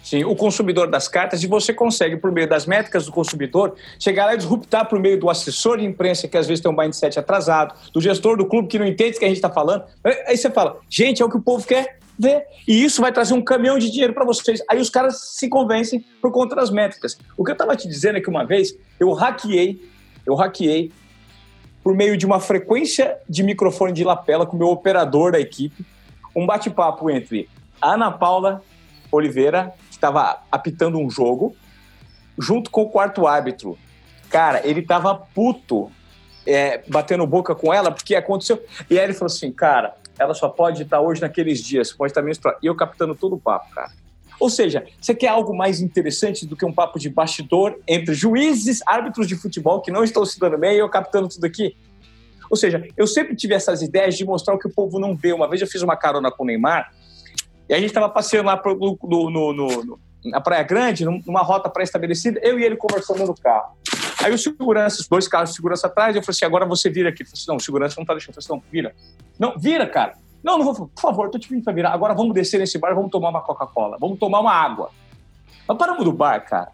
Sim, 0.02 0.24
o 0.24 0.34
consumidor 0.34 0.88
das 0.88 1.06
cartas, 1.06 1.42
e 1.42 1.46
você 1.46 1.74
consegue, 1.74 2.16
por 2.16 2.32
meio 2.32 2.48
das 2.48 2.64
métricas 2.64 3.04
do 3.04 3.12
consumidor, 3.12 3.74
chegar 3.98 4.24
lá 4.24 4.34
e 4.34 4.38
disruptar 4.38 4.88
por 4.88 4.98
meio 4.98 5.20
do 5.20 5.28
assessor 5.28 5.76
de 5.76 5.84
imprensa, 5.84 6.26
que 6.26 6.38
às 6.38 6.46
vezes 6.46 6.62
tem 6.62 6.72
um 6.72 6.74
mindset 6.74 7.18
atrasado, 7.18 7.74
do 7.92 8.00
gestor 8.00 8.36
do 8.36 8.46
clube 8.46 8.68
que 8.68 8.78
não 8.78 8.86
entende 8.86 9.16
o 9.16 9.18
que 9.18 9.24
a 9.26 9.28
gente 9.28 9.36
está 9.36 9.50
falando. 9.50 9.84
Aí 10.26 10.34
você 10.34 10.50
fala, 10.50 10.78
gente, 10.88 11.20
é 11.20 11.24
o 11.26 11.28
que 11.28 11.36
o 11.36 11.42
povo 11.42 11.66
quer 11.66 11.98
ver. 12.18 12.44
E 12.66 12.84
isso 12.84 13.00
vai 13.00 13.12
trazer 13.12 13.34
um 13.34 13.42
caminhão 13.42 13.78
de 13.78 13.90
dinheiro 13.90 14.12
para 14.12 14.24
vocês. 14.24 14.62
Aí 14.68 14.80
os 14.80 14.90
caras 14.90 15.20
se 15.36 15.48
convencem 15.48 16.04
por 16.20 16.32
conta 16.32 16.56
das 16.56 16.70
métricas. 16.70 17.16
O 17.36 17.44
que 17.44 17.50
eu 17.50 17.54
estava 17.54 17.76
te 17.76 17.86
dizendo 17.86 18.18
é 18.18 18.20
que 18.20 18.28
uma 18.28 18.44
vez 18.44 18.76
eu 18.98 19.12
hackeei, 19.12 19.80
eu 20.26 20.34
hackeei 20.34 20.90
por 21.82 21.94
meio 21.94 22.16
de 22.16 22.26
uma 22.26 22.40
frequência 22.40 23.16
de 23.28 23.42
microfone 23.42 23.92
de 23.92 24.04
lapela 24.04 24.44
com 24.44 24.56
o 24.56 24.58
meu 24.58 24.68
operador 24.68 25.32
da 25.32 25.40
equipe, 25.40 25.86
um 26.34 26.44
bate-papo 26.44 27.08
entre 27.08 27.48
a 27.80 27.94
Ana 27.94 28.10
Paula 28.10 28.62
Oliveira 29.10 29.72
estava 29.90 30.42
apitando 30.50 30.98
um 30.98 31.08
jogo, 31.10 31.56
junto 32.38 32.70
com 32.70 32.82
o 32.82 32.90
quarto 32.90 33.26
árbitro. 33.26 33.78
Cara, 34.30 34.60
ele 34.66 34.82
tava 34.82 35.14
puto, 35.14 35.90
é, 36.46 36.82
batendo 36.88 37.26
boca 37.26 37.54
com 37.54 37.72
ela, 37.72 37.90
porque 37.90 38.14
aconteceu. 38.14 38.62
E 38.90 38.98
aí 38.98 39.04
ele 39.04 39.14
falou 39.14 39.26
assim, 39.26 39.50
cara, 39.50 39.94
ela 40.18 40.34
só 40.34 40.48
pode 40.48 40.82
estar 40.82 41.00
hoje 41.00 41.20
naqueles 41.20 41.62
dias, 41.62 41.92
pode 41.92 42.10
estar 42.10 42.22
menstruada. 42.22 42.58
E 42.62 42.66
eu 42.66 42.74
captando 42.74 43.14
todo 43.14 43.36
o 43.36 43.40
papo, 43.40 43.72
cara. 43.74 43.90
Ou 44.40 44.48
seja, 44.48 44.86
você 45.00 45.14
quer 45.14 45.28
algo 45.28 45.56
mais 45.56 45.80
interessante 45.80 46.46
do 46.46 46.56
que 46.56 46.64
um 46.64 46.72
papo 46.72 46.98
de 46.98 47.08
bastidor 47.08 47.78
entre 47.86 48.14
juízes, 48.14 48.80
árbitros 48.86 49.26
de 49.26 49.36
futebol 49.36 49.80
que 49.80 49.90
não 49.90 50.04
estão 50.04 50.24
se 50.24 50.38
dando 50.38 50.56
bem 50.56 50.76
e 50.76 50.78
eu 50.78 50.88
captando 50.88 51.28
tudo 51.28 51.44
aqui? 51.44 51.76
Ou 52.50 52.56
seja, 52.56 52.86
eu 52.96 53.06
sempre 53.06 53.34
tive 53.34 53.54
essas 53.54 53.82
ideias 53.82 54.16
de 54.16 54.24
mostrar 54.24 54.54
o 54.54 54.58
que 54.58 54.66
o 54.66 54.72
povo 54.72 54.98
não 54.98 55.16
vê. 55.16 55.32
Uma 55.32 55.48
vez 55.48 55.60
eu 55.60 55.66
fiz 55.66 55.82
uma 55.82 55.96
carona 55.96 56.30
com 56.30 56.44
o 56.44 56.46
Neymar 56.46 56.92
e 57.68 57.74
a 57.74 57.76
gente 57.76 57.88
estava 57.88 58.08
passeando 58.08 58.46
lá 58.46 58.56
pro, 58.56 58.74
no, 58.76 59.30
no, 59.30 59.52
no, 59.52 60.00
na 60.24 60.40
Praia 60.40 60.62
Grande, 60.62 61.04
numa 61.04 61.42
rota 61.42 61.68
pré-estabelecida, 61.68 62.40
eu 62.42 62.58
e 62.58 62.64
ele 62.64 62.76
conversando 62.76 63.26
no 63.26 63.34
carro. 63.34 63.76
Aí 64.22 64.32
o 64.32 64.38
segurança, 64.38 65.00
os 65.00 65.08
dois 65.08 65.28
carros 65.28 65.50
de 65.50 65.56
segurança 65.56 65.86
atrás, 65.86 66.16
eu 66.16 66.22
falei 66.22 66.34
assim, 66.34 66.44
agora 66.44 66.66
você 66.66 66.90
vira 66.90 67.08
aqui. 67.08 67.22
Ele 67.22 67.30
falou 67.30 67.38
assim, 67.40 67.48
não, 67.48 67.56
o 67.56 67.60
segurança 67.60 67.94
não 67.98 68.04
tá 68.04 68.14
deixando. 68.14 68.36
Eu 68.36 68.42
falei 68.42 68.58
assim, 68.58 68.66
não, 68.66 68.70
vira. 68.70 68.94
Não, 69.38 69.58
vira, 69.58 69.86
cara. 69.86 70.14
Não, 70.42 70.58
não 70.58 70.64
vou, 70.64 70.88
por 70.88 71.00
favor, 71.00 71.30
tô 71.30 71.38
te 71.38 71.48
pedindo 71.48 71.64
pra 71.64 71.72
virar. 71.72 71.92
Agora 71.92 72.14
vamos 72.14 72.34
descer 72.34 72.58
nesse 72.58 72.78
bar 72.78 72.94
vamos 72.94 73.10
tomar 73.10 73.30
uma 73.30 73.40
Coca-Cola. 73.40 73.96
Vamos 74.00 74.18
tomar 74.18 74.40
uma 74.40 74.52
água. 74.52 74.90
Nós 75.68 75.78
paramos 75.78 76.04
no 76.04 76.12
bar, 76.12 76.40
cara. 76.44 76.72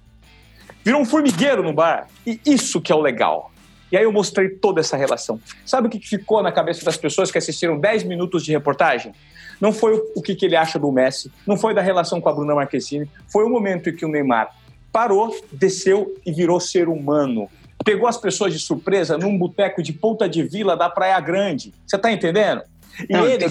Virou 0.82 1.00
um 1.00 1.04
formigueiro 1.04 1.62
no 1.62 1.72
bar. 1.72 2.08
E 2.26 2.40
isso 2.46 2.80
que 2.80 2.92
é 2.92 2.94
o 2.94 3.00
legal. 3.00 3.50
E 3.92 3.96
aí 3.96 4.04
eu 4.04 4.12
mostrei 4.12 4.48
toda 4.48 4.80
essa 4.80 4.96
relação. 4.96 5.40
Sabe 5.64 5.86
o 5.86 5.90
que 5.90 5.98
ficou 6.00 6.42
na 6.42 6.50
cabeça 6.50 6.84
das 6.84 6.96
pessoas 6.96 7.30
que 7.30 7.38
assistiram 7.38 7.78
10 7.78 8.04
minutos 8.04 8.44
de 8.44 8.52
reportagem? 8.52 9.12
Não 9.60 9.72
foi 9.72 9.94
o 10.14 10.20
que 10.20 10.36
ele 10.44 10.56
acha 10.56 10.78
do 10.78 10.90
Messi, 10.90 11.30
não 11.46 11.56
foi 11.56 11.74
da 11.74 11.80
relação 11.80 12.20
com 12.20 12.28
a 12.28 12.32
Bruna 12.32 12.54
Marquezine, 12.54 13.08
foi 13.28 13.44
o 13.44 13.48
momento 13.48 13.88
em 13.88 13.94
que 13.94 14.04
o 14.04 14.08
Neymar 14.08 14.52
parou, 14.94 15.36
desceu 15.50 16.14
e 16.24 16.30
virou 16.30 16.60
ser 16.60 16.88
humano. 16.88 17.50
Pegou 17.84 18.06
as 18.06 18.16
pessoas 18.16 18.52
de 18.52 18.60
surpresa 18.60 19.18
num 19.18 19.36
boteco 19.36 19.82
de 19.82 19.92
Ponta 19.92 20.28
de 20.28 20.44
Vila 20.44 20.76
da 20.76 20.88
Praia 20.88 21.18
Grande. 21.18 21.74
Você 21.84 21.98
tá 21.98 22.12
entendendo? 22.12 22.62
E 23.10 23.12
não, 23.12 23.26
ele, 23.26 23.44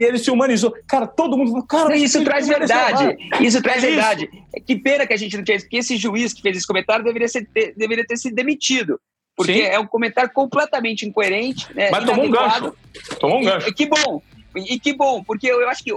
ele 0.00 0.18
se 0.18 0.30
humanizou. 0.30 0.74
Cara, 0.88 1.06
todo 1.06 1.36
mundo 1.36 1.50
falou, 1.50 1.66
cara, 1.66 1.94
isso 1.94 2.24
traz 2.24 2.48
verdade. 2.48 3.18
Isso 3.38 3.60
traz 3.60 3.84
é 3.84 3.86
verdade. 3.86 4.30
Isso. 4.32 4.64
Que 4.64 4.76
pena 4.76 5.06
que 5.06 5.12
a 5.12 5.16
gente 5.16 5.36
não 5.36 5.44
tinha 5.44 5.58
porque 5.58 5.76
esse 5.76 5.98
juiz 5.98 6.32
que 6.32 6.40
fez 6.40 6.56
esse 6.56 6.66
comentário 6.66 7.04
deveria, 7.04 7.28
ser, 7.28 7.46
deveria 7.76 8.06
ter 8.06 8.16
sido 8.16 8.34
demitido. 8.34 8.98
Porque 9.36 9.52
Sim. 9.52 9.60
é 9.60 9.78
um 9.78 9.86
comentário 9.86 10.30
completamente 10.32 11.06
incoerente. 11.06 11.66
Né, 11.74 11.90
Mas 11.90 12.04
tomou 12.06 12.24
um 12.24 12.30
gancho. 12.30 12.74
Tomou 13.20 13.38
um 13.40 13.44
gancho. 13.44 13.72
que 13.74 13.86
bom. 13.86 14.22
E 14.66 14.78
que 14.78 14.92
bom, 14.92 15.22
porque 15.22 15.46
eu, 15.46 15.60
eu 15.60 15.68
acho 15.68 15.82
que 15.82 15.92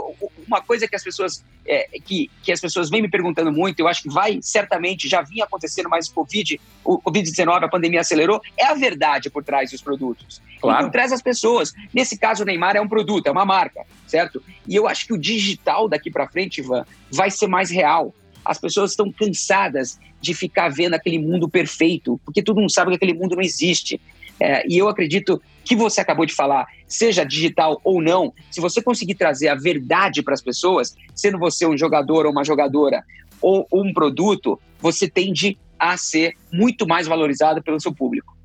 uma 0.48 0.62
coisa 0.62 0.88
que 0.88 0.96
as 0.96 1.04
pessoas 1.04 1.44
é, 1.66 1.88
que, 2.04 2.30
que 2.44 2.52
as 2.52 2.60
pessoas 2.60 2.90
vêm 2.90 3.02
me 3.02 3.10
perguntando 3.10 3.52
muito, 3.52 3.80
eu 3.80 3.88
acho 3.88 4.04
que 4.04 4.10
vai 4.10 4.40
certamente 4.42 5.08
já 5.08 5.22
vinha 5.22 5.46
acontecendo, 5.46 5.90
mas 5.90 6.08
o 6.08 6.14
Covid, 6.14 6.60
o 6.84 7.00
Covid-19, 7.00 7.64
a 7.64 7.70
pandemia 7.70 8.02
acelerou, 8.02 8.42
é 8.58 8.66
a 8.66 8.74
verdade 8.74 9.30
por 9.30 9.44
trás 9.44 9.72
dos 9.72 9.82
produtos. 9.82 10.42
Claro. 10.60 10.82
E 10.82 10.84
por 10.86 10.92
trás 10.92 11.12
das 11.12 11.22
pessoas. 11.22 11.74
Nesse 11.94 12.18
caso, 12.18 12.44
o 12.44 12.46
Neymar 12.46 12.76
é 12.76 12.82
um 12.82 12.88
produto, 12.88 13.28
é 13.28 13.32
uma 13.32 13.46
marca, 13.46 13.86
certo? 14.08 14.42
E 14.68 14.76
eu 14.76 14.88
acho 14.88 15.06
que 15.08 15.14
o 15.14 15.18
digital 15.18 15.88
daqui 15.88 16.12
para 16.12 16.28
frente, 16.28 16.60
Ivan, 16.62 16.86
vai 17.12 17.32
ser 17.32 17.48
mais 17.48 17.70
real. 17.72 18.14
As 18.44 18.60
pessoas 18.60 18.92
estão 18.92 19.12
cansadas 19.12 20.00
de 20.20 20.34
ficar 20.34 20.70
vendo 20.70 20.94
aquele 20.94 21.18
mundo 21.18 21.50
perfeito, 21.50 22.20
porque 22.24 22.44
todo 22.44 22.60
mundo 22.60 22.72
sabe 22.72 22.92
que 22.92 22.96
aquele 22.96 23.14
mundo 23.14 23.36
não 23.36 23.42
existe. 23.42 24.00
É, 24.42 24.66
e 24.68 24.78
eu 24.78 24.90
acredito 24.90 25.40
que 25.64 25.76
você 25.76 26.02
acabou 26.02 26.26
de 26.26 26.34
falar, 26.34 26.66
seja 26.88 27.24
digital 27.24 27.80
ou 27.84 28.02
não, 28.02 28.34
se 28.50 28.60
você 28.60 28.82
conseguir 28.82 29.14
trazer 29.14 29.50
a 29.50 29.56
verdade 29.56 30.24
para 30.24 30.34
as 30.34 30.42
pessoas, 30.42 30.96
sendo 31.14 31.38
você 31.38 31.68
um 31.68 31.78
jogador 31.78 32.26
ou 32.26 32.32
uma 32.32 32.44
jogadora 32.44 33.04
ou, 33.40 33.68
um 33.72 33.94
produto, 33.94 34.60
você 34.80 35.08
tende 35.08 35.58
a 35.78 35.96
ser 35.96 36.34
muito 36.52 36.88
mais 36.88 37.08
valorizado 37.08 37.62
pelo 37.62 37.80
seu 37.80 37.94
público 37.94 38.36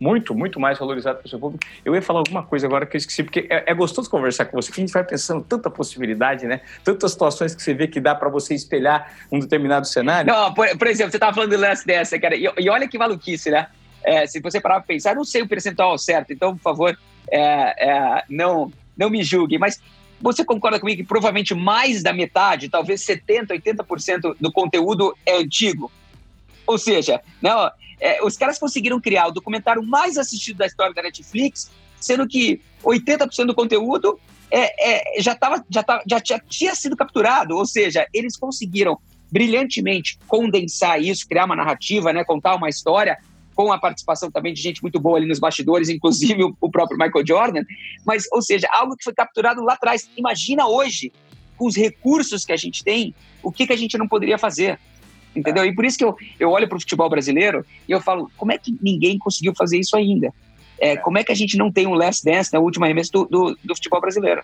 muito, 0.00 0.34
muito 0.34 0.60
mais 0.60 0.78
valorizado 0.78 1.18
pelo 1.18 1.28
seu 1.28 1.38
público. 1.38 1.64
Eu 1.84 1.94
ia 1.94 2.00
falar 2.00 2.20
alguma 2.20 2.42
coisa 2.42 2.66
agora 2.66 2.86
que 2.86 2.96
eu 2.96 2.98
esqueci, 2.98 3.24
porque 3.24 3.46
é, 3.50 3.64
é 3.70 3.74
gostoso 3.74 4.08
conversar 4.08 4.44
com 4.44 4.56
você, 4.56 4.70
que 4.70 4.80
a 4.80 4.84
gente 4.84 4.92
vai 4.92 5.02
pensando 5.02 5.42
tanta 5.42 5.68
possibilidade, 5.68 6.46
né? 6.46 6.60
Tantas 6.84 7.12
situações 7.12 7.54
que 7.54 7.62
você 7.62 7.74
vê 7.74 7.88
que 7.88 8.00
dá 8.00 8.14
para 8.14 8.28
você 8.28 8.54
espelhar 8.54 9.12
um 9.30 9.40
determinado 9.40 9.86
cenário. 9.86 10.32
Não, 10.32 10.54
por, 10.54 10.68
por 10.78 10.86
exemplo, 10.86 11.10
você 11.10 11.16
estava 11.16 11.34
falando 11.34 11.50
do 11.50 11.58
lance 11.58 11.84
dessa, 11.84 12.18
cara, 12.18 12.36
e, 12.36 12.48
e 12.58 12.70
olha 12.70 12.86
que 12.86 12.96
maluquice, 12.96 13.50
né? 13.50 13.66
É, 14.08 14.26
se 14.26 14.40
você 14.40 14.58
parar 14.58 14.76
para 14.76 14.86
pensar, 14.86 15.14
não 15.14 15.22
sei 15.22 15.42
o 15.42 15.46
percentual 15.46 15.98
certo, 15.98 16.32
então, 16.32 16.56
por 16.56 16.62
favor, 16.62 16.98
é, 17.30 17.40
é, 17.90 18.24
não, 18.30 18.72
não 18.96 19.10
me 19.10 19.22
julgue, 19.22 19.58
mas 19.58 19.78
você 20.18 20.42
concorda 20.42 20.80
comigo 20.80 21.02
que 21.02 21.06
provavelmente 21.06 21.54
mais 21.54 22.02
da 22.02 22.10
metade, 22.10 22.70
talvez 22.70 23.02
70%, 23.02 23.48
80% 23.48 24.34
do 24.40 24.50
conteúdo 24.50 25.14
é 25.26 25.36
antigo? 25.36 25.92
Ou 26.66 26.78
seja, 26.78 27.20
né, 27.42 27.50
é, 28.00 28.24
os 28.24 28.34
caras 28.38 28.58
conseguiram 28.58 28.98
criar 28.98 29.26
o 29.26 29.32
documentário 29.32 29.82
mais 29.82 30.16
assistido 30.16 30.56
da 30.56 30.66
história 30.66 30.94
da 30.94 31.02
Netflix, 31.02 31.70
sendo 32.00 32.26
que 32.26 32.62
80% 32.82 33.44
do 33.44 33.54
conteúdo 33.54 34.18
é, 34.50 35.18
é, 35.18 35.20
já, 35.20 35.34
tava, 35.34 35.62
já, 35.68 35.82
tava, 35.82 36.02
já, 36.06 36.18
já 36.24 36.38
tinha 36.38 36.74
sido 36.74 36.96
capturado, 36.96 37.58
ou 37.58 37.66
seja, 37.66 38.06
eles 38.14 38.38
conseguiram 38.38 38.98
brilhantemente 39.30 40.18
condensar 40.26 40.98
isso, 40.98 41.28
criar 41.28 41.44
uma 41.44 41.54
narrativa, 41.56 42.10
né, 42.10 42.24
contar 42.24 42.54
uma 42.54 42.70
história 42.70 43.18
com 43.58 43.72
a 43.72 43.78
participação 43.78 44.30
também 44.30 44.54
de 44.54 44.62
gente 44.62 44.80
muito 44.80 45.00
boa 45.00 45.18
ali 45.18 45.26
nos 45.26 45.40
bastidores, 45.40 45.88
inclusive 45.88 46.44
o, 46.44 46.56
o 46.60 46.70
próprio 46.70 46.96
Michael 46.96 47.26
Jordan. 47.26 47.64
Mas, 48.06 48.22
ou 48.30 48.40
seja, 48.40 48.68
algo 48.70 48.96
que 48.96 49.02
foi 49.02 49.12
capturado 49.12 49.60
lá 49.64 49.72
atrás. 49.72 50.08
Imagina 50.16 50.68
hoje, 50.68 51.10
com 51.56 51.66
os 51.66 51.74
recursos 51.74 52.44
que 52.44 52.52
a 52.52 52.56
gente 52.56 52.84
tem, 52.84 53.12
o 53.42 53.50
que, 53.50 53.66
que 53.66 53.72
a 53.72 53.76
gente 53.76 53.98
não 53.98 54.06
poderia 54.06 54.38
fazer. 54.38 54.78
Entendeu? 55.34 55.64
E 55.64 55.74
por 55.74 55.84
isso 55.84 55.98
que 55.98 56.04
eu, 56.04 56.16
eu 56.38 56.50
olho 56.50 56.68
para 56.68 56.76
o 56.76 56.80
futebol 56.80 57.10
brasileiro 57.10 57.66
e 57.88 57.90
eu 57.90 58.00
falo, 58.00 58.30
como 58.36 58.52
é 58.52 58.58
que 58.58 58.78
ninguém 58.80 59.18
conseguiu 59.18 59.52
fazer 59.56 59.76
isso 59.76 59.96
ainda? 59.96 60.32
É, 60.78 60.96
como 60.96 61.18
é 61.18 61.24
que 61.24 61.32
a 61.32 61.36
gente 61.36 61.58
não 61.58 61.72
tem 61.72 61.84
um 61.84 61.94
last 61.94 62.24
dance 62.24 62.52
na 62.52 62.60
última 62.60 62.86
remessa 62.86 63.10
do, 63.12 63.24
do, 63.24 63.58
do 63.64 63.74
futebol 63.74 64.00
brasileiro? 64.00 64.42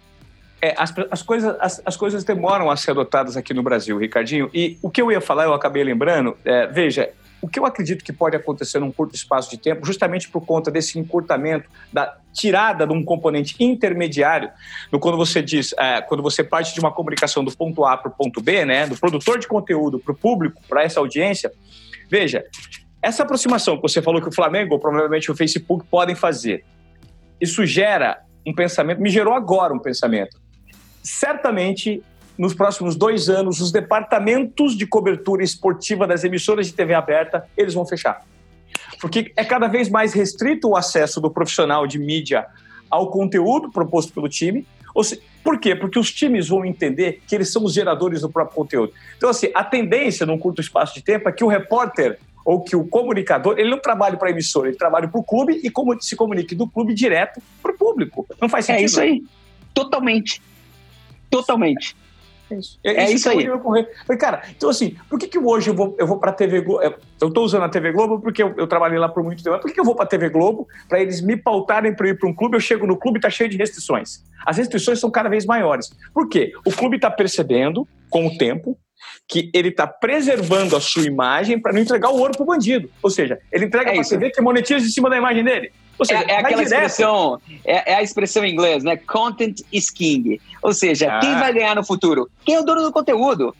É, 0.60 0.74
as, 0.76 0.92
as, 1.08 1.22
coisas, 1.22 1.56
as, 1.60 1.80
as, 1.86 1.96
coisas 1.96 2.24
demoram 2.24 2.68
a 2.68 2.76
ser 2.76 2.90
adotadas 2.90 3.36
aqui 3.36 3.54
no 3.54 3.62
Brasil, 3.62 3.96
Ricardinho. 3.96 4.50
E 4.52 4.76
o 4.82 4.90
que 4.90 5.00
eu 5.00 5.12
ia 5.12 5.20
falar, 5.20 5.44
eu 5.44 5.54
acabei 5.54 5.84
lembrando, 5.84 6.36
é, 6.44 6.66
veja, 6.66 7.12
o 7.44 7.48
que 7.48 7.58
eu 7.58 7.66
acredito 7.66 8.02
que 8.02 8.10
pode 8.12 8.34
acontecer 8.34 8.78
num 8.78 8.90
curto 8.90 9.14
espaço 9.14 9.50
de 9.50 9.58
tempo, 9.58 9.84
justamente 9.84 10.30
por 10.30 10.46
conta 10.46 10.70
desse 10.70 10.98
encurtamento, 10.98 11.68
da 11.92 12.16
tirada 12.32 12.86
de 12.86 12.92
um 12.94 13.04
componente 13.04 13.54
intermediário, 13.60 14.50
no 14.90 14.98
quando 14.98 15.18
você 15.18 15.42
diz, 15.42 15.74
é, 15.78 16.00
quando 16.00 16.22
você 16.22 16.42
parte 16.42 16.72
de 16.72 16.80
uma 16.80 16.90
comunicação 16.90 17.44
do 17.44 17.54
ponto 17.54 17.84
A 17.84 17.98
para 17.98 18.10
o 18.10 18.14
ponto 18.14 18.40
B, 18.40 18.64
né, 18.64 18.86
do 18.86 18.96
produtor 18.96 19.38
de 19.38 19.46
conteúdo 19.46 19.98
para 19.98 20.12
o 20.12 20.16
público, 20.16 20.58
para 20.66 20.84
essa 20.84 21.00
audiência, 21.00 21.52
veja, 22.08 22.42
essa 23.02 23.24
aproximação 23.24 23.76
que 23.76 23.82
você 23.82 24.00
falou 24.00 24.22
que 24.22 24.28
o 24.28 24.34
Flamengo, 24.34 24.72
ou 24.72 24.80
provavelmente 24.80 25.30
o 25.30 25.36
Facebook, 25.36 25.84
podem 25.90 26.14
fazer, 26.14 26.64
isso 27.38 27.66
gera 27.66 28.22
um 28.46 28.54
pensamento, 28.54 29.02
me 29.02 29.10
gerou 29.10 29.34
agora 29.34 29.74
um 29.74 29.78
pensamento. 29.78 30.40
Certamente 31.02 32.02
nos 32.36 32.54
próximos 32.54 32.96
dois 32.96 33.28
anos, 33.28 33.60
os 33.60 33.70
departamentos 33.70 34.76
de 34.76 34.86
cobertura 34.86 35.42
esportiva 35.42 36.06
das 36.06 36.24
emissoras 36.24 36.66
de 36.66 36.72
TV 36.72 36.94
aberta, 36.94 37.46
eles 37.56 37.74
vão 37.74 37.86
fechar. 37.86 38.24
Porque 39.00 39.32
é 39.36 39.44
cada 39.44 39.68
vez 39.68 39.88
mais 39.88 40.12
restrito 40.12 40.68
o 40.68 40.76
acesso 40.76 41.20
do 41.20 41.30
profissional 41.30 41.86
de 41.86 41.98
mídia 41.98 42.46
ao 42.90 43.10
conteúdo 43.10 43.70
proposto 43.70 44.12
pelo 44.12 44.28
time. 44.28 44.66
Por 45.42 45.58
quê? 45.58 45.74
Porque 45.74 45.98
os 45.98 46.12
times 46.12 46.48
vão 46.48 46.64
entender 46.64 47.20
que 47.26 47.34
eles 47.34 47.52
são 47.52 47.64
os 47.64 47.72
geradores 47.72 48.20
do 48.20 48.30
próprio 48.30 48.56
conteúdo. 48.56 48.92
Então, 49.16 49.28
assim, 49.28 49.50
a 49.54 49.62
tendência 49.64 50.24
num 50.24 50.38
curto 50.38 50.60
espaço 50.60 50.94
de 50.94 51.02
tempo 51.02 51.28
é 51.28 51.32
que 51.32 51.44
o 51.44 51.48
repórter 51.48 52.18
ou 52.44 52.62
que 52.62 52.76
o 52.76 52.84
comunicador, 52.86 53.58
ele 53.58 53.70
não 53.70 53.80
trabalha 53.80 54.16
para 54.16 54.28
a 54.28 54.30
emissora, 54.30 54.68
ele 54.68 54.76
trabalha 54.76 55.08
para 55.08 55.18
o 55.18 55.24
clube 55.24 55.60
e 55.62 55.70
como 55.70 56.00
se 56.00 56.14
comunique 56.14 56.54
do 56.54 56.68
clube 56.68 56.92
direto 56.94 57.40
para 57.62 57.72
o 57.72 57.78
público. 57.78 58.26
Não 58.40 58.48
faz 58.48 58.68
é 58.68 58.74
sentido. 58.74 58.82
É 58.82 58.84
isso 58.84 59.00
aí. 59.00 59.24
Totalmente. 59.72 60.42
Totalmente. 61.30 61.96
É 62.50 62.54
isso. 62.56 62.78
É, 62.84 63.04
é 63.04 63.10
isso 63.10 63.28
aí. 63.28 63.46
Falei, 63.46 64.18
cara, 64.18 64.42
então 64.56 64.68
assim, 64.68 64.96
por 65.08 65.18
que, 65.18 65.26
que 65.26 65.38
hoje 65.38 65.70
eu 65.70 65.74
vou, 65.74 65.94
eu 65.98 66.06
vou 66.06 66.18
para 66.18 66.30
a 66.30 66.34
TV 66.34 66.60
Globo? 66.60 66.82
Eu 67.20 67.28
estou 67.28 67.44
usando 67.44 67.62
a 67.62 67.68
TV 67.68 67.92
Globo 67.92 68.20
porque 68.20 68.42
eu, 68.42 68.54
eu, 68.56 68.66
trabalhei 68.66 68.98
lá 68.98 69.08
por 69.08 69.22
muito 69.22 69.42
tempo. 69.42 69.58
Por 69.58 69.68
que, 69.68 69.74
que 69.74 69.80
eu 69.80 69.84
vou 69.84 69.94
para 69.94 70.04
a 70.04 70.08
TV 70.08 70.28
Globo? 70.28 70.68
Para 70.88 71.00
eles 71.00 71.20
me 71.20 71.36
pautarem 71.36 71.94
para 71.94 72.08
ir 72.08 72.18
para 72.18 72.28
um 72.28 72.34
clube, 72.34 72.56
eu 72.56 72.60
chego 72.60 72.86
no 72.86 72.96
clube 72.96 73.16
e 73.16 73.18
está 73.18 73.30
cheio 73.30 73.48
de 73.48 73.56
restrições. 73.56 74.22
As 74.44 74.58
restrições 74.58 75.00
são 75.00 75.10
cada 75.10 75.28
vez 75.28 75.46
maiores. 75.46 75.90
Por 76.12 76.28
quê? 76.28 76.52
O 76.66 76.72
clube 76.72 76.96
está 76.96 77.10
percebendo, 77.10 77.88
com 78.10 78.26
o 78.26 78.36
tempo, 78.36 78.78
que 79.26 79.50
ele 79.54 79.68
está 79.68 79.86
preservando 79.86 80.76
a 80.76 80.80
sua 80.80 81.04
imagem 81.04 81.58
para 81.58 81.72
não 81.72 81.80
entregar 81.80 82.10
o 82.10 82.18
ouro 82.18 82.32
para 82.32 82.42
o 82.42 82.46
bandido. 82.46 82.90
Ou 83.02 83.10
seja, 83.10 83.38
ele 83.50 83.64
entrega 83.64 83.90
é 83.90 83.94
para 83.94 84.02
a 84.02 84.08
TV 84.08 84.30
que 84.30 84.40
monetiza 84.40 84.86
em 84.86 84.90
cima 84.90 85.08
da 85.08 85.16
imagem 85.16 85.42
dele. 85.42 85.72
Seja, 86.02 86.20
é, 86.22 86.32
é 86.32 86.36
aquela 86.38 86.64
direto. 86.64 86.64
expressão, 86.64 87.40
é, 87.64 87.92
é, 87.92 87.94
a 87.96 88.02
expressão 88.02 88.44
em 88.44 88.52
inglês, 88.52 88.82
né? 88.82 88.96
Content 88.96 89.60
is 89.72 89.90
king. 89.90 90.40
Ou 90.62 90.72
seja, 90.72 91.08
ah. 91.10 91.20
quem 91.20 91.32
vai 91.34 91.52
ganhar 91.52 91.76
no 91.76 91.84
futuro? 91.84 92.28
Quem 92.44 92.56
é 92.56 92.60
o 92.60 92.64
dono 92.64 92.82
do 92.82 92.92
conteúdo? 92.92 93.54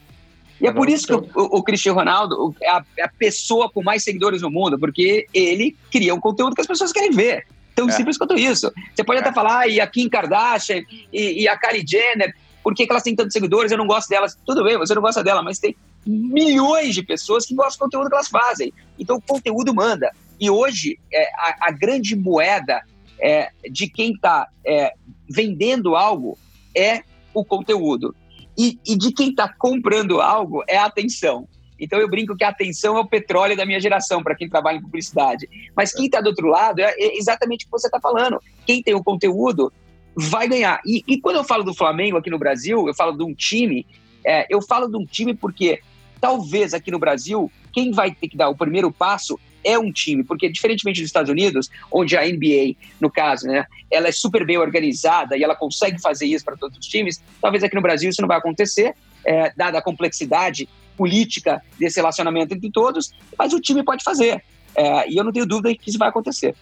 E 0.60 0.66
é 0.66 0.72
por 0.72 0.88
isso 0.88 1.06
que 1.06 1.12
o, 1.12 1.28
o, 1.34 1.62
Cristiano 1.62 1.98
Ronaldo 1.98 2.54
é 2.62 2.70
a, 2.70 2.84
é 2.98 3.04
a, 3.04 3.08
pessoa 3.08 3.70
com 3.70 3.82
mais 3.82 4.02
seguidores 4.02 4.40
no 4.40 4.50
mundo, 4.50 4.78
porque 4.78 5.26
ele 5.34 5.76
cria 5.90 6.14
um 6.14 6.20
conteúdo 6.20 6.54
que 6.54 6.60
as 6.60 6.66
pessoas 6.66 6.92
querem 6.92 7.10
ver. 7.10 7.46
Tão 7.74 7.88
é. 7.88 7.92
simples 7.92 8.16
quanto 8.16 8.34
isso. 8.34 8.72
Você 8.94 9.04
pode 9.04 9.20
até 9.20 9.30
é. 9.30 9.32
falar, 9.32 9.60
ah, 9.60 9.68
e 9.68 9.80
a 9.80 9.86
Kim 9.86 10.08
Kardashian 10.08 10.82
e, 11.12 11.42
e 11.42 11.48
a 11.48 11.58
Kylie 11.58 11.84
Jenner, 11.86 12.34
por 12.62 12.74
que, 12.74 12.86
que, 12.86 12.92
elas 12.92 13.02
têm 13.02 13.14
tantos 13.14 13.34
seguidores? 13.34 13.70
Eu 13.70 13.78
não 13.78 13.86
gosto 13.86 14.08
delas. 14.08 14.38
Tudo 14.46 14.64
bem, 14.64 14.78
você 14.78 14.94
não 14.94 15.02
gosta 15.02 15.22
dela, 15.22 15.42
mas 15.42 15.58
tem 15.58 15.76
milhões 16.06 16.94
de 16.94 17.02
pessoas 17.02 17.44
que 17.44 17.54
gostam 17.54 17.86
do 17.86 17.90
conteúdo 17.90 18.08
que 18.08 18.14
elas 18.14 18.28
fazem. 18.28 18.72
Então 18.98 19.16
o 19.16 19.20
conteúdo 19.20 19.74
manda. 19.74 20.10
E 20.40 20.50
hoje, 20.50 20.98
é, 21.12 21.24
a, 21.34 21.68
a, 21.68 21.70
grande 21.70 22.16
moeda 22.16 22.82
é, 23.20 23.50
de 23.70 23.88
quem 23.88 24.12
está 24.12 24.48
é, 24.66 24.92
vendendo 25.28 25.94
algo 25.94 26.38
é 26.74 27.02
o 27.32 27.44
conteúdo. 27.44 28.14
E, 28.56 28.78
e 28.86 28.96
de 28.96 29.12
quem 29.12 29.30
está 29.30 29.48
comprando 29.48 30.20
algo 30.20 30.62
é 30.68 30.76
a 30.76 30.86
atenção. 30.86 31.48
Então 31.78 31.98
eu 31.98 32.08
brinco 32.08 32.36
que 32.36 32.44
a 32.44 32.48
atenção 32.48 32.96
é 32.96 33.00
o 33.00 33.06
petróleo 33.06 33.56
da 33.56 33.66
minha 33.66 33.80
geração, 33.80 34.22
para 34.22 34.34
quem 34.34 34.48
trabalha 34.48 34.78
em 34.78 34.82
publicidade. 34.82 35.48
Mas 35.76 35.92
quem 35.92 36.06
está 36.06 36.20
do 36.20 36.28
outro 36.28 36.46
lado 36.46 36.80
é, 36.80 36.94
é 36.96 37.16
exatamente 37.16 37.64
o 37.64 37.68
que 37.68 37.72
você 37.72 37.88
está 37.88 38.00
falando. 38.00 38.40
Quem 38.64 38.82
tem 38.82 38.94
o 38.94 39.02
conteúdo 39.02 39.72
vai 40.16 40.48
ganhar. 40.48 40.80
E, 40.86 41.02
e, 41.06 41.20
quando 41.20 41.36
eu 41.36 41.44
falo 41.44 41.64
do 41.64 41.74
Flamengo 41.74 42.16
aqui 42.16 42.30
no 42.30 42.38
Brasil, 42.38 42.86
eu 42.86 42.94
falo 42.94 43.16
de 43.16 43.24
um 43.24 43.34
time, 43.34 43.84
é, 44.24 44.46
eu 44.48 44.62
falo 44.62 44.88
de 44.88 44.96
um 44.96 45.04
time 45.04 45.34
porque 45.34 45.80
talvez 46.20 46.72
aqui 46.72 46.90
no 46.90 46.98
Brasil, 46.98 47.50
quem 47.72 47.90
vai 47.90 48.14
ter 48.14 48.28
que 48.28 48.36
dar 48.36 48.48
o 48.48 48.56
primeiro 48.56 48.92
passo 48.92 49.38
é 49.64 49.78
um 49.78 49.90
time, 49.90 50.22
porque 50.22 50.48
diferentemente 50.48 51.00
dos 51.00 51.08
Estados 51.08 51.30
Unidos, 51.30 51.70
onde 51.90 52.16
a 52.16 52.22
NBA, 52.22 52.76
no 53.00 53.10
caso, 53.10 53.46
né, 53.46 53.66
ela 53.90 54.08
é 54.08 54.12
super 54.12 54.44
bem 54.44 54.58
organizada 54.58 55.36
e 55.36 55.42
ela 55.42 55.56
consegue 55.56 56.00
fazer 56.00 56.26
isso 56.26 56.44
para 56.44 56.56
todos 56.56 56.78
os 56.78 56.86
times, 56.86 57.22
talvez 57.40 57.64
aqui 57.64 57.74
no 57.74 57.82
Brasil 57.82 58.10
isso 58.10 58.20
não 58.20 58.28
vai 58.28 58.38
acontecer, 58.38 58.94
é, 59.24 59.52
dada 59.56 59.78
a 59.78 59.82
complexidade 59.82 60.68
política 60.96 61.62
desse 61.78 61.98
relacionamento 61.98 62.54
entre 62.54 62.70
todos, 62.70 63.12
mas 63.38 63.52
o 63.52 63.60
time 63.60 63.82
pode 63.82 64.04
fazer. 64.04 64.42
É, 64.76 65.08
e 65.10 65.16
eu 65.16 65.24
não 65.24 65.32
tenho 65.32 65.46
dúvida 65.46 65.74
que 65.74 65.88
isso 65.88 65.98
vai 65.98 66.08
acontecer 66.08 66.54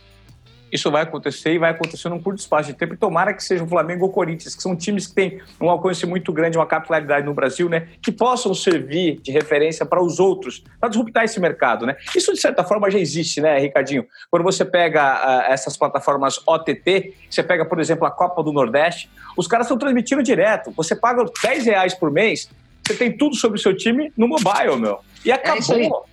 isso 0.73 0.91
vai 0.91 1.03
acontecer 1.03 1.53
e 1.53 1.59
vai 1.59 1.71
acontecer 1.71 2.09
num 2.09 2.19
curto 2.19 2.39
espaço 2.39 2.69
de 2.69 2.75
tempo. 2.75 2.95
E 2.95 2.97
tomara 2.97 3.35
que 3.35 3.45
seja 3.45 3.63
o 3.63 3.67
Flamengo 3.67 4.05
ou 4.05 4.11
o 4.11 4.13
Corinthians, 4.13 4.55
que 4.55 4.63
são 4.63 4.75
times 4.75 5.07
que 5.07 5.15
têm 5.15 5.41
um 5.61 5.69
alcance 5.69 6.07
muito 6.07 6.33
grande, 6.33 6.57
uma 6.57 6.67
capilaridade 6.67 7.27
no 7.27 7.35
Brasil, 7.35 7.69
né? 7.69 7.89
Que 8.01 8.11
possam 8.11 8.55
servir 8.55 9.21
de 9.21 9.31
referência 9.31 9.85
para 9.85 10.03
os 10.03 10.19
outros, 10.19 10.65
para 10.81 10.89
disruptar 10.89 11.25
esse 11.25 11.39
mercado, 11.39 11.85
né? 11.85 11.97
Isso, 12.17 12.33
de 12.33 12.41
certa 12.41 12.65
forma, 12.65 12.91
já 12.91 12.99
existe, 12.99 13.41
né, 13.41 13.59
Ricardinho? 13.59 14.07
Quando 14.31 14.43
você 14.43 14.65
pega 14.65 15.47
uh, 15.49 15.53
essas 15.53 15.77
plataformas 15.77 16.41
OTT, 16.47 17.15
você 17.29 17.43
pega, 17.43 17.67
por 17.67 17.79
exemplo, 17.79 18.07
a 18.07 18.11
Copa 18.11 18.43
do 18.43 18.53
Nordeste, 18.53 19.11
os 19.37 19.47
caras 19.47 19.67
estão 19.67 19.77
transmitindo 19.77 20.23
direto. 20.23 20.73
Você 20.73 20.97
paga 20.97 21.25
10 21.43 21.67
reais 21.67 21.95
por 21.95 22.11
mês, 22.11 22.49
você 22.83 22.95
tem 22.95 23.15
tudo 23.15 23.37
sobre 23.37 23.59
o 23.59 23.63
seu 23.63 23.77
time 23.77 24.11
no 24.17 24.27
mobile, 24.27 24.77
meu. 24.77 25.01
E 25.25 25.31
é 25.31 25.35
acabou. 25.35 26.07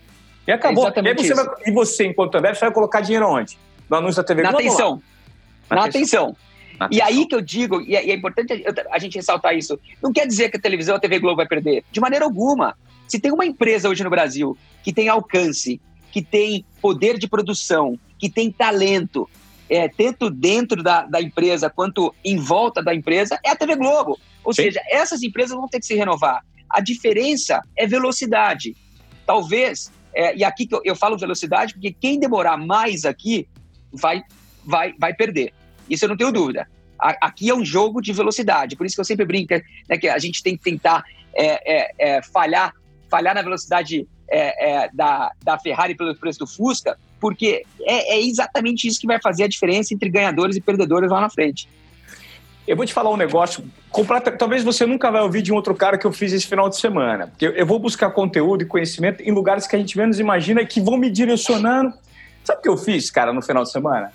É 0.46 0.52
e 0.52 0.52
acabou. 0.52 0.88
É 0.88 0.92
e, 0.92 1.16
você 1.16 1.34
vai, 1.34 1.46
e 1.66 1.72
você, 1.72 2.06
enquanto 2.06 2.36
Ambev, 2.36 2.56
você 2.56 2.66
vai 2.66 2.74
colocar 2.74 3.02
dinheiro 3.02 3.28
onde? 3.28 3.58
No 3.90 3.98
anúncio 3.98 4.22
da 4.22 4.28
TV 4.28 4.42
Na 4.42 4.50
atenção. 4.50 5.02
Na, 5.70 5.78
na 5.78 5.86
atenção. 5.86 6.26
atenção. 6.26 6.50
E 6.92 7.02
aí 7.02 7.26
que 7.26 7.36
eu 7.36 7.42
digo, 7.42 7.82
e 7.82 7.96
é, 7.96 8.10
é 8.10 8.14
importante 8.14 8.64
a 8.90 9.00
gente 9.00 9.16
ressaltar 9.16 9.56
isso, 9.56 9.78
não 10.02 10.14
quer 10.14 10.26
dizer 10.26 10.50
que 10.50 10.58
a 10.58 10.62
televisão, 10.62 10.96
a 10.96 11.00
TV 11.00 11.20
Globo 11.20 11.38
vai 11.38 11.48
perder, 11.48 11.84
de 11.92 12.00
maneira 12.00 12.24
alguma. 12.24 12.78
Se 13.08 13.20
tem 13.20 13.32
uma 13.32 13.46
empresa 13.46 13.90
hoje 13.90 14.04
no 14.04 14.10
Brasil 14.10 14.58
que 14.84 14.94
tem 14.94 15.10
alcance, 15.10 15.82
que 16.12 16.22
tem 16.22 16.66
poder 16.82 17.18
de 17.18 17.28
produção, 17.28 18.00
que 18.18 18.30
tem 18.30 18.52
talento, 18.52 19.30
é, 19.70 19.88
tanto 19.88 20.30
dentro 20.30 20.82
da, 20.82 21.06
da 21.06 21.22
empresa 21.22 21.70
quanto 21.70 22.14
em 22.24 22.38
volta 22.38 22.82
da 22.82 22.94
empresa, 22.94 23.40
é 23.44 23.50
a 23.52 23.56
TV 23.56 23.76
Globo. 23.76 24.18
Ou 24.44 24.54
Sim. 24.54 24.64
seja, 24.64 24.82
essas 24.90 25.22
empresas 25.22 25.56
vão 25.56 25.68
ter 25.68 25.80
que 25.80 25.86
se 25.86 25.96
renovar. 25.96 26.44
A 26.70 26.80
diferença 26.80 27.62
é 27.76 27.86
velocidade. 27.86 28.76
Talvez, 29.26 29.92
é, 30.14 30.36
e 30.36 30.44
aqui 30.44 30.68
eu, 30.72 30.82
eu 30.86 30.96
falo 30.96 31.18
velocidade 31.18 31.74
porque 31.74 31.92
quem 31.92 32.20
demorar 32.20 32.58
mais 32.58 33.06
aqui 33.06 33.48
vai, 33.92 34.24
vai, 34.66 34.94
vai 34.98 35.14
perder. 35.14 35.54
Isso 35.90 36.06
eu 36.06 36.10
não 36.10 36.18
tenho 36.18 36.32
dúvida. 36.32 36.68
Aqui 37.00 37.50
é 37.50 37.56
um 37.56 37.64
jogo 37.64 38.02
de 38.02 38.12
velocidade, 38.12 38.76
por 38.76 38.86
isso 38.86 38.96
que 38.96 39.00
eu 39.00 39.06
sempre 39.06 39.26
brinco 39.26 39.54
né, 39.88 39.98
que 39.98 40.10
a 40.10 40.20
gente 40.20 40.44
tem 40.44 40.58
que 40.58 40.64
tentar 40.64 41.04
é, 41.34 41.78
é, 41.78 41.92
é 41.98 42.22
falhar, 42.22 42.74
falhar 43.10 43.34
na 43.34 43.42
velocidade 43.42 44.06
é, 44.30 44.84
é, 44.84 44.90
da, 44.94 45.32
da 45.42 45.58
Ferrari 45.58 45.96
pelo 45.96 46.14
preço 46.14 46.40
do 46.40 46.48
Fusca, 46.48 46.98
porque 47.20 47.64
é, 47.82 48.20
exatamente 48.20 48.86
isso 48.86 49.00
que 49.00 49.08
vai 49.08 49.20
fazer 49.22 49.44
a 49.44 49.48
diferença 49.48 49.94
entre 49.94 50.10
ganhadores 50.10 50.58
e 50.58 50.62
perdedores 50.62 51.10
lá 51.10 51.22
na 51.22 51.30
frente. 51.30 51.70
Eu 52.68 52.76
vou 52.76 52.86
te 52.86 52.94
falar 52.94 53.10
um 53.10 53.18
negócio, 53.18 53.64
talvez 54.38 54.64
você 54.64 54.86
nunca 54.86 55.10
vai 55.10 55.22
ouvir 55.22 55.42
de 55.42 55.52
um 55.52 55.56
outro 55.56 55.74
cara 55.74 55.98
que 55.98 56.06
eu 56.06 56.12
fiz 56.12 56.32
esse 56.32 56.46
final 56.46 56.70
de 56.70 56.78
semana. 56.78 57.26
Porque 57.26 57.48
eu, 57.48 57.66
vou 57.66 57.80
buscar 57.80 58.12
conteúdo 58.12 58.62
e 58.62 58.66
conhecimento 58.66 59.24
em 59.24 59.32
lugares 59.32 59.66
que 59.66 59.76
a 59.76 59.80
gente 59.80 59.98
menos 59.98 60.20
imagina 60.20 60.64
que 60.64 60.80
vão 60.80 60.96
me 60.96 61.10
direcionando. 61.10 61.92
Sabe 62.44 62.60
o 62.60 62.62
que 62.62 62.70
eu 62.70 62.78
fiz, 62.78 63.10
cara, 63.12 63.34
no 63.34 63.42
final 63.42 63.64
de 63.64 63.72
semana? 63.72 64.12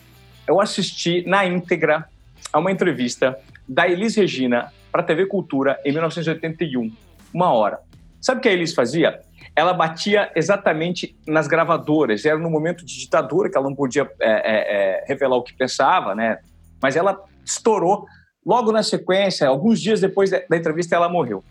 Eu 0.47 0.61
assisti 0.61 1.25
na 1.27 1.47
íntegra 1.47 2.09
a 2.53 2.59
uma 2.59 2.71
entrevista 2.71 3.39
da 3.69 3.89
Elis 3.89 4.17
Regina 4.17 4.73
para 4.93 5.01
a 5.01 5.05
TV 5.05 5.27
Cultura 5.27 5.81
em 5.85 5.93
1981, 5.93 6.93
uma 7.33 7.53
hora. 7.53 7.81
Sabe 8.21 8.39
o 8.39 8.43
que 8.43 8.49
a 8.49 8.53
Elis 8.53 8.75
fazia? 8.75 9.21
ela 9.57 9.73
batia 9.73 10.31
exatamente 10.35 11.17
nas 11.27 11.47
gravadoras. 11.47 12.25
Era 12.25 12.39
no 12.39 12.51
momento 12.51 12.85
de 12.85 12.99
ditadura 12.99 13.49
que 13.49 13.57
ela 13.57 13.69
não 13.69 13.77
podia 13.77 14.11
é, 14.21 14.31
é, 14.31 14.33
é, 14.33 15.05
revelar 15.07 15.37
o 15.37 15.43
que 15.43 15.55
pensava, 15.55 16.15
né? 16.15 16.39
Mas 16.83 16.97
ela 16.97 17.23
estourou 17.45 18.07
logo 18.45 18.73
na 18.73 18.83
sequência, 18.83 19.47
alguns 19.47 19.81
dias 19.81 20.01
depois 20.01 20.31
da 20.31 20.57
entrevista, 20.57 20.97
ela 20.97 21.09
morreu. 21.09 21.43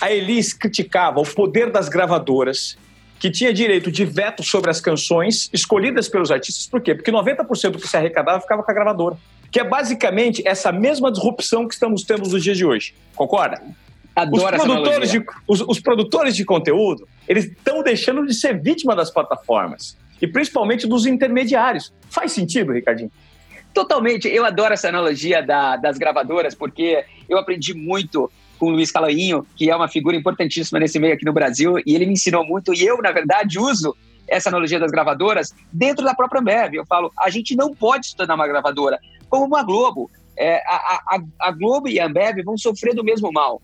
A 0.00 0.10
Elis 0.10 0.52
criticava 0.52 1.20
o 1.20 1.24
poder 1.24 1.70
das 1.70 1.88
gravadoras, 1.88 2.78
que 3.24 3.30
tinha 3.30 3.54
direito 3.54 3.90
de 3.90 4.04
veto 4.04 4.42
sobre 4.42 4.70
as 4.70 4.82
canções 4.82 5.48
escolhidas 5.50 6.10
pelos 6.10 6.30
artistas. 6.30 6.66
Por 6.66 6.82
quê? 6.82 6.94
Porque 6.94 7.10
90% 7.10 7.70
do 7.70 7.78
que 7.78 7.88
se 7.88 7.96
arrecadava 7.96 8.38
ficava 8.38 8.62
com 8.62 8.70
a 8.70 8.74
gravadora. 8.74 9.16
Que 9.50 9.60
é 9.60 9.64
basicamente 9.64 10.46
essa 10.46 10.70
mesma 10.70 11.10
disrupção 11.10 11.66
que 11.66 11.72
estamos 11.72 12.02
tendo 12.02 12.28
nos 12.28 12.42
dias 12.42 12.58
de 12.58 12.66
hoje. 12.66 12.94
Concorda? 13.16 13.62
Adoro 14.14 14.54
os 14.58 14.62
produtores, 14.62 15.10
de, 15.10 15.24
os, 15.48 15.62
os 15.62 15.80
produtores 15.80 16.36
de 16.36 16.44
conteúdo, 16.44 17.08
eles 17.26 17.46
estão 17.46 17.82
deixando 17.82 18.26
de 18.26 18.34
ser 18.34 18.60
vítima 18.60 18.94
das 18.94 19.10
plataformas. 19.10 19.96
E 20.20 20.26
principalmente 20.26 20.86
dos 20.86 21.06
intermediários. 21.06 21.94
Faz 22.10 22.30
sentido, 22.30 22.74
Ricardinho? 22.74 23.10
Totalmente. 23.72 24.28
Eu 24.28 24.44
adoro 24.44 24.74
essa 24.74 24.90
analogia 24.90 25.42
da, 25.42 25.76
das 25.76 25.96
gravadoras, 25.96 26.54
porque 26.54 27.06
eu 27.26 27.38
aprendi 27.38 27.72
muito 27.72 28.30
com 28.64 28.70
o 28.70 28.70
Luiz 28.70 28.90
Calainho, 28.90 29.46
que 29.54 29.68
é 29.68 29.76
uma 29.76 29.88
figura 29.88 30.16
importantíssima 30.16 30.80
nesse 30.80 30.98
meio 30.98 31.12
aqui 31.12 31.24
no 31.24 31.34
Brasil, 31.34 31.78
e 31.84 31.94
ele 31.94 32.06
me 32.06 32.14
ensinou 32.14 32.46
muito, 32.46 32.72
e 32.72 32.82
eu, 32.82 32.96
na 33.02 33.12
verdade, 33.12 33.58
uso 33.58 33.94
essa 34.26 34.48
analogia 34.48 34.80
das 34.80 34.90
gravadoras 34.90 35.54
dentro 35.70 36.02
da 36.02 36.14
própria 36.14 36.40
Ambev. 36.40 36.74
Eu 36.74 36.86
falo, 36.86 37.12
a 37.18 37.28
gente 37.28 37.54
não 37.54 37.74
pode 37.74 38.06
se 38.06 38.16
tornar 38.16 38.36
uma 38.36 38.48
gravadora 38.48 38.98
como 39.28 39.44
uma 39.44 39.62
Globo. 39.62 40.10
É, 40.34 40.62
a, 40.66 41.00
a, 41.08 41.20
a 41.40 41.50
Globo 41.52 41.88
e 41.88 42.00
a 42.00 42.06
Ambev 42.06 42.42
vão 42.42 42.56
sofrer 42.56 42.94
do 42.94 43.04
mesmo 43.04 43.30
mal. 43.30 43.60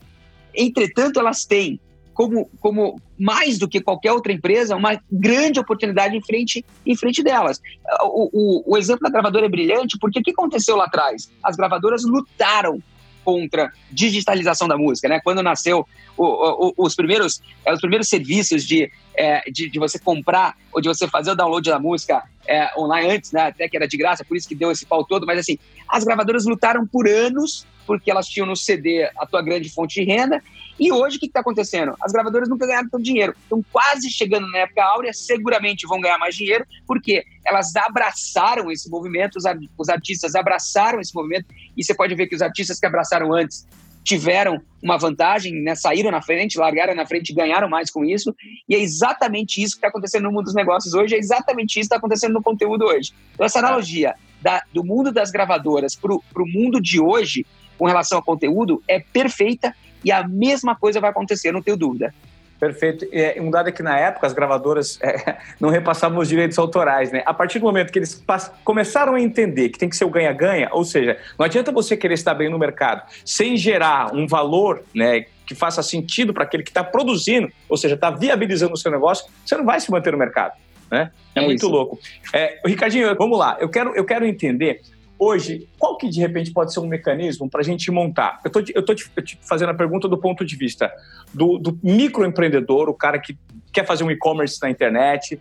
Entretanto, 0.55 1.19
elas 1.19 1.47
têm 1.47 1.81
como, 2.13 2.51
como 2.61 3.01
mais 3.19 3.59
do 3.59 3.67
que 3.67 3.81
qualquer 3.81 4.13
outra 4.13 4.33
empresa, 4.33 4.77
uma 4.77 5.01
grande 5.11 5.59
oportunidade 5.59 6.15
em 6.15 6.21
frente, 6.21 6.63
em 6.85 6.95
frente 6.95 7.23
delas. 7.23 7.59
O, 8.03 8.29
o, 8.33 8.75
o 8.75 8.77
exemplo 8.77 9.05
da 9.05 9.11
gravadora 9.11 9.47
é 9.47 9.49
brilhante, 9.49 9.97
porque 9.99 10.19
o 10.19 10.23
que 10.23 10.33
aconteceu 10.33 10.77
lá 10.77 10.85
atrás? 10.85 11.31
As 11.43 11.57
gravadoras 11.57 12.05
lutaram 12.05 12.83
contra 13.31 13.73
digitalização 13.93 14.67
da 14.67 14.77
música, 14.77 15.09
né? 15.09 15.21
Quando 15.23 15.43
nasceu 15.43 15.87
o, 16.17 16.25
o, 16.69 16.75
os 16.77 16.97
primeiros 16.97 17.41
é, 17.65 17.73
os 17.73 17.81
primeiros 17.81 18.09
serviços 18.09 18.67
de, 18.67 18.91
é, 19.15 19.49
de, 19.51 19.71
de, 19.71 19.79
você 19.79 19.99
comprar 19.99 20.57
ou 20.73 20.81
de 20.81 20.89
você 20.89 21.07
fazer 21.07 21.31
o 21.31 21.37
download 21.37 21.71
da 21.71 21.79
música 21.79 22.25
é, 22.47 22.69
online 22.77 23.13
antes, 23.13 23.31
né? 23.31 23.43
Até 23.43 23.69
que 23.69 23.77
era 23.77 23.87
de 23.87 23.97
graça, 23.97 24.25
por 24.25 24.37
isso 24.37 24.49
que 24.49 24.55
deu 24.55 24.73
esse 24.73 24.85
pau 24.85 25.05
todo. 25.05 25.27
Mas 25.27 25.39
assim, 25.39 25.57
as 25.89 26.03
gravadoras 26.03 26.45
lutaram 26.45 26.85
por 26.85 27.09
anos 27.09 27.65
porque 27.87 28.11
elas 28.11 28.27
tinham 28.27 28.47
no 28.47 28.57
CD 28.57 29.09
a 29.17 29.27
tua 29.27 29.43
grande 29.43 29.69
fonte 29.69 30.01
de 30.01 30.07
renda. 30.07 30.43
E 30.81 30.91
hoje 30.91 31.19
o 31.19 31.21
que 31.21 31.27
está 31.27 31.41
acontecendo? 31.41 31.95
As 32.01 32.11
gravadoras 32.11 32.49
nunca 32.49 32.67
ganharam 32.67 32.89
tanto 32.89 33.05
dinheiro. 33.05 33.35
Estão 33.43 33.63
quase 33.71 34.09
chegando 34.09 34.51
na 34.51 34.61
época 34.61 34.83
áurea, 34.83 35.13
seguramente 35.13 35.87
vão 35.87 36.01
ganhar 36.01 36.17
mais 36.17 36.35
dinheiro, 36.35 36.65
porque 36.87 37.23
elas 37.45 37.77
abraçaram 37.77 38.73
esse 38.73 38.89
movimento, 38.89 39.37
os, 39.37 39.45
os 39.77 39.89
artistas 39.91 40.35
abraçaram 40.35 40.99
esse 40.99 41.15
movimento, 41.15 41.45
e 41.77 41.85
você 41.85 41.95
pode 41.95 42.15
ver 42.15 42.29
que 42.29 42.35
os 42.35 42.41
artistas 42.41 42.81
que 42.81 42.87
abraçaram 42.87 43.31
antes 43.35 43.69
tiveram 44.03 44.59
uma 44.83 44.97
vantagem, 44.97 45.53
né, 45.63 45.75
saíram 45.75 46.11
na 46.11 46.23
frente, 46.23 46.59
largaram 46.59 46.95
na 46.95 47.05
frente 47.05 47.35
ganharam 47.35 47.69
mais 47.69 47.91
com 47.91 48.03
isso. 48.03 48.35
E 48.67 48.75
é 48.75 48.81
exatamente 48.81 49.63
isso 49.63 49.75
que 49.75 49.79
está 49.81 49.89
acontecendo 49.89 50.23
no 50.23 50.33
mundo 50.33 50.45
dos 50.45 50.55
negócios 50.55 50.95
hoje, 50.95 51.15
é 51.15 51.19
exatamente 51.19 51.73
isso 51.73 51.81
que 51.81 51.95
está 51.95 51.97
acontecendo 51.97 52.33
no 52.33 52.43
conteúdo 52.43 52.87
hoje. 52.87 53.13
Então, 53.35 53.45
essa 53.45 53.59
analogia 53.59 54.15
da, 54.41 54.63
do 54.73 54.83
mundo 54.83 55.13
das 55.13 55.31
gravadoras 55.31 55.95
para 55.95 56.15
o 56.15 56.47
mundo 56.47 56.81
de 56.81 56.99
hoje 56.99 57.45
com 57.77 57.85
relação 57.85 58.17
ao 58.17 58.25
conteúdo 58.25 58.83
é 58.89 58.99
perfeita 58.99 59.75
e 60.05 60.13
a 60.13 60.27
mesma 60.27 60.75
coisa 60.75 61.01
vai 61.01 61.11
acontecer, 61.11 61.53
não 61.53 61.63
tenho 61.63 61.77
dúvida. 61.77 62.13
Perfeito. 62.61 63.07
É, 63.11 63.41
um 63.41 63.51
dado 63.51 63.71
é 63.71 63.73
que 63.73 63.83
na 63.83 63.99
época 63.99 64.27
as 64.27 64.35
gravadoras 64.35 64.99
é, 65.03 65.39
não 65.59 65.71
repassavam 65.71 66.19
os 66.19 66.29
direitos 66.29 66.59
autorais, 66.59 67.11
né? 67.11 67.23
A 67.25 67.33
partir 67.33 67.59
do 67.59 67.65
momento 67.65 67.91
que 67.91 67.99
eles 67.99 68.23
começaram 68.63 69.15
a 69.15 69.21
entender 69.21 69.71
que 69.71 69.79
tem 69.79 69.89
que 69.89 69.97
ser 69.97 70.05
o 70.05 70.11
ganha-ganha, 70.11 70.69
ou 70.71 70.85
seja, 70.85 71.19
não 71.39 71.47
adianta 71.47 71.73
você 71.73 71.97
querer 71.97 72.15
estar 72.15 72.35
bem 72.35 72.51
no 72.51 72.59
mercado 72.59 73.03
sem 73.25 73.57
gerar 73.57 74.15
um 74.15 74.27
valor, 74.27 74.83
né? 74.95 75.25
Que 75.47 75.55
faça 75.55 75.83
sentido 75.83 76.35
para 76.35 76.45
aquele 76.45 76.63
que 76.63 76.71
está 76.71 76.85
produzindo, 76.85 77.51
ou 77.67 77.79
seja, 77.79 77.95
está 77.95 78.11
viabilizando 78.11 78.75
o 78.75 78.77
seu 78.77 78.91
negócio, 78.91 79.27
você 79.45 79.57
não 79.57 79.65
vai 79.65 79.81
se 79.81 79.91
manter 79.91 80.13
no 80.13 80.19
mercado. 80.19 80.53
Né? 80.91 81.11
É, 81.35 81.41
é 81.41 81.45
muito 81.45 81.61
isso. 81.61 81.69
louco. 81.69 81.99
É, 82.33 82.61
Ricardinho, 82.67 83.15
vamos 83.17 83.39
lá. 83.39 83.57
Eu 83.59 83.69
quero, 83.69 83.95
eu 83.95 84.05
quero 84.05 84.27
entender 84.27 84.83
hoje, 85.21 85.69
qual 85.79 85.99
que 85.99 86.09
de 86.09 86.19
repente 86.19 86.51
pode 86.51 86.73
ser 86.73 86.81
um 86.81 86.87
mecanismo 86.87 87.49
para 87.49 87.61
a 87.61 87.65
gente 87.65 87.91
montar? 87.91 88.41
Eu 88.43 88.49
estou 88.81 88.95
te, 88.95 89.11
te, 89.23 89.39
fazendo 89.43 89.69
a 89.69 89.75
pergunta 89.75 90.09
do 90.09 90.17
ponto 90.17 90.45
de 90.45 90.57
vista 90.57 90.91
do, 91.33 91.59
do 91.59 91.79
microempreendedor, 91.83 92.89
o 92.89 92.95
cara 92.95 93.19
que 93.19 93.39
quer 93.71 93.87
fazer 93.87 94.03
um 94.03 94.11
e-commerce 94.11 94.59
na 94.63 94.71
internet, 94.71 95.39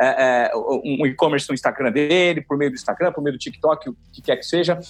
é, 0.00 0.06
é, 0.06 0.50
um 0.56 1.06
e-commerce 1.06 1.46
no 1.48 1.54
Instagram 1.54 1.92
dele, 1.92 2.40
por 2.40 2.56
meio 2.56 2.70
do 2.70 2.74
Instagram, 2.74 3.12
por 3.12 3.22
meio 3.22 3.36
do 3.36 3.38
TikTok, 3.38 3.90
o 3.90 3.96
que 4.12 4.22
quer 4.22 4.36
que 4.36 4.46
seja, 4.46 4.80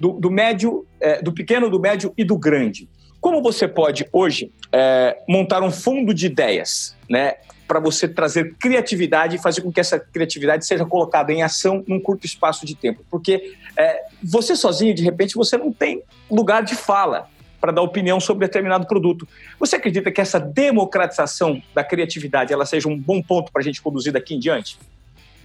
do, 0.00 0.12
do 0.12 0.30
médio, 0.30 0.86
é, 0.98 1.20
do 1.20 1.32
pequeno, 1.32 1.68
do 1.68 1.78
médio 1.78 2.14
e 2.16 2.24
do 2.24 2.38
grande. 2.38 2.88
Como 3.20 3.40
você 3.42 3.68
pode 3.68 4.08
hoje 4.10 4.50
é, 4.72 5.16
montar 5.28 5.62
um 5.62 5.70
fundo 5.70 6.14
de 6.14 6.26
ideias, 6.26 6.96
né? 7.08 7.34
Para 7.72 7.80
você 7.80 8.06
trazer 8.06 8.54
criatividade 8.56 9.36
e 9.36 9.38
fazer 9.38 9.62
com 9.62 9.72
que 9.72 9.80
essa 9.80 9.98
criatividade 9.98 10.66
seja 10.66 10.84
colocada 10.84 11.32
em 11.32 11.42
ação 11.42 11.82
num 11.88 11.98
curto 11.98 12.26
espaço 12.26 12.66
de 12.66 12.74
tempo. 12.74 13.02
Porque 13.10 13.56
é, 13.78 14.02
você 14.22 14.54
sozinho, 14.54 14.94
de 14.94 15.02
repente, 15.02 15.34
você 15.34 15.56
não 15.56 15.72
tem 15.72 16.02
lugar 16.30 16.62
de 16.62 16.74
fala 16.74 17.30
para 17.58 17.72
dar 17.72 17.80
opinião 17.80 18.20
sobre 18.20 18.46
determinado 18.46 18.86
produto. 18.86 19.26
Você 19.58 19.76
acredita 19.76 20.12
que 20.12 20.20
essa 20.20 20.38
democratização 20.38 21.62
da 21.74 21.82
criatividade 21.82 22.52
ela 22.52 22.66
seja 22.66 22.90
um 22.90 22.98
bom 22.98 23.22
ponto 23.22 23.50
para 23.50 23.62
a 23.62 23.64
gente 23.64 23.80
conduzir 23.80 24.12
daqui 24.12 24.34
em 24.34 24.38
diante? 24.38 24.78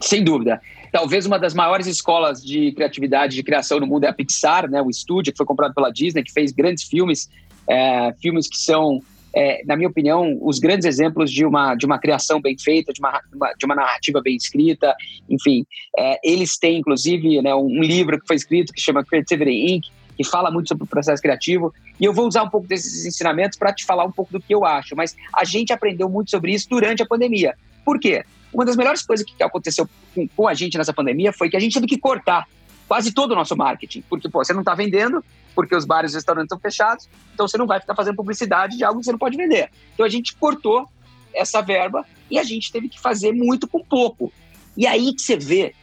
Sem 0.01 0.21
dúvida. 0.21 0.59
Talvez 0.91 1.25
uma 1.25 1.39
das 1.39 1.53
maiores 1.53 1.87
escolas 1.87 2.43
de 2.43 2.73
criatividade, 2.73 3.37
de 3.37 3.43
criação 3.43 3.79
no 3.79 3.87
mundo 3.87 4.03
é 4.03 4.09
a 4.09 4.13
Pixar, 4.13 4.69
né? 4.69 4.81
o 4.81 4.89
estúdio 4.89 5.31
que 5.31 5.37
foi 5.37 5.45
comprado 5.45 5.73
pela 5.73 5.89
Disney, 5.89 6.23
que 6.23 6.33
fez 6.33 6.51
grandes 6.51 6.83
filmes, 6.83 7.29
é, 7.69 8.13
filmes 8.19 8.49
que 8.49 8.57
são 8.57 9.01
é, 9.37 9.61
na 9.65 9.75
minha 9.75 9.87
opinião, 9.87 10.35
os 10.41 10.57
grandes 10.57 10.83
exemplos 10.87 11.31
de 11.31 11.45
uma, 11.45 11.75
de 11.75 11.85
uma 11.85 11.99
criação 11.99 12.41
bem 12.41 12.57
feita, 12.57 12.91
de 12.91 12.99
uma, 12.99 13.21
de 13.55 13.65
uma 13.65 13.75
narrativa 13.75 14.19
bem 14.19 14.35
escrita, 14.35 14.95
enfim. 15.29 15.63
É, 15.95 16.19
eles 16.23 16.57
têm, 16.57 16.79
inclusive, 16.79 17.39
né, 17.43 17.53
um 17.53 17.83
livro 17.83 18.19
que 18.19 18.25
foi 18.25 18.35
escrito 18.35 18.73
que 18.73 18.81
chama 18.81 19.05
Creativity 19.05 19.51
Inc., 19.51 19.85
que 20.17 20.23
fala 20.23 20.49
muito 20.49 20.69
sobre 20.69 20.85
o 20.85 20.87
processo 20.87 21.21
criativo, 21.21 21.71
e 21.99 22.05
eu 22.05 22.11
vou 22.11 22.27
usar 22.27 22.41
um 22.41 22.49
pouco 22.49 22.65
desses 22.65 23.05
ensinamentos 23.05 23.59
para 23.59 23.71
te 23.71 23.85
falar 23.85 24.05
um 24.05 24.11
pouco 24.11 24.33
do 24.33 24.39
que 24.39 24.55
eu 24.55 24.65
acho, 24.65 24.95
mas 24.95 25.15
a 25.31 25.43
gente 25.45 25.71
aprendeu 25.71 26.09
muito 26.09 26.31
sobre 26.31 26.51
isso 26.51 26.67
durante 26.67 27.03
a 27.03 27.05
pandemia. 27.05 27.53
Por 27.85 27.99
quê? 27.99 28.25
Uma 28.51 28.65
das 28.65 28.75
melhores 28.75 29.05
coisas 29.05 29.23
que 29.23 29.43
aconteceu 29.43 29.87
com, 30.15 30.27
com 30.29 30.47
a 30.47 30.55
gente 30.55 30.75
nessa 30.79 30.91
pandemia 30.91 31.31
foi 31.31 31.47
que 31.47 31.55
a 31.55 31.59
gente 31.59 31.75
teve 31.75 31.85
que 31.85 31.99
cortar 31.99 32.47
quase 32.87 33.11
todo 33.11 33.31
o 33.31 33.35
nosso 33.35 33.55
marketing, 33.55 34.03
porque 34.09 34.29
pô, 34.29 34.43
você 34.43 34.53
não 34.53 34.61
está 34.61 34.73
vendendo, 34.73 35.23
porque 35.53 35.75
os 35.75 35.85
bares 35.85 36.11
e 36.11 36.13
os 36.13 36.15
restaurantes 36.15 36.45
estão 36.45 36.59
fechados, 36.59 37.09
então 37.33 37.47
você 37.47 37.57
não 37.57 37.67
vai 37.67 37.79
ficar 37.79 37.95
fazendo 37.95 38.15
publicidade 38.15 38.77
de 38.77 38.83
algo 38.83 38.99
que 38.99 39.05
você 39.05 39.11
não 39.11 39.19
pode 39.19 39.37
vender. 39.37 39.69
Então 39.93 40.05
a 40.05 40.09
gente 40.09 40.35
cortou 40.35 40.87
essa 41.33 41.61
verba 41.61 42.05
e 42.29 42.39
a 42.39 42.43
gente 42.43 42.71
teve 42.71 42.89
que 42.89 42.99
fazer 42.99 43.31
muito 43.31 43.67
com 43.67 43.83
pouco. 43.83 44.31
E 44.75 44.85
aí 44.85 45.13
que 45.13 45.21
você 45.21 45.35
vê 45.35 45.73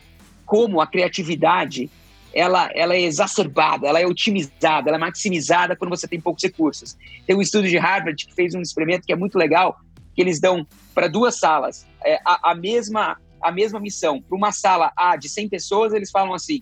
como 0.46 0.80
a 0.80 0.86
criatividade 0.86 1.90
ela, 2.32 2.68
ela 2.74 2.94
é 2.94 3.00
exacerbada, 3.00 3.86
ela 3.86 4.00
é 4.00 4.06
otimizada, 4.06 4.90
ela 4.90 4.96
é 4.96 4.98
maximizada 4.98 5.76
quando 5.76 5.90
você 5.90 6.08
tem 6.08 6.20
poucos 6.20 6.42
recursos. 6.42 6.96
Tem 7.26 7.36
um 7.36 7.40
estudo 7.40 7.68
de 7.68 7.78
Harvard 7.78 8.26
que 8.26 8.34
fez 8.34 8.54
um 8.54 8.60
experimento 8.60 9.06
que 9.06 9.12
é 9.12 9.16
muito 9.16 9.38
legal, 9.38 9.78
que 10.14 10.20
eles 10.20 10.40
dão 10.40 10.66
para 10.92 11.06
duas 11.06 11.38
salas 11.38 11.86
é, 12.04 12.20
a, 12.24 12.50
a, 12.50 12.54
mesma, 12.54 13.16
a 13.40 13.50
mesma 13.50 13.80
missão. 13.80 14.20
Para 14.20 14.36
uma 14.36 14.52
sala 14.52 14.92
A 14.96 15.16
de 15.16 15.28
100 15.28 15.48
pessoas, 15.48 15.92
eles 15.92 16.10
falam 16.10 16.34
assim, 16.34 16.60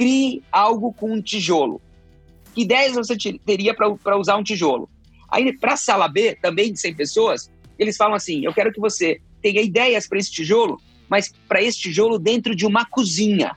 crie 0.00 0.42
algo 0.50 0.94
com 0.94 1.12
um 1.12 1.20
tijolo. 1.20 1.78
Que 2.54 2.62
ideias 2.62 2.94
você 2.96 3.14
teria 3.44 3.74
para 3.74 4.16
usar 4.16 4.38
um 4.38 4.42
tijolo? 4.42 4.88
Aí, 5.28 5.52
para 5.52 5.74
a 5.74 5.76
sala 5.76 6.08
B, 6.08 6.38
também 6.40 6.72
de 6.72 6.80
100 6.80 6.94
pessoas, 6.94 7.50
eles 7.78 7.98
falam 7.98 8.14
assim, 8.14 8.42
eu 8.42 8.54
quero 8.54 8.72
que 8.72 8.80
você 8.80 9.20
tenha 9.42 9.60
ideias 9.60 10.08
para 10.08 10.18
esse 10.18 10.32
tijolo, 10.32 10.80
mas 11.06 11.30
para 11.46 11.62
esse 11.62 11.78
tijolo 11.78 12.18
dentro 12.18 12.56
de 12.56 12.64
uma 12.64 12.86
cozinha. 12.86 13.54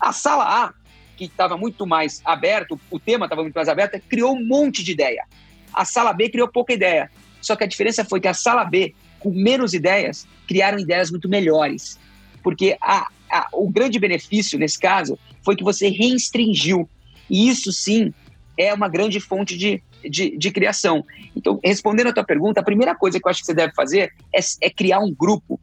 A 0.00 0.14
sala 0.14 0.64
A, 0.64 0.74
que 1.14 1.26
estava 1.26 1.58
muito 1.58 1.86
mais 1.86 2.22
aberto, 2.24 2.80
o 2.90 2.98
tema 2.98 3.26
estava 3.26 3.42
muito 3.42 3.54
mais 3.54 3.68
aberto, 3.68 4.00
criou 4.08 4.34
um 4.34 4.46
monte 4.46 4.82
de 4.82 4.92
ideia. 4.92 5.26
A 5.74 5.84
sala 5.84 6.14
B 6.14 6.30
criou 6.30 6.48
pouca 6.48 6.72
ideia. 6.72 7.10
Só 7.42 7.54
que 7.54 7.64
a 7.64 7.66
diferença 7.66 8.02
foi 8.02 8.18
que 8.18 8.28
a 8.28 8.34
sala 8.34 8.64
B, 8.64 8.94
com 9.20 9.30
menos 9.30 9.74
ideias, 9.74 10.26
criaram 10.48 10.78
ideias 10.78 11.10
muito 11.10 11.28
melhores. 11.28 12.00
Porque 12.42 12.78
a, 12.80 13.08
a, 13.34 13.48
o 13.52 13.68
grande 13.68 13.98
benefício, 13.98 14.58
nesse 14.58 14.78
caso, 14.78 15.18
foi 15.42 15.56
que 15.56 15.64
você 15.64 15.88
restringiu. 15.88 16.88
E 17.28 17.48
isso, 17.48 17.72
sim, 17.72 18.14
é 18.56 18.72
uma 18.72 18.88
grande 18.88 19.18
fonte 19.18 19.58
de, 19.58 19.82
de, 20.08 20.36
de, 20.36 20.50
criação. 20.52 21.04
Então, 21.34 21.58
respondendo 21.62 22.08
a 22.08 22.12
tua 22.12 22.24
pergunta, 22.24 22.60
a 22.60 22.64
primeira 22.64 22.94
coisa 22.94 23.18
que 23.18 23.26
eu 23.26 23.30
acho 23.30 23.40
que 23.40 23.46
você 23.46 23.54
deve 23.54 23.74
fazer 23.74 24.12
é, 24.32 24.40
é 24.60 24.70
criar 24.70 25.00
um 25.00 25.12
grupo 25.12 25.58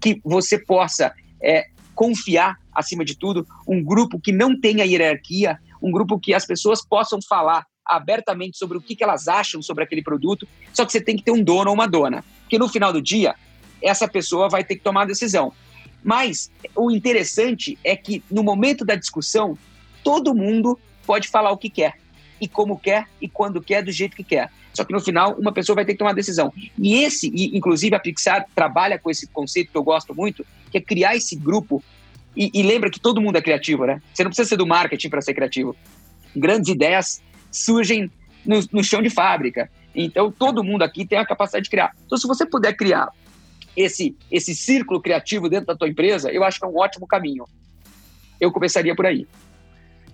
que 0.00 0.20
você 0.24 0.58
possa 0.58 1.12
é, 1.40 1.66
confiar, 1.94 2.56
acima 2.74 3.04
de 3.04 3.16
tudo, 3.16 3.46
um 3.68 3.82
grupo 3.82 4.18
que 4.18 4.32
não 4.32 4.58
tenha 4.58 4.84
hierarquia, 4.84 5.58
um 5.80 5.92
grupo 5.92 6.18
que 6.18 6.34
as 6.34 6.44
pessoas 6.44 6.84
possam 6.84 7.20
falar 7.22 7.64
abertamente 7.86 8.56
sobre 8.56 8.78
o 8.78 8.80
que, 8.80 8.96
que 8.96 9.04
elas 9.04 9.28
acham 9.28 9.60
sobre 9.60 9.84
aquele 9.84 10.02
produto, 10.02 10.48
só 10.72 10.84
que 10.84 10.92
você 10.92 11.00
tem 11.00 11.16
que 11.16 11.22
ter 11.22 11.32
um 11.32 11.42
dono 11.42 11.68
ou 11.68 11.74
uma 11.74 11.86
dona. 11.86 12.24
Porque 12.42 12.58
no 12.58 12.68
final 12.68 12.92
do 12.92 13.02
dia, 13.02 13.34
essa 13.82 14.08
pessoa 14.08 14.48
vai 14.48 14.64
ter 14.64 14.76
que 14.76 14.82
tomar 14.82 15.02
a 15.02 15.06
decisão. 15.06 15.52
Mas 16.02 16.50
o 16.74 16.90
interessante 16.90 17.78
é 17.84 17.96
que 17.96 18.22
no 18.30 18.42
momento 18.42 18.84
da 18.84 18.94
discussão, 18.94 19.56
todo 20.02 20.34
mundo 20.34 20.78
pode 21.06 21.28
falar 21.28 21.50
o 21.50 21.56
que 21.56 21.70
quer, 21.70 21.94
e 22.40 22.48
como 22.48 22.78
quer, 22.78 23.06
e 23.20 23.28
quando 23.28 23.62
quer, 23.62 23.82
do 23.82 23.92
jeito 23.92 24.16
que 24.16 24.24
quer. 24.24 24.50
Só 24.74 24.84
que 24.84 24.92
no 24.92 25.00
final, 25.00 25.34
uma 25.38 25.52
pessoa 25.52 25.76
vai 25.76 25.84
ter 25.84 25.92
que 25.92 25.98
tomar 25.98 26.10
uma 26.10 26.16
decisão. 26.16 26.52
E 26.78 26.94
esse, 27.02 27.28
e 27.28 27.56
inclusive 27.56 27.94
a 27.94 28.00
Pixar 28.00 28.46
trabalha 28.54 28.98
com 28.98 29.10
esse 29.10 29.26
conceito 29.26 29.70
que 29.70 29.76
eu 29.76 29.82
gosto 29.84 30.14
muito, 30.14 30.44
que 30.70 30.78
é 30.78 30.80
criar 30.80 31.14
esse 31.14 31.36
grupo. 31.36 31.82
E, 32.34 32.50
e 32.54 32.62
lembra 32.62 32.90
que 32.90 32.98
todo 32.98 33.20
mundo 33.20 33.36
é 33.36 33.42
criativo, 33.42 33.84
né? 33.84 34.00
Você 34.12 34.24
não 34.24 34.30
precisa 34.30 34.48
ser 34.48 34.56
do 34.56 34.66
marketing 34.66 35.10
para 35.10 35.20
ser 35.20 35.34
criativo. 35.34 35.76
Grandes 36.34 36.70
ideias 36.70 37.22
surgem 37.50 38.10
no, 38.44 38.60
no 38.72 38.82
chão 38.82 39.02
de 39.02 39.10
fábrica. 39.10 39.70
Então, 39.94 40.32
todo 40.32 40.64
mundo 40.64 40.82
aqui 40.82 41.06
tem 41.06 41.18
a 41.18 41.26
capacidade 41.26 41.64
de 41.64 41.70
criar. 41.70 41.94
Então, 42.06 42.16
se 42.16 42.26
você 42.26 42.46
puder 42.46 42.74
criar 42.74 43.10
esse, 43.76 44.16
esse 44.30 44.54
círculo 44.54 45.00
criativo 45.00 45.48
dentro 45.48 45.66
da 45.66 45.76
tua 45.76 45.88
empresa, 45.88 46.30
eu 46.30 46.44
acho 46.44 46.58
que 46.58 46.66
é 46.66 46.68
um 46.68 46.76
ótimo 46.76 47.06
caminho. 47.06 47.44
Eu 48.40 48.50
começaria 48.50 48.94
por 48.94 49.06
aí 49.06 49.26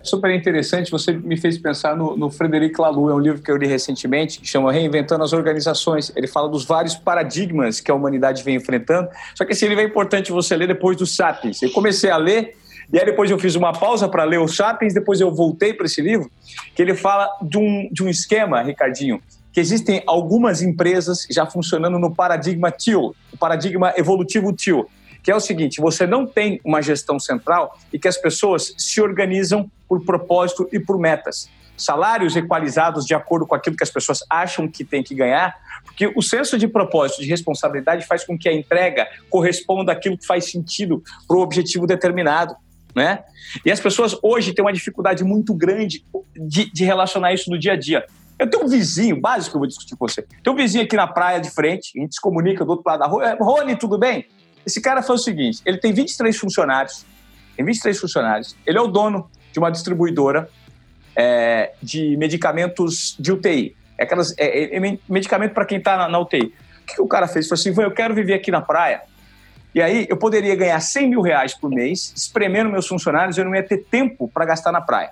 super 0.03 0.31
interessante. 0.31 0.91
Você 0.91 1.13
me 1.13 1.37
fez 1.37 1.59
pensar 1.59 1.97
no, 1.97 2.17
no 2.17 2.31
Frederic 2.31 2.81
Laloux, 2.81 3.11
é 3.11 3.15
um 3.15 3.19
livro 3.19 3.43
que 3.43 3.51
eu 3.51 3.57
li 3.57 3.67
recentemente, 3.67 4.41
que 4.41 4.47
chama 4.47 4.73
Reinventando 4.73 5.23
as 5.23 5.33
Organizações. 5.33 6.13
Ele 6.17 6.27
fala 6.27 6.49
dos 6.49 6.65
vários 6.65 6.95
paradigmas 6.95 7.81
que 7.81 7.91
a 7.91 7.95
humanidade 7.95 8.43
vem 8.43 8.57
enfrentando. 8.57 9.09
Só 9.35 9.45
que 9.45 9.53
esse 9.53 9.67
livro 9.67 9.83
é 9.83 9.87
importante 9.87 10.33
você 10.33 10.57
ler 10.57 10.69
depois 10.69 10.97
do 10.97 11.07
Sapiens. 11.07 11.63
Eu 11.63 11.71
comecei 11.71 12.11
a 12.11 12.17
ler 12.17 12.57
e 12.93 12.99
aí 12.99 13.05
depois 13.05 13.31
eu 13.31 13.39
fiz 13.39 13.55
uma 13.55 13.73
pausa 13.73 14.09
para 14.09 14.25
ler 14.25 14.39
o 14.39 14.49
Sapiens, 14.49 14.95
depois 14.95 15.21
eu 15.21 15.31
voltei 15.31 15.75
para 15.75 15.85
esse 15.85 16.01
livro, 16.01 16.31
que 16.75 16.81
ele 16.81 16.95
fala 16.95 17.29
de 17.43 17.59
um, 17.59 17.87
de 17.93 18.03
um 18.03 18.09
esquema, 18.09 18.63
Ricardinho, 18.63 19.21
que 19.59 19.61
existem 19.61 20.05
algumas 20.07 20.63
empresas 20.63 21.27
já 21.29 21.45
funcionando 21.45 21.99
no 21.99 22.15
paradigma 22.15 22.71
TIL, 22.71 23.13
o 23.33 23.37
paradigma 23.37 23.93
evolutivo 23.97 24.53
TIL 24.53 24.89
que 25.21 25.33
é 25.33 25.35
o 25.35 25.41
seguinte: 25.41 25.81
você 25.81 26.07
não 26.07 26.25
tem 26.25 26.61
uma 26.65 26.81
gestão 26.81 27.19
central 27.19 27.77
e 27.93 27.99
que 27.99 28.07
as 28.07 28.17
pessoas 28.17 28.73
se 28.79 29.01
organizam 29.01 29.69
por 29.89 30.05
propósito 30.05 30.69
e 30.73 30.79
por 30.79 30.97
metas. 30.97 31.51
Salários 31.77 32.37
equalizados 32.37 33.05
de 33.05 33.15
acordo 33.15 33.49
com 33.49 33.55
aquilo 33.57 33.77
que 33.77 33.83
as 33.83 33.91
pessoas 33.91 34.21
acham 34.31 34.69
que 34.69 34.85
tem 34.85 35.03
que 35.03 35.13
ganhar, 35.13 35.57
porque 35.85 36.07
o 36.15 36.23
senso 36.23 36.57
de 36.57 36.69
propósito, 36.69 37.21
de 37.21 37.29
responsabilidade 37.29 38.07
faz 38.07 38.25
com 38.25 38.39
que 38.39 38.49
a 38.49 38.53
entrega 38.53 39.09
corresponda 39.29 39.91
àquilo 39.91 40.17
que 40.17 40.25
faz 40.25 40.49
sentido 40.49 41.03
para 41.27 41.37
o 41.37 41.41
objetivo 41.41 41.85
determinado. 41.85 42.55
Né? 42.95 43.25
E 43.65 43.73
as 43.73 43.81
pessoas 43.81 44.17
hoje 44.23 44.55
têm 44.55 44.65
uma 44.65 44.73
dificuldade 44.73 45.25
muito 45.25 45.53
grande 45.53 46.05
de, 46.37 46.71
de 46.73 46.85
relacionar 46.85 47.33
isso 47.33 47.51
no 47.51 47.59
dia 47.59 47.73
a 47.73 47.77
dia. 47.77 48.05
Eu 48.39 48.49
tenho 48.49 48.65
um 48.65 48.69
vizinho, 48.69 49.21
básico 49.21 49.53
que 49.53 49.57
eu 49.57 49.61
vou 49.61 49.67
discutir 49.67 49.97
com 49.97 50.07
você. 50.07 50.23
Tem 50.23 50.53
um 50.53 50.57
vizinho 50.57 50.85
aqui 50.85 50.95
na 50.95 51.07
praia 51.07 51.41
de 51.41 51.51
frente, 51.51 51.93
a 51.99 52.01
gente 52.01 52.15
se 52.15 52.21
comunica 52.21 52.65
do 52.65 52.71
outro 52.71 52.85
lado 52.87 53.01
da 53.01 53.07
rua. 53.07 53.37
Rony, 53.41 53.77
tudo 53.77 53.99
bem? 53.99 54.27
Esse 54.65 54.81
cara 54.81 55.03
foi 55.03 55.17
o 55.17 55.19
seguinte: 55.19 55.61
ele 55.65 55.79
tem 55.79 55.93
23 55.93 56.37
funcionários, 56.37 57.05
tem 57.57 57.65
23 57.65 57.99
funcionários, 57.99 58.57
ele 58.65 58.79
é 58.79 58.81
o 58.81 58.87
dono 58.87 59.29
de 59.53 59.59
uma 59.59 59.71
distribuidora 59.71 60.49
é, 61.17 61.73
de 61.83 62.17
medicamentos 62.17 63.17
de 63.19 63.33
UTI. 63.33 63.77
É, 63.97 64.05
aquelas, 64.05 64.33
é, 64.39 64.77
é 64.77 64.99
medicamento 65.09 65.53
para 65.53 65.65
quem 65.65 65.79
está 65.79 65.97
na, 65.97 66.09
na, 66.09 66.19
UTI. 66.21 66.55
O 66.83 66.87
que, 66.87 66.95
que, 66.95 67.03
o 67.03 67.09
cara 67.09 67.27
fez? 67.27 67.49
Falou 67.49 67.61
assim: 67.61 67.83
eu 67.83 67.91
quero 67.91 68.15
viver 68.15 68.35
aqui 68.35 68.53
na 68.53 68.61
praia. 68.61 69.03
E 69.75 69.83
aí 69.83 70.07
eu 70.09 70.17
poderia 70.17 70.55
ganhar 70.55 70.81
100 70.81 71.11
mil 71.11 71.21
reais 71.21 71.55
por 71.55 71.71
mês, 71.71 72.13
espremendo 72.17 72.71
meus 72.71 72.87
funcionários, 72.87 73.37
eu 73.37 73.45
não 73.45 73.55
ia 73.55 73.63
ter 73.63 73.79
tempo 73.79 74.29
para 74.29 74.45
gastar 74.45 74.71
na 74.71 74.81
praia. 74.81 75.11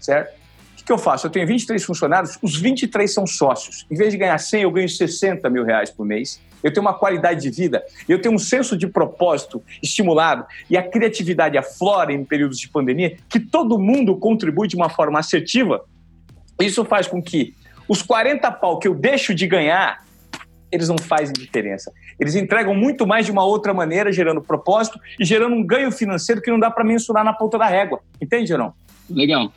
Certo? 0.00 0.43
Que, 0.84 0.92
eu 0.92 0.98
faço? 0.98 1.26
Eu 1.26 1.30
tenho 1.30 1.46
23 1.46 1.82
funcionários, 1.82 2.38
os 2.42 2.56
23 2.56 3.12
são 3.12 3.26
sócios. 3.26 3.86
Em 3.90 3.96
vez 3.96 4.12
de 4.12 4.18
ganhar 4.18 4.38
100, 4.38 4.62
eu 4.62 4.70
ganho 4.70 4.88
60 4.88 5.48
mil 5.48 5.64
reais 5.64 5.90
por 5.90 6.04
mês 6.04 6.40
eu 6.64 6.72
tenho 6.72 6.80
uma 6.80 6.94
qualidade 6.94 7.42
de 7.42 7.50
vida, 7.50 7.84
eu 8.08 8.18
tenho 8.18 8.34
um 8.34 8.38
senso 8.38 8.74
de 8.74 8.86
propósito 8.86 9.62
estimulado 9.82 10.46
e 10.70 10.78
a 10.78 10.82
criatividade 10.82 11.58
aflora 11.58 12.10
em 12.10 12.24
períodos 12.24 12.58
de 12.58 12.70
pandemia, 12.70 13.18
que 13.28 13.38
todo 13.38 13.78
mundo 13.78 14.16
contribui 14.16 14.66
de 14.66 14.74
uma 14.74 14.88
forma 14.88 15.18
assertiva, 15.18 15.84
isso 16.58 16.82
faz 16.86 17.06
com 17.06 17.22
que 17.22 17.54
os 17.86 18.02
40 18.02 18.50
pau 18.52 18.78
que 18.78 18.88
eu 18.88 18.94
deixo 18.94 19.34
de 19.34 19.46
ganhar, 19.46 20.02
eles 20.72 20.88
não 20.88 20.96
fazem 20.96 21.34
diferença. 21.34 21.92
Eles 22.18 22.34
entregam 22.34 22.74
muito 22.74 23.06
mais 23.06 23.26
de 23.26 23.32
uma 23.32 23.44
outra 23.44 23.74
maneira, 23.74 24.10
gerando 24.10 24.40
propósito 24.40 24.98
e 25.20 25.24
gerando 25.24 25.54
um 25.54 25.64
ganho 25.64 25.92
financeiro 25.92 26.40
que 26.40 26.50
não 26.50 26.58
dá 26.58 26.70
para 26.70 26.82
mensurar 26.82 27.22
na 27.22 27.34
ponta 27.34 27.58
da 27.58 27.66
régua. 27.66 28.00
Entende, 28.20 28.56
não? 28.56 28.72
Legal. 29.10 29.52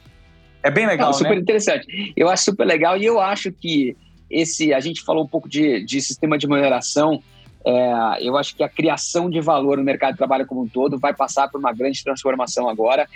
É 0.64 0.72
bem 0.72 0.86
legal, 0.86 1.08
não, 1.08 1.14
super 1.14 1.36
né? 1.36 1.42
interessante. 1.42 2.14
Eu 2.16 2.30
acho 2.30 2.46
super 2.46 2.66
legal 2.66 2.98
e 2.98 3.06
eu 3.06 3.20
acho 3.20 3.52
que 3.52 3.96
esse 4.30 4.74
a 4.74 4.80
gente 4.80 5.02
falou 5.02 5.24
um 5.24 5.28
pouco 5.28 5.48
de, 5.48 5.84
de 5.84 6.02
sistema 6.02 6.38
de 6.38 6.46
remuneração. 6.46 7.22
É, 7.66 8.28
eu 8.28 8.38
acho 8.38 8.56
que 8.56 8.64
a 8.64 8.70
criação 8.70 9.30
de 9.30 9.42
valor 9.42 9.78
no 9.78 9.84
mercado 9.84 10.14
de 10.14 10.18
trabalho 10.18 10.46
como 10.46 10.62
um 10.62 10.68
todo 10.68 10.98
vai 10.98 11.14
passar 11.14 11.50
por 11.50 11.60
uma 11.60 11.74
grande 11.74 12.04
transformação 12.04 12.70
agora, 12.70 13.08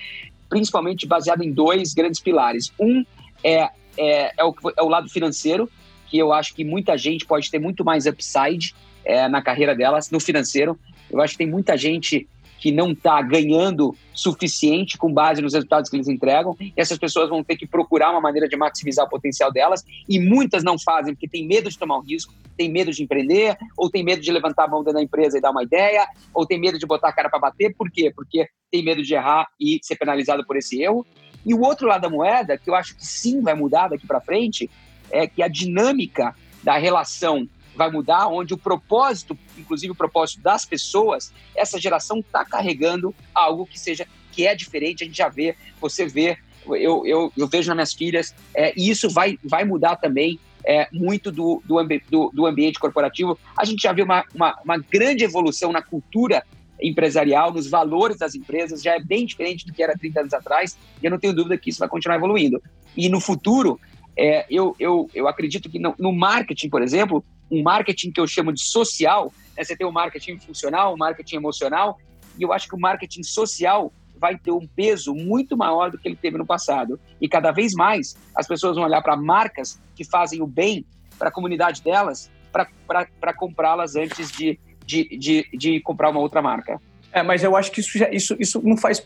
principalmente 0.50 1.08
baseado 1.08 1.42
em 1.42 1.52
dois 1.52 1.94
grandes 1.94 2.20
pilares. 2.20 2.72
Um 2.80 3.04
é, 3.44 3.70
é, 3.98 4.34
é, 4.38 4.44
o, 4.44 4.54
é 4.78 4.82
o 4.82 4.88
lado 4.88 5.10
financeiro, 5.10 5.70
que 6.08 6.18
eu 6.18 6.34
acho 6.34 6.54
que 6.54 6.64
muita 6.64 6.98
gente 6.98 7.26
pode 7.26 7.50
ter 7.50 7.60
muito 7.60 7.84
mais 7.84 8.06
upside 8.06 8.76
é, 9.06 9.28
na 9.28 9.42
carreira 9.42 9.76
delas, 9.76 10.10
no 10.12 10.20
financeiro. 10.20 10.78
Eu 11.10 11.22
acho 11.22 11.34
que 11.34 11.40
tem 11.40 11.48
muita 11.48 11.78
gente 11.78 12.28
que 12.62 12.72
não 12.72 12.92
está 12.92 13.20
ganhando 13.24 13.96
suficiente 14.14 14.96
com 14.96 15.12
base 15.12 15.42
nos 15.42 15.54
resultados 15.54 15.90
que 15.90 15.96
eles 15.96 16.08
entregam, 16.08 16.56
e 16.62 16.72
essas 16.78 17.00
pessoas 17.00 17.28
vão 17.28 17.44
ter 17.44 17.58
que 17.58 17.66
procurar 17.66 18.12
uma 18.12 18.22
maneira 18.22 18.48
de 18.48 18.56
maximizar 18.56 19.04
o 19.04 19.10
potencial 19.10 19.52
delas, 19.52 19.84
e 20.08 20.20
muitas 20.20 20.64
não 20.64 20.78
fazem 20.78 21.16
porque 21.16 21.28
tem 21.28 21.48
medo 21.48 21.72
de 21.72 21.78
tomar 21.78 21.98
um 21.98 22.02
risco, 22.02 22.32
tem 22.56 22.72
medo 22.72 22.92
de 22.92 23.02
empreender, 23.02 23.58
ou 23.76 23.90
tem 23.90 24.04
medo 24.04 24.22
de 24.22 24.32
levantar 24.32 24.66
a 24.66 24.68
mão 24.68 24.82
dentro 24.82 24.94
da 24.94 25.04
empresa 25.04 25.40
e 25.40 25.42
dar 25.42 25.50
uma 25.50 25.64
ideia, 25.64 26.08
ou 26.36 26.46
tem 26.46 26.60
medo 26.60 26.78
de 26.78 26.86
botar 26.86 27.10
a 27.10 27.14
cara 27.14 27.32
para 27.32 27.40
bater, 27.40 27.74
por 27.76 27.90
quê? 27.90 28.14
Porque 28.16 28.48
tem 28.70 28.84
medo 28.84 29.02
de 29.02 29.16
errar 29.16 29.48
e 29.60 29.80
ser 29.82 29.96
penalizado 29.96 30.46
por 30.46 30.56
esse 30.56 30.80
erro. 30.80 31.04
E 31.44 31.56
o 31.56 31.62
outro 31.62 31.88
lado 31.88 32.02
da 32.02 32.10
moeda, 32.10 32.60
que 32.60 32.70
eu 32.70 32.76
acho 32.76 32.96
que 32.96 33.04
sim 33.04 33.42
vai 33.42 33.56
mudar 33.56 33.88
daqui 33.88 34.06
para 34.06 34.22
frente, 34.22 34.70
é 35.10 35.26
que 35.26 35.42
a 35.42 35.48
dinâmica 35.48 36.36
da 36.64 36.78
relação 36.78 37.50
vai 37.76 37.90
mudar, 37.90 38.28
onde 38.28 38.54
o 38.54 38.58
propósito, 38.58 39.38
inclusive 39.58 39.92
o 39.92 39.96
propósito 39.96 40.42
das 40.42 40.66
pessoas, 40.66 41.34
essa 41.56 41.80
geração 41.80 42.20
está 42.20 42.44
carregando 42.44 43.14
algo 43.34 43.66
que 43.66 43.80
seja 43.80 44.08
que 44.32 44.48
é 44.48 44.56
diferente. 44.56 45.04
A 45.04 45.08
gente 45.08 45.18
já 45.18 45.30
vê, 45.30 45.56
você 45.80 46.06
vê, 46.06 46.38
eu, 46.68 47.06
eu, 47.06 47.32
eu 47.38 47.48
vejo 47.48 47.70
nas 47.70 47.76
minhas 47.76 47.94
filhas, 47.94 48.36
é, 48.56 48.74
e 48.76 48.90
isso 48.90 49.10
vai, 49.10 49.38
vai 49.44 49.64
mudar 49.64 49.96
também 49.96 50.40
é, 50.66 50.88
muito 50.92 51.32
do, 51.32 51.62
do, 51.66 51.78
do, 52.10 52.32
do, 52.34 52.46
ambiente 52.46 52.80
corporativo. 52.80 53.38
A 53.58 53.66
gente 53.66 53.82
já 53.82 53.92
viu 53.92 54.06
uma, 54.06 54.24
uma, 54.34 54.60
uma 54.64 54.78
grande 54.78 55.24
evolução 55.24 55.72
na 55.72 55.82
cultura 55.82 56.44
empresarial, 56.82 57.54
nos 57.54 57.70
valores 57.70 58.18
das 58.18 58.34
empresas, 58.34 58.82
já 58.82 58.96
é 58.96 59.00
bem 59.00 59.26
diferente 59.26 59.66
do 59.66 59.74
que 59.74 59.84
era 59.84 59.98
30 59.98 60.22
anos 60.22 60.34
atrás, 60.34 60.78
e 61.02 61.06
eu 61.06 61.12
não 61.12 61.20
tenho 61.20 61.34
dúvida 61.34 61.58
que 61.58 61.70
isso 61.70 61.80
vai 61.80 61.88
continuar 61.88 62.16
evoluindo. 62.16 62.62
E 62.98 63.08
no 63.08 63.20
futuro, 63.20 63.80
é, 64.18 64.46
eu, 64.50 64.76
eu, 64.80 65.10
eu 65.14 65.28
acredito 65.28 65.70
que 65.70 65.80
no, 65.80 65.96
no 65.98 66.12
marketing, 66.12 66.70
por 66.70 66.82
exemplo, 66.82 67.24
um 67.52 67.62
marketing 67.62 68.12
que 68.12 68.22
eu 68.22 68.28
chamo 68.28 68.54
de 68.54 68.64
social, 68.64 69.34
né? 69.58 69.64
você 69.64 69.76
tem 69.76 69.86
o 69.86 69.92
marketing 69.92 70.40
funcional, 70.40 70.94
o 70.94 70.98
marketing 70.98 71.36
emocional, 71.36 72.00
e 72.40 72.44
eu 72.44 72.54
acho 72.54 72.68
que 72.68 72.76
o 72.76 72.80
marketing 72.80 73.24
social 73.24 73.92
vai 74.18 74.38
ter 74.38 74.52
um 74.52 74.68
peso 74.68 75.14
muito 75.14 75.58
maior 75.58 75.90
do 75.90 75.98
que 75.98 76.08
ele 76.08 76.16
teve 76.16 76.38
no 76.38 76.46
passado. 76.46 77.00
E 77.20 77.28
cada 77.28 77.52
vez 77.52 77.74
mais 77.74 78.16
as 78.36 78.48
pessoas 78.48 78.76
vão 78.76 78.86
olhar 78.86 79.02
para 79.02 79.18
marcas 79.18 79.82
que 79.96 80.06
fazem 80.06 80.42
o 80.42 80.48
bem 80.48 80.86
para 81.18 81.30
a 81.30 81.32
comunidade 81.32 81.82
delas 81.82 82.32
para 82.52 83.34
comprá-las 83.34 83.96
antes 83.96 84.32
de, 84.32 84.60
de, 84.86 85.18
de, 85.18 85.50
de 85.58 85.82
comprar 85.82 86.10
uma 86.10 86.20
outra 86.20 86.42
marca. 86.42 86.80
É, 87.14 87.22
mas 87.22 87.44
eu 87.44 87.56
acho 87.56 87.72
que 87.72 87.82
isso, 87.82 87.98
já, 87.98 88.10
isso, 88.10 88.36
isso, 88.40 88.62
não 88.64 88.78
faz, 88.78 89.04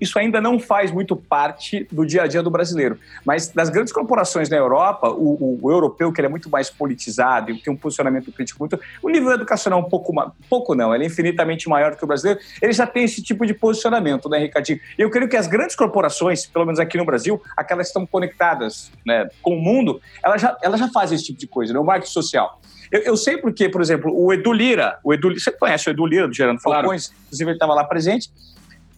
isso 0.00 0.18
ainda 0.18 0.40
não 0.40 0.58
faz 0.58 0.90
muito 0.90 1.14
parte 1.14 1.86
do 1.92 2.06
dia 2.06 2.22
a 2.22 2.26
dia 2.26 2.42
do 2.42 2.50
brasileiro. 2.50 2.98
Mas 3.24 3.48
das 3.48 3.68
grandes 3.68 3.92
corporações 3.92 4.48
na 4.48 4.56
Europa, 4.56 5.10
o, 5.10 5.58
o, 5.62 5.70
europeu, 5.70 6.12
que 6.12 6.22
é 6.22 6.28
muito 6.28 6.48
mais 6.48 6.70
politizado 6.70 7.50
e 7.50 7.58
tem 7.58 7.72
um 7.72 7.76
posicionamento 7.76 8.32
crítico 8.32 8.58
muito. 8.60 8.80
O 9.02 9.08
nível 9.10 9.32
educacional 9.32 9.80
é 9.80 9.82
um 9.82 9.88
pouco, 9.88 10.12
pouco 10.48 10.74
não, 10.74 10.94
ele 10.94 11.04
é 11.04 11.06
infinitamente 11.06 11.68
maior 11.68 11.94
que 11.94 12.04
o 12.04 12.06
brasileiro. 12.06 12.40
Ele 12.60 12.72
já 12.72 12.86
tem 12.86 13.04
esse 13.04 13.22
tipo 13.22 13.46
de 13.46 13.52
posicionamento, 13.52 14.28
né, 14.28 14.38
Ricardinho? 14.38 14.80
E 14.98 15.02
eu 15.02 15.10
creio 15.10 15.28
que 15.28 15.36
as 15.36 15.46
grandes 15.46 15.76
corporações, 15.76 16.46
pelo 16.46 16.64
menos 16.64 16.80
aqui 16.80 16.96
no 16.96 17.04
Brasil, 17.04 17.42
aquelas 17.56 17.86
que 17.86 17.90
estão 17.90 18.06
conectadas 18.06 18.90
né, 19.04 19.28
com 19.42 19.56
o 19.56 19.60
mundo, 19.60 20.00
elas 20.24 20.40
já, 20.40 20.56
elas 20.62 20.80
já 20.80 20.88
fazem 20.88 21.16
esse 21.16 21.26
tipo 21.26 21.38
de 21.38 21.46
coisa, 21.46 21.72
né? 21.72 21.78
O 21.78 21.84
marketing 21.84 22.12
social. 22.12 22.60
Eu, 22.92 23.00
eu, 23.00 23.16
sei 23.16 23.38
porque, 23.38 23.70
por 23.70 23.80
exemplo, 23.80 24.12
o 24.14 24.32
Edu 24.34 24.52
Lira, 24.52 24.98
o 25.02 25.14
Edu, 25.14 25.32
você 25.32 25.50
conhece 25.50 25.88
o 25.88 25.90
Edu 25.90 26.04
Lira 26.04 26.28
do 26.28 26.34
Gerando 26.34 26.60
Falcões, 26.60 27.06
claro. 27.06 27.22
inclusive 27.24 27.50
ele 27.50 27.56
estava 27.56 27.74
lá 27.74 27.84
presente. 27.84 28.30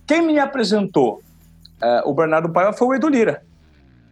Quem 0.04 0.20
me 0.20 0.36
apresentou 0.40 1.22
uh, 1.80 2.10
o 2.10 2.12
Bernardo 2.12 2.50
Paiva 2.50 2.72
foi 2.72 2.88
o 2.88 2.94
Edu 2.94 3.08
Lira, 3.08 3.44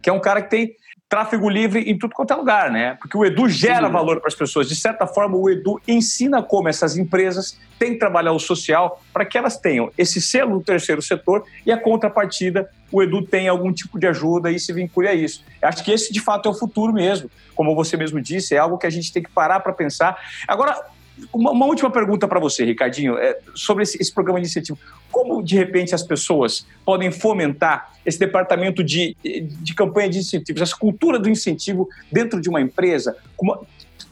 que 0.01 0.09
é 0.09 0.13
um 0.13 0.21
cara 0.21 0.41
que 0.41 0.49
tem 0.49 0.75
tráfego 1.13 1.47
livre 1.47 1.81
em 1.81 1.95
tudo 1.95 2.15
quanto 2.15 2.33
é 2.33 2.35
lugar, 2.35 2.71
né? 2.71 2.97
Porque 2.99 3.15
o 3.15 3.23
Edu 3.23 3.47
gera 3.47 3.85
Sim. 3.85 3.93
valor 3.93 4.19
para 4.19 4.29
as 4.29 4.33
pessoas. 4.33 4.67
De 4.67 4.75
certa 4.75 5.05
forma, 5.05 5.37
o 5.37 5.47
Edu 5.47 5.79
ensina 5.87 6.41
como 6.41 6.67
essas 6.67 6.97
empresas 6.97 7.55
têm 7.77 7.93
que 7.93 7.99
trabalhar 7.99 8.31
o 8.31 8.39
social 8.39 8.99
para 9.13 9.23
que 9.23 9.37
elas 9.37 9.55
tenham 9.55 9.91
esse 9.95 10.19
selo 10.19 10.57
do 10.57 10.65
terceiro 10.65 11.03
setor 11.03 11.43
e 11.67 11.71
a 11.71 11.77
contrapartida, 11.77 12.67
o 12.91 13.03
Edu 13.03 13.21
tem 13.21 13.47
algum 13.47 13.71
tipo 13.71 13.99
de 13.99 14.07
ajuda 14.07 14.49
e 14.49 14.59
se 14.59 14.73
vincule 14.73 15.07
a 15.07 15.13
isso. 15.13 15.45
Eu 15.61 15.69
acho 15.69 15.83
que 15.83 15.91
esse, 15.91 16.11
de 16.11 16.19
fato, 16.19 16.49
é 16.49 16.51
o 16.51 16.55
futuro 16.55 16.91
mesmo. 16.91 17.29
Como 17.53 17.75
você 17.75 17.95
mesmo 17.95 18.19
disse, 18.19 18.55
é 18.55 18.57
algo 18.57 18.79
que 18.79 18.87
a 18.87 18.89
gente 18.89 19.13
tem 19.13 19.21
que 19.21 19.29
parar 19.29 19.59
para 19.59 19.71
pensar. 19.71 20.17
Agora, 20.47 20.83
uma, 21.31 21.51
uma 21.51 21.65
última 21.65 21.89
pergunta 21.89 22.27
para 22.27 22.39
você, 22.39 22.65
Ricardinho, 22.65 23.17
é, 23.17 23.37
sobre 23.53 23.83
esse, 23.83 24.01
esse, 24.01 24.13
programa 24.13 24.39
de 24.41 24.47
incentivo. 24.47 24.77
Como, 25.11 25.41
de 25.43 25.55
repente, 25.55 25.93
as 25.93 26.03
pessoas 26.03 26.65
podem 26.85 27.11
fomentar 27.11 27.93
esse 28.05 28.19
departamento 28.19 28.83
de, 28.83 29.15
de 29.23 29.73
campanha 29.73 30.09
de 30.09 30.19
incentivos, 30.19 30.61
essa 30.61 30.75
cultura 30.75 31.19
do 31.19 31.29
incentivo 31.29 31.87
dentro 32.11 32.41
de 32.41 32.49
uma 32.49 32.61
empresa 32.61 33.15
como, 33.35 33.65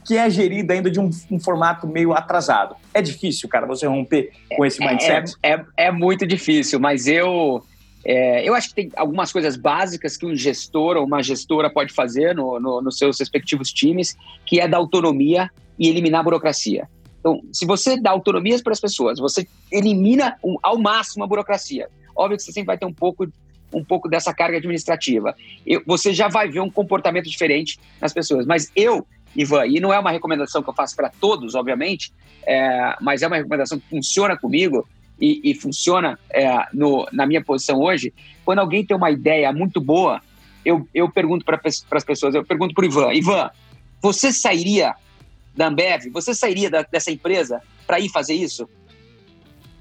que 0.06 0.18
é 0.18 0.30
gerida 0.30 0.74
ainda 0.74 0.90
de 0.90 1.00
um, 1.00 1.10
um, 1.30 1.40
formato 1.40 1.88
meio 1.88 2.14
atrasado? 2.14 2.76
É 2.94 3.02
difícil, 3.02 3.48
cara, 3.48 3.66
você 3.66 3.86
romper 3.88 4.32
com 4.56 4.66
esse 4.66 4.84
é, 4.84 4.88
mindset? 4.88 5.36
É, 5.44 5.54
é, 5.54 5.66
é 5.78 5.92
muito 5.92 6.26
difícil, 6.26 6.80
mas 6.80 7.08
eu. 7.08 7.64
É, 8.04 8.48
eu 8.48 8.56
acho 8.56 8.70
que 8.70 8.76
tem 8.76 8.92
algumas 8.96 9.32
coisas 9.32 9.56
básicas 9.56 10.18
que 10.18 10.26
um 10.26 10.36
gestor 10.36 10.98
ou 10.98 11.06
uma 11.06 11.22
gestora 11.22 11.70
pode 11.70 11.94
fazer 11.94 12.34
no, 12.34 12.60
no, 12.60 12.82
nos 12.82 12.98
seus 12.98 13.20
respectivos 13.20 13.72
times, 13.72 14.18
que 14.44 14.60
é 14.60 14.68
da 14.68 14.78
autonomia 14.78 15.52
e 15.82 15.90
eliminar 15.90 16.22
a 16.22 16.24
burocracia. 16.24 16.88
Então, 17.20 17.42
se 17.52 17.66
você 17.66 18.00
dá 18.00 18.12
autonomias 18.12 18.62
para 18.62 18.72
as 18.72 18.80
pessoas, 18.80 19.18
você 19.18 19.48
elimina 19.72 20.38
ao 20.62 20.78
máximo 20.78 21.24
a 21.24 21.28
burocracia. 21.28 21.90
Óbvio 22.16 22.38
que 22.38 22.44
você 22.44 22.52
sempre 22.52 22.68
vai 22.68 22.78
ter 22.78 22.86
um 22.86 22.94
pouco, 22.94 23.28
um 23.74 23.84
pouco 23.84 24.08
dessa 24.08 24.32
carga 24.32 24.58
administrativa. 24.58 25.36
Eu, 25.66 25.82
você 25.88 26.14
já 26.14 26.28
vai 26.28 26.48
ver 26.48 26.60
um 26.60 26.70
comportamento 26.70 27.28
diferente 27.28 27.80
nas 28.00 28.14
pessoas. 28.14 28.46
Mas 28.46 28.72
eu, 28.76 29.08
Ivan, 29.36 29.66
e 29.66 29.80
não 29.80 29.92
é 29.92 29.98
uma 29.98 30.12
recomendação 30.12 30.62
que 30.62 30.70
eu 30.70 30.74
faço 30.74 30.96
para 30.96 31.10
todos, 31.10 31.56
obviamente, 31.56 32.14
é, 32.46 32.96
mas 33.02 33.24
é 33.24 33.28
uma 33.28 33.38
recomendação 33.38 33.80
que 33.80 33.90
funciona 33.90 34.38
comigo 34.38 34.88
e, 35.20 35.42
e 35.44 35.56
funciona 35.56 36.20
é, 36.30 36.48
no, 36.72 37.08
na 37.12 37.26
minha 37.26 37.44
posição 37.44 37.80
hoje. 37.80 38.14
Quando 38.46 38.60
alguém 38.60 38.86
tem 38.86 38.96
uma 38.96 39.10
ideia 39.10 39.52
muito 39.52 39.82
boa, 39.82 40.22
eu, 40.64 40.88
eu 40.94 41.10
pergunto 41.12 41.44
para 41.44 41.60
as 41.64 42.04
pessoas, 42.04 42.36
eu 42.36 42.46
pergunto 42.46 42.76
para 42.76 42.84
o 42.84 42.86
Ivan, 42.86 43.14
Ivan, 43.14 43.50
você 44.00 44.32
sairia 44.32 44.96
da 45.62 45.68
Ambev, 45.68 46.10
você 46.12 46.34
sairia 46.34 46.72
da, 46.72 46.82
dessa 46.82 47.12
empresa 47.12 47.62
para 47.86 48.00
ir 48.00 48.10
fazer 48.10 48.34
isso? 48.34 48.68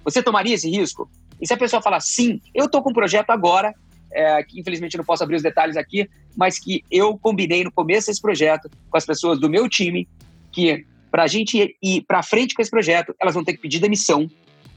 Você 0.04 0.22
tomaria 0.22 0.54
esse 0.54 0.68
risco? 0.68 1.10
E 1.40 1.46
se 1.46 1.54
a 1.54 1.56
pessoa 1.56 1.80
falar 1.80 2.00
sim, 2.00 2.38
eu 2.54 2.66
estou 2.66 2.82
com 2.82 2.90
um 2.90 2.92
projeto 2.92 3.30
agora, 3.30 3.74
é, 4.12 4.42
que 4.42 4.60
infelizmente 4.60 4.98
não 4.98 5.04
posso 5.04 5.22
abrir 5.22 5.36
os 5.36 5.42
detalhes 5.42 5.78
aqui, 5.78 6.06
mas 6.36 6.58
que 6.58 6.84
eu 6.90 7.16
combinei 7.16 7.64
no 7.64 7.72
começo 7.72 8.08
desse 8.08 8.20
projeto 8.20 8.70
com 8.90 8.96
as 8.98 9.06
pessoas 9.06 9.40
do 9.40 9.48
meu 9.48 9.70
time, 9.70 10.06
que 10.52 10.84
para 11.10 11.22
a 11.22 11.26
gente 11.26 11.74
ir 11.82 12.02
para 12.02 12.22
frente 12.22 12.54
com 12.54 12.60
esse 12.60 12.70
projeto, 12.70 13.14
elas 13.18 13.32
vão 13.32 13.42
ter 13.42 13.54
que 13.54 13.62
pedir 13.62 13.78
demissão 13.78 14.30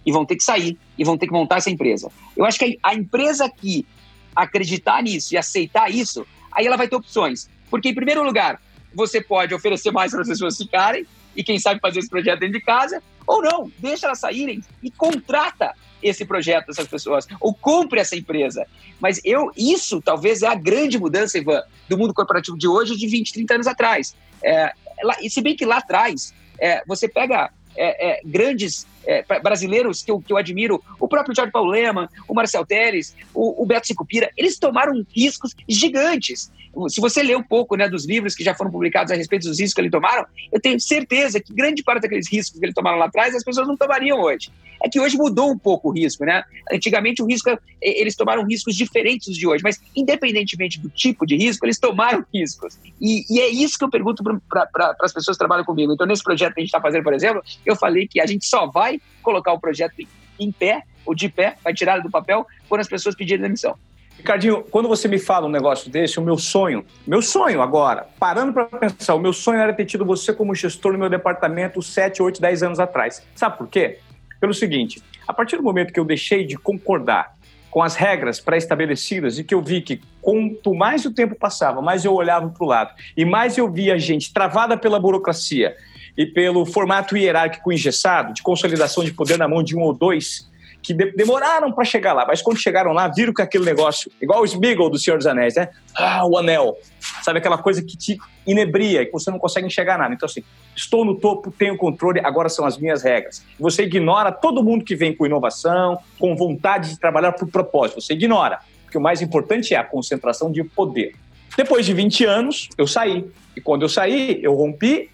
e 0.06 0.12
vão 0.12 0.26
ter 0.26 0.38
que 0.38 0.44
sair 0.44 0.78
e 0.98 1.04
vão 1.04 1.18
ter 1.18 1.28
que 1.28 1.34
montar 1.34 1.58
essa 1.58 1.70
empresa. 1.70 2.10
Eu 2.38 2.46
acho 2.46 2.58
que 2.58 2.80
a 2.82 2.96
empresa 2.96 3.50
que 3.50 3.86
acreditar 4.34 5.04
nisso 5.04 5.34
e 5.34 5.38
aceitar 5.38 5.92
isso, 5.92 6.26
aí 6.50 6.66
ela 6.66 6.78
vai 6.78 6.88
ter 6.88 6.96
opções. 6.96 7.50
Porque, 7.70 7.90
em 7.90 7.94
primeiro 7.94 8.24
lugar, 8.24 8.62
você 8.94 9.22
pode 9.22 9.54
oferecer 9.54 9.92
mais 9.92 10.12
para 10.12 10.22
as 10.22 10.28
pessoas 10.28 10.58
ficarem 10.58 11.06
e 11.36 11.44
quem 11.44 11.58
sabe 11.58 11.80
fazer 11.80 12.00
esse 12.00 12.10
projeto 12.10 12.40
dentro 12.40 12.60
de 12.60 12.64
casa, 12.64 13.02
ou 13.26 13.42
não, 13.42 13.72
deixa 13.80 14.08
elas 14.08 14.20
saírem 14.20 14.64
e 14.82 14.92
contrata 14.92 15.74
esse 16.02 16.26
projeto 16.26 16.68
dessas 16.68 16.88
pessoas, 16.88 17.26
ou 17.40 17.54
compre 17.54 18.00
essa 18.00 18.16
empresa. 18.16 18.68
Mas 19.00 19.22
eu, 19.24 19.52
isso 19.56 20.02
talvez 20.02 20.42
é 20.42 20.48
a 20.48 20.56
grande 20.56 21.00
mudança, 21.00 21.38
Ivan, 21.38 21.64
do 21.88 21.98
mundo 21.98 22.14
corporativo 22.14 22.58
de 22.58 22.68
hoje 22.68 22.98
de 22.98 23.08
20, 23.08 23.34
30 23.34 23.54
anos 23.56 23.68
atrás. 23.68 24.16
É, 24.44 24.74
lá, 25.02 25.16
se 25.28 25.42
bem 25.42 25.56
que 25.56 25.66
lá 25.66 25.78
atrás, 25.78 26.34
é, 26.60 26.84
você 26.86 27.08
pega 27.08 27.50
é, 27.76 28.12
é, 28.12 28.22
grandes 28.24 28.86
é, 29.06 29.24
brasileiros 29.40 30.02
que 30.02 30.12
eu, 30.12 30.22
que 30.22 30.32
eu 30.32 30.38
admiro, 30.38 30.84
o 31.00 31.08
próprio 31.08 31.36
Jorge 31.36 31.52
Paulo 31.52 31.72
Lema, 31.72 32.10
o 32.28 32.34
Marcel 32.34 32.66
Teres, 32.66 33.16
o, 33.34 33.64
o 33.64 33.66
Beto 33.66 33.88
Sicupira, 33.88 34.30
eles 34.38 34.58
tomaram 34.60 35.06
riscos 35.10 35.56
gigantes 35.68 36.52
se 36.90 37.00
você 37.00 37.22
ler 37.22 37.38
um 37.38 37.44
pouco 37.44 37.76
né, 37.76 37.88
dos 37.88 38.06
livros 38.06 38.36
que 38.36 38.44
já 38.44 38.56
foram 38.56 38.72
publicados 38.72 39.12
a 39.12 39.16
respeito 39.16 39.48
dos 39.48 39.60
riscos 39.60 39.74
que 39.76 39.82
ele 39.82 39.90
tomaram, 39.90 40.26
eu 40.52 40.60
tenho 40.60 40.80
certeza 40.80 41.40
que 41.40 41.54
grande 41.54 41.84
parte 41.84 42.02
daqueles 42.02 42.32
riscos 42.32 42.60
que 42.60 42.66
ele 42.66 42.74
tomaram 42.74 42.98
lá 42.98 43.06
atrás 43.06 43.36
as 43.36 43.44
pessoas 43.44 43.68
não 43.68 43.78
tomariam 43.78 44.20
hoje. 44.20 44.52
É 44.84 44.90
que 44.90 45.00
hoje 45.00 45.16
mudou 45.16 45.52
um 45.52 45.58
pouco 45.58 45.90
o 45.90 45.92
risco, 45.92 46.26
né? 46.26 46.44
Antigamente 46.72 47.22
o 47.22 47.26
risco, 47.26 47.50
eles 47.82 48.16
tomaram 48.16 48.46
riscos 48.46 48.76
diferentes 48.76 49.28
dos 49.28 49.38
de 49.38 49.48
hoje, 49.48 49.64
mas 49.64 49.80
independentemente 49.96 50.80
do 50.80 50.90
tipo 50.90 51.26
de 51.26 51.38
risco, 51.38 51.66
eles 51.66 51.80
tomaram 51.80 52.26
riscos. 52.34 52.78
E, 53.00 53.24
e 53.30 53.40
é 53.40 53.48
isso 53.50 53.78
que 53.78 53.86
eu 53.86 53.90
pergunto 53.90 54.24
para 54.24 54.66
pra, 54.66 54.96
as 55.00 55.14
pessoas 55.14 55.38
que 55.38 55.40
trabalham 55.40 55.64
comigo. 55.64 55.94
Então, 55.94 56.08
nesse 56.08 56.24
projeto 56.24 56.54
que 56.54 56.60
a 56.60 56.64
gente 56.64 56.70
está 56.70 56.82
fazendo, 56.82 57.04
por 57.04 57.14
exemplo, 57.14 57.42
eu 57.66 57.76
falei 57.76 58.08
que 58.08 58.20
a 58.20 58.26
gente 58.26 58.46
só 58.46 58.66
vai 58.66 59.00
colocar 59.22 59.54
o 59.54 59.60
projeto 59.60 59.94
em 60.40 60.52
pé, 60.52 60.82
ou 61.06 61.14
de 61.14 61.30
pé, 61.30 61.56
vai 61.64 61.74
tirar 61.74 62.00
do 62.00 62.10
papel, 62.10 62.46
quando 62.68 62.82
as 62.82 62.88
pessoas 62.88 63.16
pedirem 63.16 63.44
demissão. 63.44 63.78
Ricardinho, 64.18 64.64
quando 64.72 64.88
você 64.88 65.08
me 65.08 65.20
fala 65.20 65.48
um 65.48 65.50
negócio 65.50 65.90
desse, 65.90 66.20
o 66.20 66.24
meu 66.24 66.38
sonho, 66.38 66.86
meu 67.06 67.22
sonho 67.22 67.62
agora, 67.62 68.08
parando 68.20 68.54
para 68.54 68.66
pensar, 68.66 69.16
o 69.16 69.20
meu 69.20 69.34
sonho 69.34 69.60
era 69.60 69.74
ter 69.74 69.86
tido 69.86 70.06
você 70.06 70.32
como 70.32 70.56
gestor 70.56 70.94
no 70.94 71.00
meu 71.00 71.10
departamento 71.10 71.82
7, 71.82 72.22
8, 72.22 72.40
10 72.40 72.64
anos 72.64 72.80
atrás. 72.80 73.22
Sabe 73.36 73.58
por 73.58 73.68
quê? 73.68 74.00
Pelo 74.40 74.54
seguinte, 74.54 75.02
a 75.28 75.34
partir 75.34 75.58
do 75.58 75.64
momento 75.64 75.92
que 75.92 76.00
eu 76.00 76.06
deixei 76.06 76.46
de 76.46 76.58
concordar 76.58 77.36
com 77.74 77.82
as 77.82 77.96
regras 77.96 78.40
pré-estabelecidas 78.40 79.40
e 79.40 79.44
que 79.44 79.56
eu 79.56 79.62
vi 79.62 79.82
que 79.82 80.00
quanto 80.22 80.76
mais 80.76 81.06
o 81.06 81.12
tempo 81.12 81.34
passava, 81.34 81.82
mais 81.82 82.06
eu 82.06 82.14
olhava 82.14 82.48
para 82.48 82.64
o 82.64 82.68
lado 82.68 82.94
e 83.18 83.26
mais 83.26 83.58
eu 83.58 83.70
via 83.70 83.98
gente 83.98 84.32
travada 84.32 84.78
pela 84.78 85.00
burocracia 85.00 85.76
e 86.16 86.26
pelo 86.26 86.66
formato 86.66 87.18
hierárquico 87.18 87.74
engessado, 87.74 88.32
de 88.32 88.44
consolidação 88.44 89.04
de 89.04 89.12
poder 89.12 89.40
na 89.40 89.48
mão 89.48 89.64
de 89.64 89.76
um 89.76 89.82
ou 89.82 89.92
dois, 89.92 90.48
que 90.84 90.94
de 90.94 91.14
demoraram 91.14 91.72
para 91.72 91.86
chegar 91.86 92.12
lá, 92.12 92.26
mas 92.28 92.42
quando 92.42 92.58
chegaram 92.58 92.92
lá, 92.92 93.08
viram 93.08 93.34
que 93.34 93.42
aquele 93.42 93.64
negócio, 93.64 94.12
igual 94.22 94.42
o 94.42 94.46
Smeagol 94.46 94.90
do 94.90 95.00
Senhor 95.00 95.16
dos 95.16 95.26
Anéis, 95.26 95.56
né? 95.56 95.70
Ah, 95.96 96.28
o 96.28 96.38
anel. 96.38 96.78
Sabe 97.24 97.40
aquela 97.40 97.58
coisa 97.58 97.82
que 97.82 97.98
te 97.98 98.18
inebria, 98.46 99.06
que 99.06 99.12
você 99.12 99.32
não 99.32 99.40
consegue 99.40 99.66
enxergar 99.66 99.98
nada. 99.98 100.14
Então, 100.14 100.26
assim, 100.26 100.44
estou 100.76 101.06
no 101.06 101.16
topo, 101.16 101.50
tenho 101.52 101.78
controle, 101.78 102.20
agora 102.22 102.50
são 102.50 102.66
as 102.66 102.78
minhas 102.78 103.02
regras. 103.02 103.46
Você 103.58 103.84
ignora 103.84 104.32
todo 104.32 104.62
mundo 104.62 104.84
que 104.84 104.96
vem 104.96 105.16
com 105.16 105.26
inovação, 105.26 105.98
com 106.20 106.36
vontade 106.36 106.90
de 106.90 107.00
trabalhar 107.00 107.32
por 107.32 107.48
propósito. 107.48 108.02
Você 108.02 108.14
ignora, 108.14 108.60
porque 108.84 108.98
o 108.98 109.02
mais 109.02 109.22
importante 109.22 109.74
é 109.74 109.78
a 109.78 109.84
concentração 109.84 110.52
de 110.52 110.64
poder. 110.64 111.16
Depois 111.56 111.86
de 111.86 111.94
20 111.94 112.26
anos, 112.26 112.70
eu 112.78 112.88
saí. 112.88 113.26
E 113.56 113.62
quando 113.62 113.84
eu 113.84 113.90
saí, 113.90 114.40
eu 114.42 114.54
rompi 114.54 115.10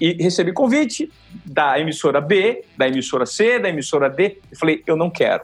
e 0.00 0.22
recebi 0.22 0.52
convite 0.52 1.10
da 1.44 1.78
emissora 1.78 2.20
B, 2.20 2.64
da 2.76 2.88
emissora 2.88 3.26
C, 3.26 3.58
da 3.58 3.68
emissora 3.68 4.10
D. 4.10 4.38
Falei, 4.58 4.82
eu 4.86 4.96
não 4.96 5.10
quero. 5.10 5.42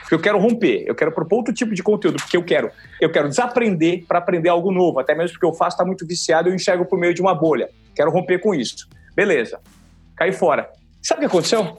Porque 0.00 0.14
eu 0.14 0.20
quero 0.20 0.38
romper, 0.38 0.84
eu 0.86 0.94
quero 0.94 1.12
propor 1.12 1.36
outro 1.36 1.54
tipo 1.54 1.74
de 1.74 1.82
conteúdo, 1.82 2.16
porque 2.16 2.36
eu 2.36 2.42
quero, 2.42 2.70
eu 3.00 3.10
quero 3.10 3.28
desaprender 3.28 4.04
para 4.06 4.18
aprender 4.18 4.48
algo 4.48 4.72
novo, 4.72 4.98
até 4.98 5.14
mesmo 5.14 5.32
porque 5.34 5.46
eu 5.46 5.54
faço 5.54 5.76
está 5.76 5.84
muito 5.84 6.06
viciado 6.06 6.48
e 6.48 6.52
eu 6.52 6.54
enxergo 6.54 6.84
por 6.84 6.98
meio 6.98 7.14
de 7.14 7.22
uma 7.22 7.34
bolha. 7.34 7.70
Quero 7.94 8.10
romper 8.10 8.40
com 8.40 8.54
isso. 8.54 8.88
Beleza. 9.14 9.60
Caí 10.16 10.32
fora. 10.32 10.68
Sabe 11.00 11.18
o 11.18 11.20
que 11.20 11.26
aconteceu? 11.26 11.78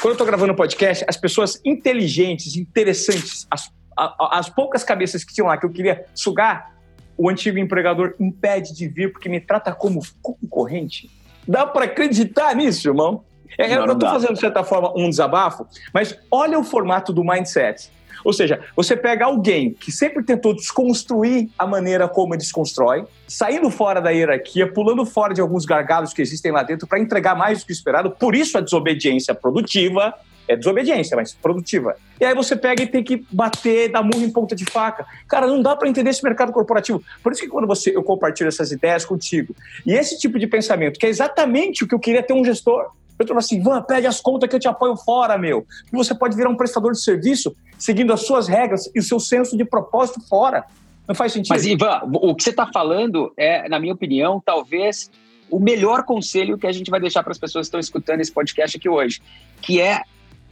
Quando 0.00 0.08
eu 0.08 0.12
estou 0.12 0.26
gravando 0.26 0.52
o 0.52 0.56
podcast, 0.56 1.04
as 1.08 1.16
pessoas 1.16 1.60
inteligentes, 1.64 2.56
interessantes, 2.56 3.46
as, 3.50 3.70
as 3.96 4.48
poucas 4.48 4.84
cabeças 4.84 5.24
que 5.24 5.32
tinham 5.32 5.48
lá 5.48 5.56
que 5.56 5.66
eu 5.66 5.70
queria 5.70 6.04
sugar, 6.14 6.74
o 7.16 7.28
antigo 7.28 7.58
empregador 7.58 8.14
impede 8.18 8.74
de 8.74 8.88
vir 8.88 9.12
porque 9.12 9.28
me 9.28 9.40
trata 9.40 9.74
como 9.74 10.00
concorrente. 10.22 11.10
Dá 11.46 11.66
para 11.66 11.86
acreditar 11.86 12.54
nisso, 12.54 12.88
irmão? 12.88 13.24
É, 13.58 13.68
não, 13.76 13.86
eu 13.86 13.92
estou 13.92 14.08
fazendo, 14.08 14.34
de 14.34 14.40
certa 14.40 14.62
forma, 14.62 14.92
um 14.96 15.08
desabafo, 15.08 15.66
mas 15.92 16.16
olha 16.30 16.58
o 16.58 16.64
formato 16.64 17.12
do 17.12 17.24
mindset. 17.24 17.90
Ou 18.24 18.32
seja, 18.32 18.60
você 18.76 18.96
pega 18.96 19.24
alguém 19.24 19.72
que 19.72 19.90
sempre 19.90 20.22
tentou 20.22 20.54
desconstruir 20.54 21.48
a 21.58 21.66
maneira 21.66 22.08
como 22.08 22.34
ele 22.34 22.40
desconstrói, 22.40 23.04
saindo 23.26 23.70
fora 23.70 24.00
da 24.00 24.10
hierarquia, 24.10 24.70
pulando 24.70 25.04
fora 25.06 25.32
de 25.32 25.40
alguns 25.40 25.64
gargalos 25.64 26.12
que 26.12 26.20
existem 26.20 26.52
lá 26.52 26.62
dentro 26.62 26.86
para 26.86 26.98
entregar 26.98 27.34
mais 27.34 27.60
do 27.60 27.66
que 27.66 27.72
esperado, 27.72 28.10
por 28.10 28.34
isso 28.34 28.58
a 28.58 28.60
desobediência 28.60 29.34
produtiva, 29.34 30.14
é 30.50 30.56
desobediência, 30.56 31.16
mas 31.16 31.32
produtiva. 31.32 31.96
E 32.20 32.24
aí 32.24 32.34
você 32.34 32.56
pega 32.56 32.82
e 32.82 32.86
tem 32.86 33.04
que 33.04 33.24
bater, 33.30 33.90
dar 33.90 34.02
murro 34.02 34.24
em 34.24 34.30
ponta 34.30 34.56
de 34.56 34.64
faca. 34.64 35.06
Cara, 35.28 35.46
não 35.46 35.62
dá 35.62 35.76
para 35.76 35.88
entender 35.88 36.10
esse 36.10 36.24
mercado 36.24 36.52
corporativo. 36.52 37.02
Por 37.22 37.32
isso 37.32 37.40
que 37.40 37.48
quando 37.48 37.68
você, 37.68 37.94
eu 37.94 38.02
compartilho 38.02 38.48
essas 38.48 38.72
ideias 38.72 39.04
contigo, 39.04 39.54
e 39.86 39.92
esse 39.92 40.18
tipo 40.18 40.38
de 40.38 40.46
pensamento, 40.48 40.98
que 40.98 41.06
é 41.06 41.08
exatamente 41.08 41.84
o 41.84 41.88
que 41.88 41.94
eu 41.94 42.00
queria 42.00 42.22
ter 42.22 42.32
um 42.32 42.44
gestor. 42.44 42.90
Eu 43.16 43.26
tô 43.26 43.36
assim, 43.36 43.62
Van, 43.62 43.82
pede 43.82 44.06
as 44.06 44.20
contas 44.20 44.48
que 44.48 44.56
eu 44.56 44.60
te 44.60 44.66
apoio 44.66 44.96
fora, 44.96 45.38
meu. 45.38 45.66
E 45.92 45.96
você 45.96 46.14
pode 46.14 46.34
virar 46.34 46.48
um 46.48 46.56
prestador 46.56 46.92
de 46.92 47.02
serviço 47.02 47.54
seguindo 47.78 48.12
as 48.12 48.22
suas 48.22 48.48
regras 48.48 48.90
e 48.94 48.98
o 48.98 49.02
seu 49.02 49.20
senso 49.20 49.56
de 49.56 49.64
propósito 49.64 50.20
fora. 50.26 50.64
Não 51.06 51.14
faz 51.14 51.32
sentido. 51.32 51.52
Mas, 51.52 51.66
Ivan, 51.66 52.00
o 52.14 52.34
que 52.34 52.42
você 52.42 52.50
está 52.50 52.66
falando 52.72 53.32
é, 53.36 53.68
na 53.68 53.78
minha 53.78 53.92
opinião, 53.92 54.42
talvez 54.44 55.10
o 55.50 55.58
melhor 55.58 56.04
conselho 56.04 56.56
que 56.56 56.66
a 56.66 56.72
gente 56.72 56.90
vai 56.90 57.00
deixar 57.00 57.22
para 57.22 57.32
as 57.32 57.38
pessoas 57.38 57.66
que 57.66 57.68
estão 57.68 57.80
escutando 57.80 58.20
esse 58.20 58.32
podcast 58.32 58.76
aqui 58.76 58.88
hoje, 58.88 59.20
que 59.60 59.80
é 59.80 60.02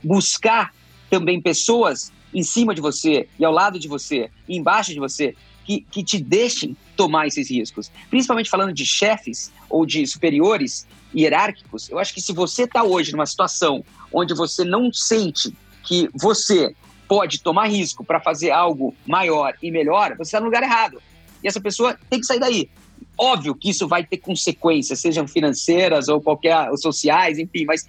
buscar 0.03 0.75
também 1.11 1.41
pessoas 1.41 2.13
em 2.33 2.43
cima 2.43 2.75
de 2.75 2.81
você 2.81 3.29
e 3.39 3.45
ao 3.45 3.53
lado 3.53 3.79
de 3.79 3.89
você, 3.89 4.31
e 4.49 4.57
embaixo 4.57 4.93
de 4.93 5.01
você, 5.01 5.35
que, 5.65 5.81
que 5.81 6.03
te 6.03 6.19
deixem 6.19 6.77
tomar 6.97 7.27
esses 7.27 7.51
riscos. 7.51 7.91
Principalmente 8.09 8.51
falando 8.51 8.73
de 8.73 8.87
chefes 8.87 9.53
ou 9.69 9.85
de 9.85 10.07
superiores 10.07 10.87
hierárquicos, 11.15 11.89
eu 11.91 11.99
acho 11.99 12.15
que 12.15 12.21
se 12.21 12.33
você 12.33 12.65
está 12.65 12.83
hoje 12.83 13.13
numa 13.13 13.27
situação 13.27 13.85
onde 14.13 14.35
você 14.35 14.65
não 14.65 14.93
sente 14.93 15.55
que 15.85 16.09
você 16.15 16.75
pode 17.07 17.41
tomar 17.41 17.69
risco 17.69 18.05
para 18.05 18.21
fazer 18.21 18.51
algo 18.51 18.95
maior 19.07 19.55
e 19.63 19.71
melhor, 19.71 20.17
você 20.17 20.29
está 20.29 20.41
no 20.41 20.47
lugar 20.47 20.63
errado. 20.63 21.01
E 21.43 21.49
essa 21.49 21.61
pessoa 21.61 21.99
tem 22.11 22.21
que 22.21 22.27
sair 22.27 22.41
daí. 22.41 22.69
Óbvio 23.17 23.55
que 23.55 23.71
isso 23.71 23.89
vai 23.89 24.05
ter 24.05 24.19
consequências, 24.19 25.01
sejam 25.01 25.27
financeiras 25.27 26.09
ou 26.09 26.21
qualquer, 26.21 26.71
ou 26.71 26.77
sociais, 26.77 27.39
enfim, 27.39 27.65
mas 27.65 27.87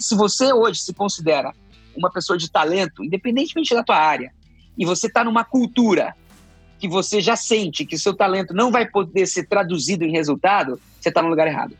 se 0.00 0.14
você 0.14 0.52
hoje 0.52 0.80
se 0.80 0.94
considera 0.94 1.52
uma 1.96 2.10
pessoa 2.10 2.38
de 2.38 2.50
talento, 2.50 3.04
independentemente 3.04 3.74
da 3.74 3.82
tua 3.82 3.96
área, 3.96 4.32
e 4.76 4.84
você 4.84 5.06
está 5.06 5.22
numa 5.22 5.44
cultura 5.44 6.14
que 6.78 6.88
você 6.88 7.20
já 7.20 7.36
sente 7.36 7.84
que 7.84 7.96
seu 7.96 8.14
talento 8.14 8.52
não 8.52 8.72
vai 8.72 8.86
poder 8.88 9.26
ser 9.26 9.46
traduzido 9.46 10.04
em 10.04 10.10
resultado, 10.10 10.80
você 11.00 11.10
está 11.10 11.22
no 11.22 11.28
lugar 11.28 11.46
errado. 11.46 11.76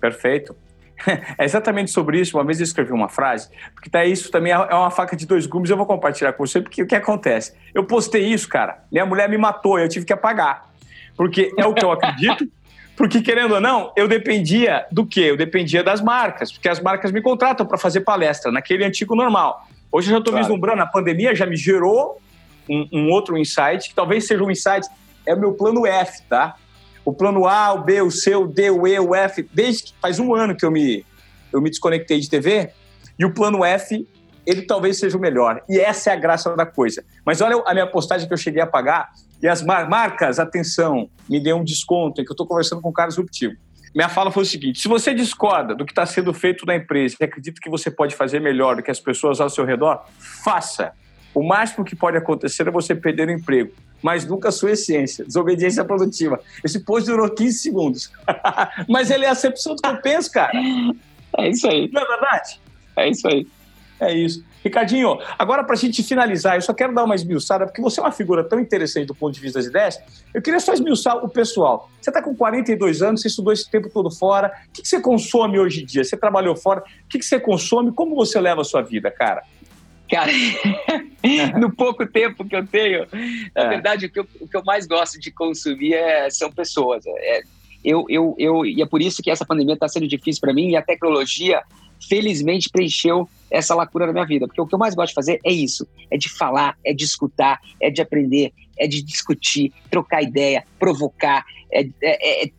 Perfeito. 0.00 0.54
É 1.38 1.46
exatamente 1.46 1.90
sobre 1.90 2.20
isso. 2.20 2.36
Uma 2.36 2.44
vez 2.44 2.60
eu 2.60 2.64
escrevi 2.64 2.92
uma 2.92 3.08
frase, 3.08 3.48
porque 3.74 3.88
tá, 3.88 4.04
isso 4.04 4.30
também 4.30 4.52
é, 4.52 4.56
é 4.56 4.74
uma 4.74 4.90
faca 4.90 5.16
de 5.16 5.26
dois 5.26 5.46
gumes. 5.46 5.70
Eu 5.70 5.76
vou 5.78 5.86
compartilhar 5.86 6.34
com 6.34 6.46
você, 6.46 6.60
porque 6.60 6.82
o 6.82 6.86
que 6.86 6.94
acontece? 6.94 7.54
Eu 7.72 7.84
postei 7.84 8.26
isso, 8.26 8.46
cara. 8.46 8.84
Minha 8.92 9.06
mulher 9.06 9.26
me 9.26 9.38
matou, 9.38 9.78
eu 9.78 9.88
tive 9.88 10.04
que 10.04 10.12
apagar. 10.12 10.70
Porque 11.16 11.52
é 11.56 11.64
o 11.64 11.72
que 11.72 11.82
eu 11.82 11.90
acredito, 11.90 12.46
porque, 13.00 13.22
querendo 13.22 13.54
ou 13.54 13.62
não, 13.62 13.90
eu 13.96 14.06
dependia 14.06 14.86
do 14.92 15.06
quê? 15.06 15.20
Eu 15.20 15.36
dependia 15.38 15.82
das 15.82 16.02
marcas, 16.02 16.52
porque 16.52 16.68
as 16.68 16.78
marcas 16.78 17.10
me 17.10 17.22
contratam 17.22 17.64
para 17.64 17.78
fazer 17.78 18.02
palestra, 18.02 18.52
naquele 18.52 18.84
antigo 18.84 19.16
normal. 19.16 19.66
Hoje 19.90 20.08
eu 20.08 20.12
já 20.12 20.18
estou 20.18 20.34
claro. 20.34 20.46
vislumbrando, 20.46 20.82
a 20.82 20.86
pandemia 20.86 21.34
já 21.34 21.46
me 21.46 21.56
gerou 21.56 22.20
um, 22.68 22.86
um, 22.92 23.10
outro 23.10 23.38
insight, 23.38 23.88
que 23.88 23.94
talvez 23.94 24.26
seja 24.26 24.44
um 24.44 24.50
insight, 24.50 24.86
é 25.24 25.32
o 25.32 25.40
meu 25.40 25.54
plano 25.54 25.86
F, 25.86 26.20
tá? 26.28 26.56
O 27.02 27.10
plano 27.10 27.48
A, 27.48 27.72
o 27.72 27.82
B, 27.82 28.02
o 28.02 28.10
C, 28.10 28.34
o 28.34 28.46
D, 28.46 28.70
o 28.70 28.86
E, 28.86 29.00
o 29.00 29.14
F, 29.14 29.48
desde 29.50 29.84
que 29.84 29.94
faz 29.98 30.18
um 30.18 30.34
ano 30.34 30.54
que 30.54 30.66
eu 30.66 30.70
me, 30.70 31.02
eu 31.50 31.62
me 31.62 31.70
desconectei 31.70 32.20
de 32.20 32.28
TV, 32.28 32.68
e 33.18 33.24
o 33.24 33.32
plano 33.32 33.64
F, 33.64 34.06
ele 34.44 34.60
talvez 34.60 34.98
seja 34.98 35.16
o 35.16 35.20
melhor. 35.20 35.62
E 35.70 35.80
essa 35.80 36.10
é 36.10 36.12
a 36.12 36.16
graça 36.16 36.54
da 36.54 36.66
coisa. 36.66 37.02
Mas 37.24 37.40
olha 37.40 37.62
a 37.64 37.72
minha 37.72 37.86
postagem 37.86 38.28
que 38.28 38.34
eu 38.34 38.38
cheguei 38.38 38.60
a 38.60 38.66
pagar, 38.66 39.08
e 39.42 39.48
as 39.48 39.62
mar 39.62 39.88
marcas, 39.88 40.38
atenção, 40.38 41.08
me 41.28 41.40
dê 41.40 41.52
um 41.52 41.64
desconto, 41.64 42.20
é 42.20 42.24
que 42.24 42.30
eu 42.30 42.34
estou 42.34 42.46
conversando 42.46 42.82
com 42.82 42.88
o 42.88 42.92
cara 42.92 43.08
disruptivo. 43.08 43.54
Minha 43.94 44.08
fala 44.08 44.30
foi 44.30 44.42
o 44.42 44.46
seguinte: 44.46 44.80
se 44.80 44.88
você 44.88 45.12
discorda 45.14 45.74
do 45.74 45.84
que 45.84 45.92
está 45.92 46.06
sendo 46.06 46.32
feito 46.32 46.64
na 46.64 46.76
empresa 46.76 47.16
e 47.20 47.24
acredita 47.24 47.60
que 47.60 47.70
você 47.70 47.90
pode 47.90 48.14
fazer 48.14 48.40
melhor 48.40 48.76
do 48.76 48.82
que 48.82 48.90
as 48.90 49.00
pessoas 49.00 49.40
ao 49.40 49.50
seu 49.50 49.64
redor, 49.64 50.04
faça. 50.18 50.92
O 51.32 51.44
máximo 51.44 51.84
que 51.84 51.94
pode 51.94 52.16
acontecer 52.16 52.66
é 52.66 52.70
você 52.72 52.92
perder 52.92 53.28
o 53.28 53.30
emprego, 53.30 53.72
mas 54.02 54.26
nunca 54.26 54.48
a 54.48 54.52
sua 54.52 54.72
essência, 54.72 55.24
desobediência 55.24 55.84
produtiva. 55.84 56.40
Esse 56.64 56.80
post 56.80 57.08
durou 57.08 57.30
15 57.30 57.58
segundos. 57.58 58.12
mas 58.88 59.10
ele 59.10 59.24
é 59.24 59.28
a 59.28 59.32
acepção 59.32 59.76
do 59.76 59.82
que 59.82 59.88
eu 59.88 59.96
penso, 60.00 60.30
cara. 60.32 60.50
É 61.38 61.48
isso 61.48 61.68
aí. 61.68 61.88
Não 61.92 62.02
é 62.02 62.06
verdade? 62.06 62.60
É 62.96 63.08
isso 63.08 63.28
aí. 63.28 63.46
É 64.00 64.12
isso. 64.12 64.44
Ricardinho, 64.62 65.18
agora 65.38 65.64
para 65.64 65.74
a 65.74 65.78
gente 65.78 66.02
finalizar, 66.02 66.56
eu 66.56 66.62
só 66.62 66.74
quero 66.74 66.94
dar 66.94 67.04
uma 67.04 67.14
esmiuçada, 67.14 67.66
porque 67.66 67.80
você 67.80 68.00
é 68.00 68.02
uma 68.02 68.12
figura 68.12 68.44
tão 68.44 68.60
interessante 68.60 69.06
do 69.06 69.14
ponto 69.14 69.34
de 69.34 69.40
vista 69.40 69.58
das 69.58 69.66
ideias, 69.66 69.98
eu 70.34 70.42
queria 70.42 70.60
só 70.60 70.72
esmiuçar 70.72 71.16
o 71.24 71.28
pessoal. 71.28 71.90
Você 72.00 72.10
está 72.10 72.22
com 72.22 72.34
42 72.34 73.02
anos, 73.02 73.22
você 73.22 73.28
estudou 73.28 73.52
esse 73.52 73.70
tempo 73.70 73.88
todo 73.88 74.10
fora, 74.10 74.52
o 74.68 74.72
que, 74.72 74.82
que 74.82 74.88
você 74.88 75.00
consome 75.00 75.58
hoje 75.58 75.82
em 75.82 75.86
dia? 75.86 76.04
Você 76.04 76.16
trabalhou 76.16 76.54
fora, 76.54 76.80
o 76.80 77.08
que, 77.08 77.18
que 77.18 77.24
você 77.24 77.40
consome? 77.40 77.92
Como 77.92 78.14
você 78.14 78.38
leva 78.40 78.60
a 78.60 78.64
sua 78.64 78.82
vida, 78.82 79.10
cara? 79.10 79.42
Cara, 80.10 80.32
no 81.58 81.72
pouco 81.74 82.04
tempo 82.04 82.44
que 82.44 82.56
eu 82.56 82.66
tenho, 82.66 83.06
na 83.54 83.62
é. 83.62 83.68
verdade, 83.68 84.06
o 84.06 84.10
que, 84.10 84.18
eu, 84.18 84.26
o 84.40 84.48
que 84.48 84.56
eu 84.56 84.64
mais 84.64 84.86
gosto 84.86 85.20
de 85.20 85.30
consumir 85.30 85.94
é, 85.94 86.28
são 86.28 86.50
pessoas. 86.50 87.04
É, 87.06 87.42
eu, 87.84 88.04
eu, 88.08 88.34
eu, 88.38 88.64
e 88.64 88.82
é 88.82 88.86
por 88.86 89.00
isso 89.00 89.22
que 89.22 89.30
essa 89.30 89.44
pandemia 89.44 89.74
está 89.74 89.88
sendo 89.88 90.06
difícil 90.06 90.40
para 90.40 90.52
mim 90.52 90.70
e 90.70 90.76
a 90.76 90.82
tecnologia 90.82 91.62
felizmente 92.08 92.70
preencheu 92.70 93.28
essa 93.50 93.74
lacuna 93.74 94.06
na 94.06 94.12
minha 94.12 94.26
vida. 94.26 94.46
Porque 94.46 94.60
o 94.60 94.66
que 94.66 94.74
eu 94.74 94.78
mais 94.78 94.94
gosto 94.94 95.08
de 95.08 95.14
fazer 95.14 95.40
é 95.44 95.52
isso: 95.52 95.86
é 96.10 96.16
de 96.16 96.28
falar, 96.28 96.76
é 96.84 96.92
de 96.92 97.04
escutar, 97.04 97.60
é 97.80 97.90
de 97.90 98.00
aprender, 98.00 98.52
é 98.78 98.86
de 98.86 99.02
discutir, 99.02 99.72
trocar 99.90 100.22
ideia, 100.22 100.64
provocar. 100.78 101.44
É, 101.72 101.86
é, 102.02 102.46
é 102.46 102.50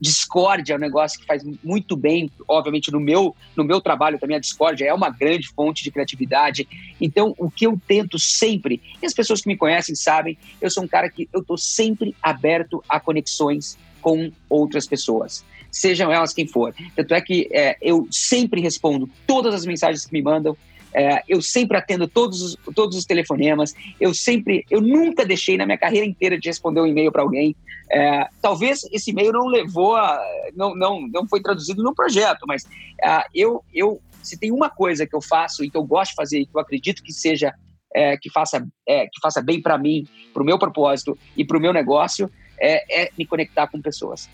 discórdia 0.00 0.74
é 0.74 0.76
um 0.76 0.80
negócio 0.80 1.18
que 1.18 1.24
faz 1.24 1.42
muito 1.64 1.96
bem, 1.96 2.30
obviamente, 2.46 2.92
no 2.92 3.00
meu, 3.00 3.34
no 3.56 3.64
meu 3.64 3.80
trabalho 3.80 4.18
também. 4.18 4.36
A 4.36 4.40
discórdia 4.40 4.84
é 4.84 4.92
uma 4.92 5.08
grande 5.08 5.48
fonte 5.48 5.82
de 5.82 5.90
criatividade. 5.90 6.68
Então, 7.00 7.34
o 7.38 7.50
que 7.50 7.66
eu 7.66 7.80
tento 7.86 8.18
sempre, 8.18 8.82
e 9.02 9.06
as 9.06 9.14
pessoas 9.14 9.40
que 9.40 9.48
me 9.48 9.56
conhecem 9.56 9.94
sabem, 9.94 10.36
eu 10.60 10.70
sou 10.70 10.84
um 10.84 10.88
cara 10.88 11.08
que 11.08 11.28
eu 11.32 11.40
estou 11.40 11.56
sempre 11.56 12.14
aberto 12.22 12.84
a 12.86 13.00
conexões 13.00 13.78
com 14.00 14.32
outras 14.48 14.86
pessoas 14.86 15.44
sejam 15.70 16.12
elas 16.12 16.32
quem 16.32 16.46
for. 16.46 16.74
Tanto 16.96 17.14
é 17.14 17.20
que 17.20 17.48
é, 17.52 17.76
eu 17.80 18.06
sempre 18.10 18.60
respondo 18.60 19.08
todas 19.26 19.54
as 19.54 19.64
mensagens 19.64 20.04
que 20.04 20.12
me 20.12 20.22
mandam, 20.22 20.56
é, 20.92 21.22
eu 21.28 21.40
sempre 21.40 21.76
atendo 21.76 22.08
todos 22.08 22.42
os, 22.42 22.56
todos 22.74 22.96
os 22.96 23.04
telefonemas, 23.04 23.74
eu 24.00 24.12
sempre, 24.12 24.64
eu 24.68 24.80
nunca 24.80 25.24
deixei 25.24 25.56
na 25.56 25.64
minha 25.64 25.78
carreira 25.78 26.04
inteira 26.04 26.38
de 26.38 26.48
responder 26.48 26.80
um 26.80 26.86
e-mail 26.86 27.12
para 27.12 27.22
alguém. 27.22 27.54
É, 27.92 28.26
talvez 28.42 28.80
esse 28.92 29.10
e-mail 29.10 29.32
não 29.32 29.46
levou 29.46 29.94
a, 29.94 30.20
não, 30.54 30.74
não, 30.74 31.00
não 31.08 31.28
foi 31.28 31.40
traduzido 31.40 31.82
no 31.82 31.94
projeto, 31.94 32.44
mas 32.46 32.66
é, 33.02 33.24
eu, 33.32 33.62
eu, 33.72 34.00
se 34.22 34.38
tem 34.38 34.50
uma 34.50 34.68
coisa 34.68 35.06
que 35.06 35.14
eu 35.14 35.22
faço 35.22 35.64
e 35.64 35.70
que 35.70 35.76
eu 35.76 35.84
gosto 35.84 36.10
de 36.10 36.16
fazer 36.16 36.40
e 36.40 36.46
que 36.46 36.56
eu 36.56 36.60
acredito 36.60 37.02
que 37.02 37.12
seja 37.12 37.54
é, 37.94 38.16
que 38.16 38.30
faça 38.30 38.64
é, 38.86 39.06
que 39.06 39.20
faça 39.20 39.42
bem 39.42 39.60
para 39.60 39.76
mim, 39.76 40.06
para 40.32 40.42
o 40.42 40.46
meu 40.46 40.58
propósito 40.58 41.18
e 41.36 41.44
para 41.44 41.58
o 41.58 41.60
meu 41.60 41.72
negócio, 41.72 42.30
é, 42.60 43.04
é 43.04 43.10
me 43.16 43.26
conectar 43.26 43.66
com 43.66 43.80
pessoas. 43.80 44.28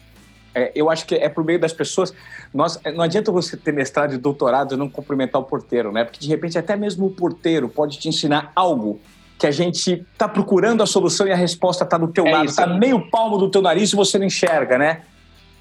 É, 0.55 0.73
eu 0.75 0.89
acho 0.89 1.07
que 1.07 1.15
é 1.15 1.29
por 1.29 1.45
meio 1.45 1.59
das 1.59 1.73
pessoas. 1.73 2.15
Nós, 2.53 2.81
não 2.95 3.03
adianta 3.03 3.31
você 3.31 3.57
ter 3.57 3.73
mestrado 3.73 4.15
e 4.15 4.19
doutorado 4.19 4.75
e 4.75 4.79
não 4.79 4.89
cumprimentar 4.89 5.41
o 5.41 5.45
porteiro, 5.45 5.93
né? 5.93 6.03
Porque 6.03 6.19
de 6.19 6.29
repente 6.29 6.59
até 6.59 6.75
mesmo 6.75 7.07
o 7.07 7.11
porteiro 7.11 7.69
pode 7.69 7.99
te 7.99 8.09
ensinar 8.09 8.53
algo 8.57 8.99
que 9.39 9.47
a 9.47 9.51
gente 9.51 10.07
está 10.13 10.27
procurando 10.27 10.83
a 10.83 10.87
solução 10.87 11.27
e 11.27 11.33
a 11.33 11.37
resposta 11.37 11.85
está 11.85 11.99
do 11.99 12.09
teu 12.09 12.27
é 12.27 12.33
lado, 12.33 12.47
está 12.47 12.67
meio 12.67 13.11
palmo 13.11 13.37
do 13.37 13.51
teu 13.51 13.61
nariz 13.61 13.93
e 13.93 13.97
você 13.97 14.19
não 14.19 14.25
enxerga, 14.27 14.79
né? 14.79 15.03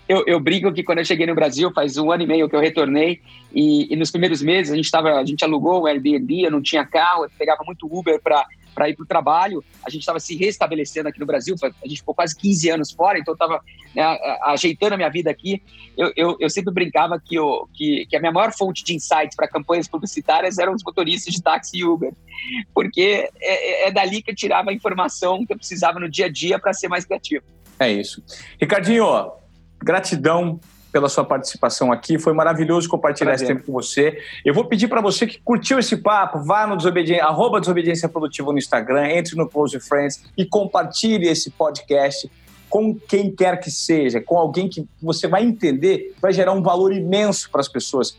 Eu, 0.08 0.24
eu 0.28 0.40
brinco 0.40 0.72
que 0.72 0.84
quando 0.84 1.00
eu 1.00 1.06
cheguei 1.06 1.26
no 1.26 1.36
Brasil, 1.36 1.72
faz 1.74 1.98
um 1.98 2.12
ano 2.12 2.24
e 2.24 2.28
meio 2.28 2.48
que 2.48 2.56
eu 2.56 2.60
retornei, 2.60 3.22
e, 3.54 3.92
e 3.92 3.96
nos 3.96 4.12
primeiros 4.12 4.42
meses 4.42 4.72
a 4.72 4.76
gente, 4.76 4.90
tava, 4.90 5.16
a 5.16 5.26
gente 5.26 5.44
alugou 5.44 5.84
um 5.84 5.88
Airbnb, 5.88 6.44
eu 6.44 6.52
não 6.52 6.62
tinha 6.62 6.86
carro, 6.86 7.26
eu 7.26 7.30
pegava 7.38 7.64
muito 7.66 7.88
Uber 7.92 8.22
para 8.22 8.46
para 8.76 8.90
ir 8.90 8.96
para 8.96 9.04
o 9.04 9.08
trabalho. 9.08 9.64
A 9.84 9.90
gente 9.90 10.02
estava 10.02 10.20
se 10.20 10.36
restabelecendo 10.36 11.08
aqui 11.08 11.20
no 11.20 11.26
Brasil, 11.26 11.56
a 11.64 11.88
gente 11.88 12.00
ficou 12.00 12.14
quase 12.14 12.36
15 12.36 12.70
anos 12.70 12.92
fora, 12.92 13.18
então 13.18 13.32
eu 13.32 13.36
estava 13.36 13.62
né, 13.96 14.04
ajeitando 14.44 14.94
a 14.94 14.98
minha 14.98 15.10
vida 15.10 15.32
aqui. 15.32 15.64
Eu, 15.98 16.12
eu, 16.16 16.38
eu 16.40 16.50
sempre 16.50 16.74
brincava 16.74 17.20
que, 17.20 17.36
eu, 17.36 17.68
que, 17.74 18.06
que, 18.08 18.16
a 18.16 18.20
minha 18.20 18.32
maior 18.32 18.54
fonte 18.54 18.84
de 18.84 18.94
insights 18.94 19.36
para 19.36 19.48
campanhas 19.48 19.88
publicitárias 19.88 20.58
eram 20.58 20.74
os 20.74 20.84
motoristas 20.84 21.34
de 21.34 21.42
táxi 21.42 21.78
e 21.78 21.86
Uber, 21.86 22.12
porque 22.74 23.30
é, 23.42 23.86
é, 23.86 23.88
é 23.88 23.92
dali 23.92 24.22
que 24.22 24.32
eu 24.32 24.36
tirava 24.36 24.72
a 24.72 24.74
informação 24.74 25.46
que 25.46 25.54
eu 25.54 25.58
precisava 25.58 26.00
no 26.00 26.10
dia 26.10 26.26
a 26.26 26.30
dia 26.32 26.60
para 26.60 26.74
ser 26.74 26.90
mais 26.90 27.06
criativo. 27.06 27.46
É 27.80 27.92
isso. 27.92 28.22
Ricardinho, 28.60 29.06
gratidão 29.82 30.60
pela 30.96 31.10
sua 31.10 31.26
participação 31.26 31.92
aqui. 31.92 32.18
Foi 32.18 32.32
maravilhoso 32.32 32.88
compartilhar 32.88 33.32
Prazer. 33.32 33.48
esse 33.48 33.54
tempo 33.54 33.66
com 33.66 33.74
você. 33.74 34.18
Eu 34.46 34.54
vou 34.54 34.64
pedir 34.64 34.88
para 34.88 35.02
você 35.02 35.28
que 35.28 35.42
curtiu 35.44 35.78
esse 35.78 35.98
papo, 35.98 36.40
vá 36.40 36.66
no 36.66 36.78
Desobediência, 36.78 37.26
arroba 37.26 37.60
Desobediência 37.60 38.08
Produtiva 38.08 38.54
no 38.54 38.58
Instagram, 38.58 39.10
entre 39.10 39.36
no 39.36 39.46
Close 39.46 39.78
Friends 39.82 40.24
e 40.38 40.46
compartilhe 40.46 41.28
esse 41.28 41.52
podcast 41.52 42.32
com 42.70 42.96
quem 42.96 43.30
quer 43.30 43.60
que 43.60 43.70
seja, 43.70 44.22
com 44.22 44.38
alguém 44.38 44.70
que 44.70 44.88
você 45.04 45.28
vai 45.28 45.44
entender, 45.44 46.16
vai 46.22 46.32
gerar 46.32 46.54
um 46.54 46.62
valor 46.62 46.94
imenso 46.94 47.52
para 47.52 47.60
as 47.60 47.68
pessoas. 47.68 48.18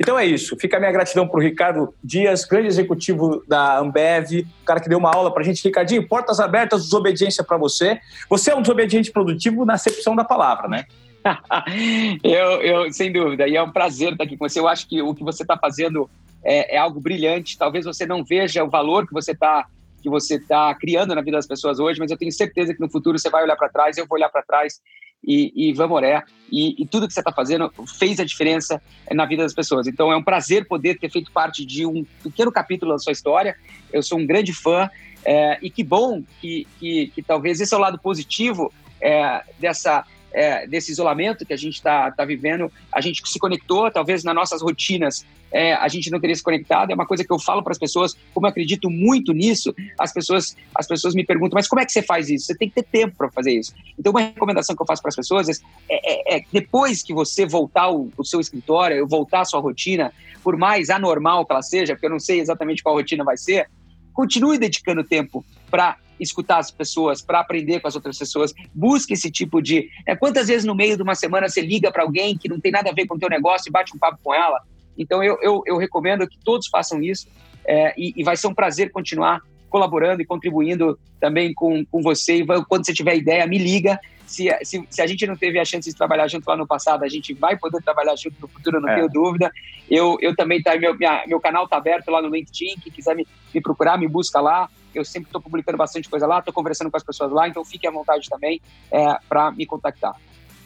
Então 0.00 0.18
é 0.18 0.24
isso. 0.24 0.56
Fica 0.56 0.78
a 0.78 0.80
minha 0.80 0.92
gratidão 0.92 1.28
para 1.28 1.38
o 1.38 1.42
Ricardo 1.42 1.92
Dias, 2.02 2.46
grande 2.46 2.68
executivo 2.68 3.44
da 3.46 3.78
Ambev, 3.78 4.46
o 4.62 4.64
cara 4.64 4.80
que 4.80 4.88
deu 4.88 4.98
uma 4.98 5.14
aula 5.14 5.30
para 5.30 5.42
a 5.42 5.44
gente. 5.44 5.62
Ricardinho, 5.62 6.08
portas 6.08 6.40
abertas, 6.40 6.84
desobediência 6.84 7.44
para 7.44 7.58
você. 7.58 8.00
Você 8.30 8.52
é 8.52 8.56
um 8.56 8.62
desobediente 8.62 9.12
produtivo 9.12 9.66
na 9.66 9.74
acepção 9.74 10.16
da 10.16 10.24
palavra, 10.24 10.66
né? 10.66 10.86
eu, 12.22 12.62
eu, 12.62 12.92
sem 12.92 13.12
dúvida, 13.12 13.48
e 13.48 13.56
é 13.56 13.62
um 13.62 13.70
prazer 13.70 14.12
estar 14.12 14.24
aqui 14.24 14.36
com 14.36 14.48
você. 14.48 14.60
Eu 14.60 14.68
acho 14.68 14.86
que 14.86 15.00
o 15.02 15.14
que 15.14 15.24
você 15.24 15.42
está 15.42 15.56
fazendo 15.56 16.08
é, 16.44 16.76
é, 16.76 16.78
algo 16.78 17.00
brilhante. 17.00 17.58
Talvez 17.58 17.84
você 17.84 18.06
não 18.06 18.24
veja 18.24 18.62
o 18.62 18.70
valor 18.70 19.06
que 19.06 19.12
você 19.12 19.32
está 19.32 19.66
que 20.02 20.10
você 20.10 20.36
está 20.36 20.72
criando 20.76 21.16
na 21.16 21.20
vida 21.20 21.36
das 21.36 21.48
pessoas 21.48 21.80
hoje, 21.80 21.98
mas 21.98 22.12
eu 22.12 22.16
tenho 22.16 22.30
certeza 22.30 22.72
que 22.72 22.80
no 22.80 22.88
futuro 22.88 23.18
você 23.18 23.28
vai 23.28 23.42
olhar 23.42 23.56
para 23.56 23.68
trás, 23.68 23.98
eu 23.98 24.06
vou 24.06 24.16
olhar 24.16 24.28
para 24.28 24.40
trás 24.40 24.80
e, 25.26 25.52
e 25.56 25.72
vamos 25.72 25.96
orar. 25.96 26.24
E, 26.52 26.80
e, 26.80 26.86
tudo 26.86 27.08
que 27.08 27.12
você 27.12 27.18
está 27.18 27.32
fazendo 27.32 27.72
fez 27.98 28.20
a 28.20 28.24
diferença 28.24 28.80
na 29.10 29.26
vida 29.26 29.42
das 29.42 29.52
pessoas. 29.52 29.88
Então 29.88 30.12
é 30.12 30.16
um 30.16 30.22
prazer 30.22 30.68
poder 30.68 30.96
ter 31.00 31.10
feito 31.10 31.32
parte 31.32 31.64
de 31.64 31.84
um 31.84 32.04
pequeno 32.22 32.52
capítulo 32.52 32.92
da 32.92 32.98
sua 33.00 33.12
história. 33.12 33.56
Eu 33.92 34.00
sou 34.00 34.16
um 34.16 34.24
grande 34.24 34.52
fã 34.52 34.88
é, 35.24 35.58
e 35.60 35.68
que 35.68 35.82
bom 35.82 36.22
que, 36.40 36.68
que, 36.78 37.08
que, 37.08 37.20
talvez 37.20 37.60
esse 37.60 37.74
é 37.74 37.76
o 37.76 37.80
lado 37.80 37.98
positivo 37.98 38.72
é, 39.00 39.42
dessa 39.58 40.04
é, 40.36 40.66
desse 40.66 40.92
isolamento 40.92 41.46
que 41.46 41.54
a 41.54 41.56
gente 41.56 41.76
está 41.76 42.10
tá 42.10 42.22
vivendo, 42.22 42.70
a 42.92 43.00
gente 43.00 43.26
se 43.26 43.38
conectou, 43.38 43.90
talvez 43.90 44.22
nas 44.22 44.34
nossas 44.34 44.60
rotinas 44.60 45.24
é, 45.50 45.72
a 45.72 45.88
gente 45.88 46.10
não 46.10 46.20
teria 46.20 46.36
se 46.36 46.42
conectado. 46.42 46.90
É 46.90 46.94
uma 46.94 47.06
coisa 47.06 47.24
que 47.24 47.32
eu 47.32 47.38
falo 47.38 47.62
para 47.62 47.72
as 47.72 47.78
pessoas, 47.78 48.14
como 48.34 48.46
eu 48.46 48.50
acredito 48.50 48.90
muito 48.90 49.32
nisso, 49.32 49.74
as 49.98 50.12
pessoas, 50.12 50.54
as 50.74 50.86
pessoas 50.86 51.14
me 51.14 51.24
perguntam, 51.24 51.56
mas 51.56 51.66
como 51.66 51.80
é 51.80 51.86
que 51.86 51.92
você 51.92 52.02
faz 52.02 52.28
isso? 52.28 52.46
Você 52.46 52.54
tem 52.54 52.68
que 52.68 52.74
ter 52.74 52.82
tempo 52.82 53.16
para 53.16 53.30
fazer 53.30 53.58
isso. 53.58 53.72
Então, 53.98 54.10
uma 54.10 54.20
recomendação 54.20 54.76
que 54.76 54.82
eu 54.82 54.86
faço 54.86 55.00
para 55.00 55.08
as 55.08 55.16
pessoas 55.16 55.48
é, 55.48 55.56
é, 55.88 56.36
é, 56.36 56.44
depois 56.52 57.02
que 57.02 57.14
você 57.14 57.46
voltar 57.46 57.88
o, 57.88 58.10
o 58.18 58.24
seu 58.24 58.38
escritório, 58.38 59.08
voltar 59.08 59.40
a 59.40 59.44
sua 59.46 59.60
rotina, 59.60 60.12
por 60.42 60.54
mais 60.58 60.90
anormal 60.90 61.46
que 61.46 61.52
ela 61.52 61.62
seja, 61.62 61.94
porque 61.94 62.06
eu 62.06 62.10
não 62.10 62.20
sei 62.20 62.40
exatamente 62.40 62.82
qual 62.82 62.94
rotina 62.94 63.24
vai 63.24 63.38
ser, 63.38 63.70
continue 64.12 64.58
dedicando 64.58 65.02
tempo 65.02 65.42
para 65.70 65.96
escutar 66.18 66.58
as 66.58 66.70
pessoas, 66.70 67.22
para 67.22 67.40
aprender 67.40 67.80
com 67.80 67.88
as 67.88 67.94
outras 67.94 68.18
pessoas. 68.18 68.52
Busque 68.74 69.14
esse 69.14 69.30
tipo 69.30 69.60
de. 69.60 69.88
É, 70.06 70.16
quantas 70.16 70.48
vezes 70.48 70.64
no 70.64 70.74
meio 70.74 70.96
de 70.96 71.02
uma 71.02 71.14
semana 71.14 71.48
você 71.48 71.60
liga 71.60 71.90
para 71.90 72.02
alguém 72.02 72.36
que 72.36 72.48
não 72.48 72.60
tem 72.60 72.72
nada 72.72 72.90
a 72.90 72.94
ver 72.94 73.06
com 73.06 73.16
o 73.16 73.18
teu 73.18 73.28
negócio 73.28 73.68
e 73.68 73.72
bate 73.72 73.94
um 73.94 73.98
papo 73.98 74.18
com 74.22 74.34
ela? 74.34 74.60
Então 74.98 75.22
eu, 75.22 75.38
eu, 75.42 75.62
eu 75.66 75.76
recomendo 75.76 76.26
que 76.26 76.38
todos 76.42 76.68
façam 76.68 77.02
isso 77.02 77.26
é, 77.66 77.92
e, 77.98 78.14
e, 78.16 78.24
vai 78.24 78.36
ser 78.36 78.46
um 78.46 78.54
prazer 78.54 78.90
continuar 78.90 79.40
colaborando 79.76 80.22
e 80.22 80.24
contribuindo 80.24 80.98
também 81.20 81.52
com, 81.52 81.84
com 81.84 82.00
você. 82.00 82.36
E 82.36 82.46
quando 82.66 82.86
você 82.86 82.94
tiver 82.94 83.14
ideia, 83.14 83.46
me 83.46 83.58
liga. 83.58 84.00
Se, 84.26 84.48
se, 84.64 84.82
se, 84.88 85.02
a 85.02 85.06
gente 85.06 85.26
não 85.26 85.36
teve 85.36 85.58
a 85.58 85.64
chance 85.66 85.88
de 85.88 85.94
trabalhar 85.94 86.26
junto 86.28 86.48
lá 86.48 86.56
no 86.56 86.66
passado, 86.66 87.04
a 87.04 87.08
gente 87.08 87.34
vai 87.34 87.58
poder 87.58 87.82
trabalhar 87.82 88.16
junto 88.16 88.34
no 88.40 88.48
futuro, 88.48 88.80
não 88.80 88.88
é. 88.88 88.94
tenho 88.94 89.08
dúvida. 89.08 89.52
Eu, 89.88 90.16
eu 90.22 90.34
também, 90.34 90.62
tá, 90.62 90.74
meu, 90.78 90.96
minha, 90.96 91.22
meu 91.26 91.38
canal 91.38 91.64
está 91.64 91.76
aberto 91.76 92.10
lá 92.10 92.22
no 92.22 92.28
LinkedIn, 92.28 92.80
quem 92.82 92.90
quiser 92.90 93.14
me, 93.14 93.26
me 93.54 93.60
procurar, 93.60 93.98
me 93.98 94.08
busca 94.08 94.40
lá. 94.40 94.66
Eu 94.94 95.04
sempre 95.04 95.28
estou 95.28 95.42
publicando 95.42 95.76
bastante 95.76 96.08
coisa 96.08 96.26
lá, 96.26 96.38
estou 96.38 96.54
conversando 96.54 96.90
com 96.90 96.96
as 96.96 97.04
pessoas 97.04 97.30
lá, 97.30 97.46
então 97.46 97.62
fique 97.66 97.86
à 97.86 97.90
vontade 97.90 98.30
também 98.30 98.60
é, 98.90 99.18
para 99.28 99.50
me 99.50 99.66
contactar. 99.66 100.16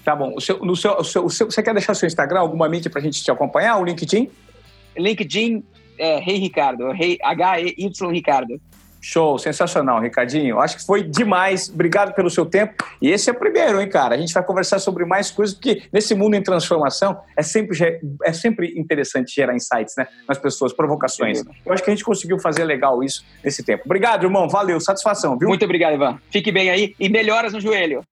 Tá 0.04 0.14
bom. 0.14 0.34
O 0.36 0.40
seu, 0.40 0.64
no 0.64 0.76
seu, 0.76 0.92
o 0.92 1.04
seu, 1.04 1.24
o 1.24 1.30
seu, 1.30 1.50
você 1.50 1.62
quer 1.62 1.74
deixar 1.74 1.94
seu 1.94 2.06
Instagram, 2.06 2.38
alguma 2.38 2.68
mídia 2.68 2.88
para 2.88 3.00
a 3.00 3.02
gente 3.02 3.22
te 3.22 3.30
acompanhar? 3.30 3.76
O 3.78 3.84
LinkedIn? 3.84 4.30
LinkedIn, 4.96 5.64
é, 5.98 6.18
Rei 6.20 6.38
Ricardo, 6.38 6.92
Rei, 6.92 7.18
H-E-Y 7.20 8.10
Ricardo. 8.10 8.60
Show, 9.00 9.38
sensacional, 9.38 10.00
Ricardinho. 10.00 10.60
Acho 10.60 10.76
que 10.76 10.84
foi 10.84 11.02
demais. 11.02 11.68
Obrigado 11.68 12.14
pelo 12.14 12.28
seu 12.28 12.44
tempo. 12.44 12.84
E 13.00 13.10
esse 13.10 13.30
é 13.30 13.32
o 13.32 13.36
primeiro, 13.36 13.80
hein, 13.80 13.88
cara? 13.88 14.14
A 14.14 14.18
gente 14.18 14.32
vai 14.34 14.44
conversar 14.44 14.78
sobre 14.78 15.04
mais 15.04 15.30
coisas, 15.30 15.54
porque 15.54 15.82
nesse 15.92 16.14
mundo 16.14 16.34
em 16.34 16.42
transformação 16.42 17.18
é 17.36 17.42
sempre, 17.42 17.78
é 18.22 18.32
sempre 18.32 18.74
interessante 18.78 19.34
gerar 19.34 19.54
insights, 19.54 19.94
né? 19.96 20.06
Nas 20.28 20.38
pessoas, 20.38 20.72
provocações. 20.72 21.42
Eu 21.64 21.72
acho 21.72 21.82
que 21.82 21.90
a 21.90 21.94
gente 21.94 22.04
conseguiu 22.04 22.38
fazer 22.38 22.64
legal 22.64 23.02
isso 23.02 23.24
nesse 23.42 23.62
tempo. 23.62 23.84
Obrigado, 23.86 24.24
irmão. 24.24 24.48
Valeu, 24.48 24.78
satisfação, 24.80 25.38
viu? 25.38 25.48
Muito 25.48 25.64
obrigado, 25.64 25.94
Ivan. 25.94 26.18
Fique 26.30 26.52
bem 26.52 26.70
aí 26.70 26.94
e 26.98 27.08
melhoras 27.08 27.52
no 27.52 27.60
joelho. 27.60 28.02